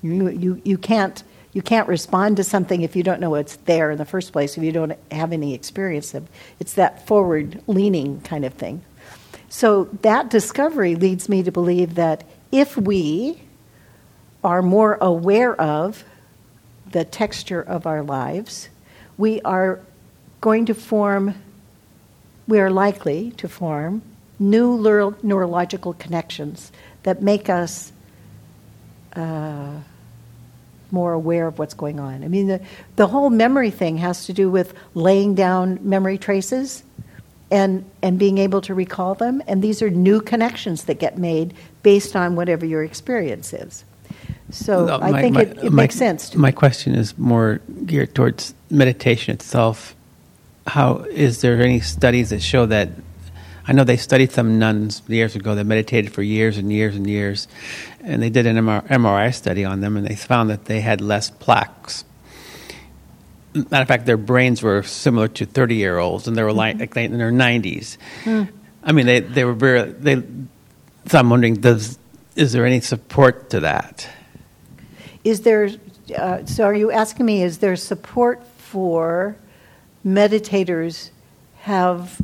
You, 0.00 0.28
you, 0.28 0.62
you, 0.64 0.78
can't, 0.78 1.24
you 1.52 1.60
can't 1.60 1.88
respond 1.88 2.36
to 2.36 2.44
something 2.44 2.82
if 2.82 2.94
you 2.94 3.02
don't 3.02 3.20
know 3.20 3.34
it's 3.34 3.56
there 3.56 3.90
in 3.90 3.98
the 3.98 4.04
first 4.04 4.30
place, 4.32 4.56
if 4.56 4.62
you 4.62 4.70
don't 4.70 4.96
have 5.10 5.32
any 5.32 5.54
experience 5.54 6.14
of 6.14 6.28
It's 6.60 6.74
that 6.74 7.04
forward 7.08 7.64
leaning 7.66 8.20
kind 8.20 8.44
of 8.44 8.54
thing. 8.54 8.82
So 9.48 9.88
that 10.02 10.30
discovery 10.30 10.94
leads 10.94 11.28
me 11.28 11.42
to 11.42 11.50
believe 11.50 11.96
that 11.96 12.22
if 12.52 12.76
we 12.76 13.42
are 14.42 14.62
more 14.62 14.98
aware 15.00 15.58
of 15.60 16.04
the 16.90 17.04
texture 17.04 17.60
of 17.60 17.86
our 17.86 18.02
lives, 18.02 18.68
we 19.16 19.40
are 19.42 19.80
going 20.40 20.66
to 20.66 20.74
form 20.74 21.34
we 22.48 22.58
are 22.58 22.70
likely 22.70 23.30
to 23.36 23.48
form 23.48 24.02
new 24.40 24.76
neuro- 24.76 25.14
neurological 25.22 25.92
connections 25.94 26.72
that 27.04 27.22
make 27.22 27.48
us 27.48 27.92
uh, 29.14 29.78
more 30.90 31.12
aware 31.12 31.46
of 31.46 31.60
what's 31.60 31.74
going 31.74 32.00
on. 32.00 32.24
I 32.24 32.28
mean, 32.28 32.48
the, 32.48 32.60
the 32.96 33.06
whole 33.06 33.30
memory 33.30 33.70
thing 33.70 33.98
has 33.98 34.26
to 34.26 34.32
do 34.32 34.50
with 34.50 34.74
laying 34.94 35.36
down 35.36 35.78
memory 35.82 36.18
traces 36.18 36.82
and, 37.52 37.88
and 38.02 38.18
being 38.18 38.38
able 38.38 38.60
to 38.62 38.74
recall 38.74 39.14
them. 39.14 39.42
And 39.46 39.62
these 39.62 39.80
are 39.80 39.90
new 39.90 40.20
connections 40.20 40.84
that 40.84 40.98
get 40.98 41.16
made 41.16 41.54
based 41.84 42.16
on 42.16 42.34
whatever 42.34 42.66
your 42.66 42.82
experience 42.82 43.52
is. 43.52 43.84
So 44.52 44.86
no, 44.86 44.98
I 45.00 45.20
think 45.20 45.34
my, 45.34 45.42
it, 45.42 45.58
it 45.58 45.72
my, 45.72 45.82
makes 45.82 45.94
sense. 45.94 46.34
my 46.34 46.52
question 46.52 46.94
is 46.94 47.16
more 47.18 47.60
geared 47.86 48.14
towards 48.14 48.54
meditation 48.70 49.34
itself 49.34 49.94
how 50.70 50.98
is 51.10 51.40
there 51.40 51.60
any 51.60 51.80
studies 51.80 52.30
that 52.30 52.42
show 52.42 52.66
that? 52.66 52.90
I 53.66 53.72
know 53.72 53.84
they 53.84 53.96
studied 53.96 54.32
some 54.32 54.58
nuns 54.58 55.02
years 55.06 55.36
ago 55.36 55.54
that 55.54 55.64
meditated 55.64 56.12
for 56.12 56.22
years 56.22 56.58
and 56.58 56.72
years 56.72 56.96
and 56.96 57.08
years, 57.08 57.48
and 58.00 58.22
they 58.22 58.30
did 58.30 58.46
an 58.46 58.56
MRI 58.56 59.34
study 59.34 59.64
on 59.64 59.80
them, 59.80 59.96
and 59.96 60.06
they 60.06 60.16
found 60.16 60.50
that 60.50 60.64
they 60.64 60.80
had 60.80 61.00
less 61.00 61.30
plaques. 61.30 62.04
Matter 63.54 63.82
of 63.82 63.88
fact, 63.88 64.06
their 64.06 64.16
brains 64.16 64.62
were 64.62 64.82
similar 64.82 65.28
to 65.28 65.44
thirty-year-olds, 65.44 66.28
and 66.28 66.36
they 66.36 66.42
were 66.42 66.52
like, 66.52 66.78
like 66.78 66.96
in 66.96 67.18
their 67.18 67.32
nineties. 67.32 67.98
Mm. 68.24 68.48
I 68.84 68.92
mean, 68.92 69.06
they 69.06 69.20
they 69.20 69.44
were 69.44 69.54
very. 69.54 69.90
They, 69.90 70.22
so 71.06 71.18
I'm 71.18 71.30
wondering, 71.30 71.56
does 71.56 71.98
is 72.36 72.52
there 72.52 72.64
any 72.64 72.80
support 72.80 73.50
to 73.50 73.60
that? 73.60 74.08
Is 75.24 75.42
there? 75.42 75.70
Uh, 76.16 76.44
so, 76.44 76.64
are 76.64 76.74
you 76.74 76.90
asking 76.90 77.26
me? 77.26 77.42
Is 77.42 77.58
there 77.58 77.76
support 77.76 78.44
for 78.56 79.36
meditators 80.04 81.10
have 81.60 82.20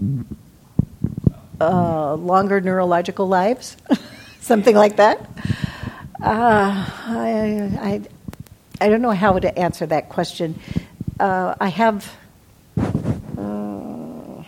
uh, 1.60 2.14
longer 2.14 2.60
neurological 2.60 3.28
lives, 3.28 3.76
something 4.40 4.74
like 4.74 4.96
that. 4.96 5.20
Uh, 6.22 6.90
I, 7.06 7.70
I, 7.80 8.02
I 8.80 8.88
don't 8.88 9.02
know 9.02 9.10
how 9.10 9.38
to 9.38 9.58
answer 9.58 9.86
that 9.86 10.08
question. 10.08 10.58
Uh, 11.20 11.54
I 11.60 11.68
have. 11.68 12.16
Uh, 12.78 14.42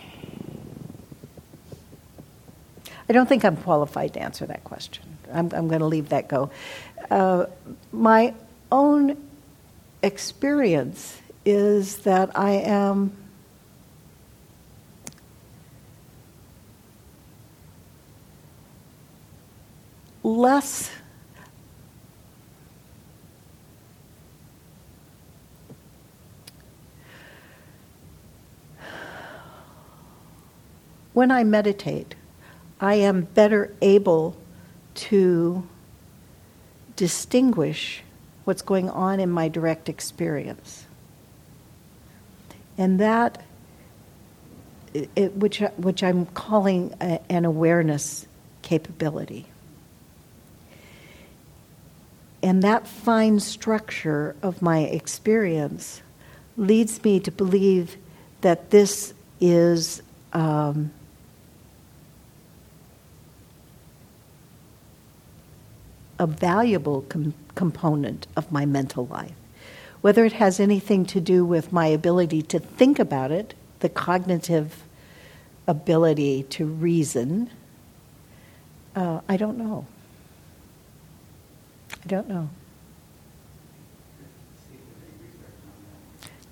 I 3.07 3.13
don't 3.13 3.27
think 3.27 3.43
I'm 3.43 3.57
qualified 3.57 4.13
to 4.13 4.21
answer 4.21 4.45
that 4.45 4.63
question. 4.63 5.03
I'm, 5.31 5.51
I'm 5.53 5.67
going 5.67 5.79
to 5.79 5.85
leave 5.85 6.09
that 6.09 6.27
go. 6.27 6.49
My 7.09 8.33
own 8.71 9.17
experience 10.01 11.21
is 11.45 11.97
that 11.97 12.31
I 12.37 12.51
am 12.51 13.11
less 20.23 20.91
when 31.13 31.31
I 31.31 31.43
meditate, 31.43 32.15
I 32.79 32.95
am 32.95 33.21
better 33.21 33.75
able 33.81 34.37
to 34.95 35.67
distinguish 36.99 38.03
what's 38.43 38.61
going 38.61 38.89
on 38.89 39.21
in 39.21 39.29
my 39.29 39.47
direct 39.47 39.87
experience. 39.87 40.85
And 42.77 42.99
that, 42.99 43.41
it, 44.93 45.33
which, 45.33 45.59
which 45.77 46.03
I'm 46.03 46.25
calling 46.25 46.93
a, 46.99 47.21
an 47.29 47.45
awareness 47.45 48.27
capability. 48.63 49.45
And 52.43 52.63
that 52.63 52.85
fine 52.85 53.39
structure 53.39 54.35
of 54.41 54.61
my 54.61 54.79
experience 54.79 56.01
leads 56.57 57.01
me 57.01 57.21
to 57.21 57.31
believe 57.31 57.95
that 58.41 58.71
this 58.71 59.13
is 59.39 60.01
um, 60.33 60.91
a 66.19 66.27
valuable 66.27 67.01
com- 67.03 67.33
component 67.55 68.27
of 68.35 68.51
my 68.51 68.65
mental 68.65 69.07
life. 69.07 69.33
Whether 70.01 70.25
it 70.25 70.33
has 70.33 70.59
anything 70.59 71.05
to 71.07 71.19
do 71.19 71.43
with 71.43 71.73
my 71.73 71.87
ability 71.87 72.41
to 72.43 72.59
think 72.59 72.99
about 72.99 73.31
it, 73.31 73.53
the 73.79 73.89
cognitive 73.89 74.83
ability 75.67 76.43
to 76.43 76.65
reason, 76.65 77.49
uh, 78.95 79.21
I 79.27 79.37
don't 79.37 79.57
know. 79.57 79.85
I 82.03 82.07
don't 82.07 82.27
know. 82.27 82.49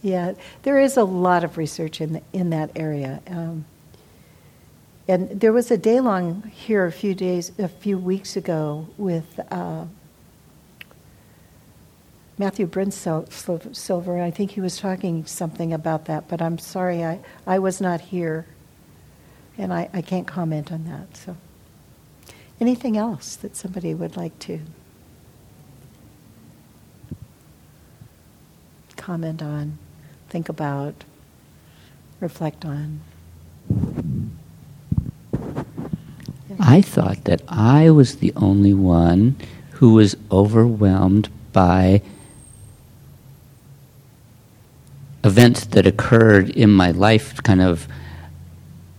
Yeah, 0.02 0.34
there 0.64 0.80
is 0.80 0.96
a 0.96 1.04
lot 1.04 1.44
of 1.44 1.58
research 1.58 2.00
in 2.00 2.14
the, 2.14 2.22
in 2.32 2.52
that 2.52 2.72
area. 2.76 3.22
Um, 3.28 3.66
and 5.08 5.40
there 5.40 5.54
was 5.54 5.72
a 5.72 5.78
day 5.78 6.02
long 6.02 6.44
here 6.54 6.86
a 6.86 6.92
few 6.92 7.16
days, 7.16 7.52
a 7.58 7.70
few 7.70 7.98
weeks 7.98 8.36
ago 8.36 8.88
with 8.98 9.40
uh, 9.52 9.86
Matthew 12.38 12.70
Silver. 13.72 14.22
I 14.22 14.32
think 14.32 14.52
he 14.52 14.62
was 14.62 14.78
talking 14.78 15.26
something 15.26 15.74
about 15.74 16.06
that, 16.06 16.28
but 16.28 16.42
I'm 16.42 16.58
sorry, 16.58 17.06
I, 17.06 17.20
I 17.46 17.58
was 17.60 17.80
not 17.80 18.02
here, 18.02 18.46
and 19.58 19.74
I, 19.74 19.90
I 19.94 20.02
can't 20.02 20.28
comment 20.28 20.74
on 20.74 20.84
that. 20.86 21.16
So, 21.16 21.38
anything 22.60 22.98
else 22.98 23.38
that 23.38 23.56
somebody 23.56 23.94
would 23.94 24.18
like 24.18 24.38
to 24.40 24.60
comment 28.98 29.42
on, 29.42 29.78
think 30.28 30.50
about, 30.50 31.06
reflect 32.20 32.66
on? 32.66 33.00
I 36.60 36.82
thought 36.82 37.24
that 37.26 37.42
I 37.48 37.90
was 37.90 38.18
the 38.18 38.34
only 38.36 38.74
one 38.74 39.36
who 39.74 39.94
was 39.94 40.16
overwhelmed 40.32 41.30
by 41.54 42.02
events 45.24 45.66
that 45.66 45.86
occurred 45.86 46.50
in 46.50 46.72
my 46.72 46.92
life, 46.92 47.42
kind 47.44 47.62
of 47.62 47.88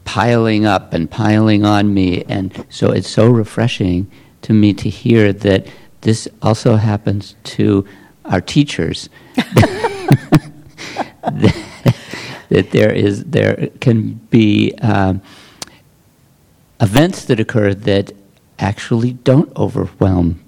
piling 0.05 0.67
up 0.67 0.93
and 0.93 1.11
piling 1.11 1.65
on 1.65 1.93
me. 1.93 2.23
And 2.25 2.67
so 2.69 2.91
it's 2.91 3.09
so 3.09 3.29
refreshing 3.29 4.11
to 4.43 4.53
me 4.53 4.73
to 4.75 4.89
hear 4.89 5.33
that 5.33 5.67
this 6.03 6.29
also 6.43 6.77
happens 6.77 7.35
to 7.45 7.85
our 8.25 8.41
teachers. 8.41 9.09
that, 9.35 10.53
that, 12.49 12.71
there 12.71 12.93
is 12.93 13.25
there 13.25 13.69
can 13.81 14.15
be 14.31 14.75
um, 14.81 15.21
events 16.81 17.25
that 17.25 17.41
occur 17.41 17.75
that 17.75 18.13
actually 18.59 19.13
don't 19.13 19.55
overwhelm 19.57 20.41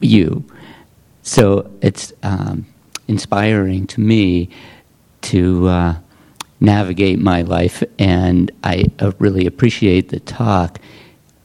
you. 0.00 0.44
So 1.22 1.70
it's 1.82 2.12
um, 2.22 2.66
inspiring 3.08 3.86
to 3.88 4.00
me 4.00 4.48
to 5.22 5.68
uh, 5.68 5.94
navigate 6.60 7.18
my 7.18 7.42
life, 7.42 7.82
and 7.98 8.50
I 8.64 8.86
uh, 8.98 9.12
really 9.18 9.46
appreciate 9.46 10.08
the 10.08 10.20
talk 10.20 10.78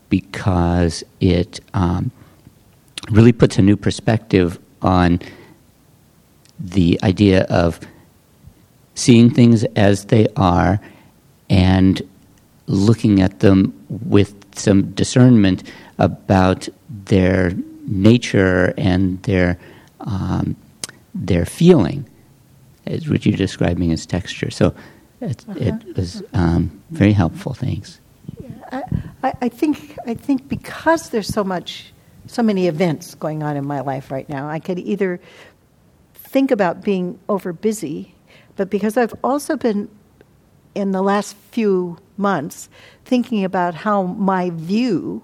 because 0.09 1.03
it 1.19 1.59
um, 1.73 2.11
really 3.09 3.33
puts 3.33 3.57
a 3.57 3.61
new 3.61 3.75
perspective 3.75 4.59
on 4.81 5.19
the 6.59 6.99
idea 7.03 7.43
of 7.43 7.79
seeing 8.93 9.29
things 9.29 9.63
as 9.75 10.05
they 10.05 10.27
are 10.37 10.79
and 11.49 12.01
looking 12.67 13.21
at 13.21 13.39
them 13.39 13.73
with 14.03 14.33
some 14.55 14.91
discernment 14.91 15.63
about 15.97 16.67
their 16.89 17.51
nature 17.87 18.73
and 18.77 19.21
their 19.23 19.57
um, 20.01 20.55
their 21.13 21.45
feeling, 21.45 22.05
as 22.85 23.09
what 23.09 23.25
you're 23.25 23.37
describing 23.37 23.91
as 23.91 24.05
texture. 24.05 24.51
So 24.51 24.75
it, 25.21 25.45
uh-huh. 25.47 25.59
it 25.59 25.97
was 25.97 26.23
um, 26.33 26.81
very 26.91 27.13
helpful. 27.13 27.53
Thanks. 27.53 27.99
Yeah, 28.39 28.83
I, 29.23 29.33
I 29.41 29.49
think 29.49 29.97
I 30.05 30.13
think 30.13 30.47
because 30.49 31.09
there's 31.09 31.27
so 31.27 31.43
much, 31.43 31.93
so 32.27 32.43
many 32.43 32.67
events 32.67 33.15
going 33.15 33.43
on 33.43 33.55
in 33.55 33.65
my 33.65 33.81
life 33.81 34.11
right 34.11 34.27
now, 34.27 34.49
I 34.49 34.59
could 34.59 34.79
either 34.79 35.19
think 36.13 36.51
about 36.51 36.83
being 36.83 37.17
over 37.29 37.53
busy, 37.53 38.13
but 38.57 38.69
because 38.69 38.97
I've 38.97 39.13
also 39.23 39.55
been 39.55 39.89
in 40.75 40.91
the 40.91 41.01
last 41.01 41.35
few 41.51 41.97
months 42.17 42.69
thinking 43.05 43.43
about 43.43 43.73
how 43.73 44.03
my 44.03 44.51
view 44.51 45.23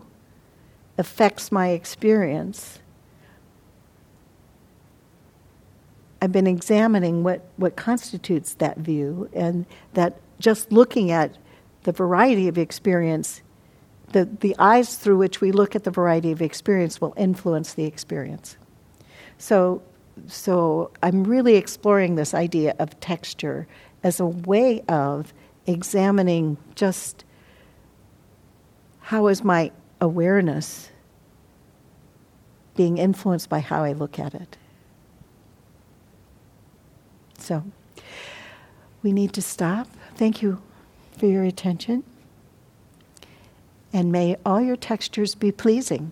affects 0.98 1.52
my 1.52 1.70
experience. 1.70 2.80
I've 6.22 6.32
been 6.32 6.48
examining 6.48 7.24
what, 7.24 7.42
what 7.58 7.76
constitutes 7.76 8.54
that 8.56 8.78
view, 8.78 9.30
and 9.34 9.66
that 9.94 10.20
just 10.40 10.72
looking 10.72 11.12
at 11.12 11.38
the 11.84 11.92
variety 11.92 12.48
of 12.48 12.58
experience, 12.58 13.42
the, 14.12 14.26
the 14.26 14.56
eyes 14.60 14.98
through 14.98 15.18
which 15.18 15.42
we 15.42 15.52
look 15.52 15.76
at 15.76 15.84
the 15.84 15.92
variety 15.92 16.32
of 16.32 16.42
experience 16.42 17.02
will 17.02 17.14
influence 17.18 17.74
the 17.74 17.86
experience. 17.86 18.58
So, 19.40 19.82
so 20.28 20.92
I'm 21.02 21.24
really 21.24 21.56
exploring 21.56 22.16
this 22.16 22.36
idea 22.36 22.76
of 22.78 23.00
texture 23.00 23.68
as 24.04 24.20
a 24.20 24.28
way 24.28 24.82
of 24.88 25.34
examining 25.68 26.58
just 26.76 27.24
how 29.00 29.28
is 29.28 29.44
my 29.44 29.72
awareness 30.00 30.90
being 32.76 32.98
influenced 32.98 33.50
by 33.50 33.60
how 33.60 33.84
I 33.84 33.94
look 33.94 34.18
at 34.18 34.34
it. 34.34 34.58
So, 37.38 37.64
we 39.04 39.12
need 39.12 39.34
to 39.34 39.42
stop. 39.42 39.88
Thank 40.16 40.42
you 40.42 40.62
for 41.18 41.26
your 41.26 41.44
attention. 41.44 42.04
And 43.92 44.12
may 44.12 44.38
all 44.46 44.62
your 44.62 44.76
textures 44.76 45.36
be 45.36 45.52
pleasing. 45.52 46.12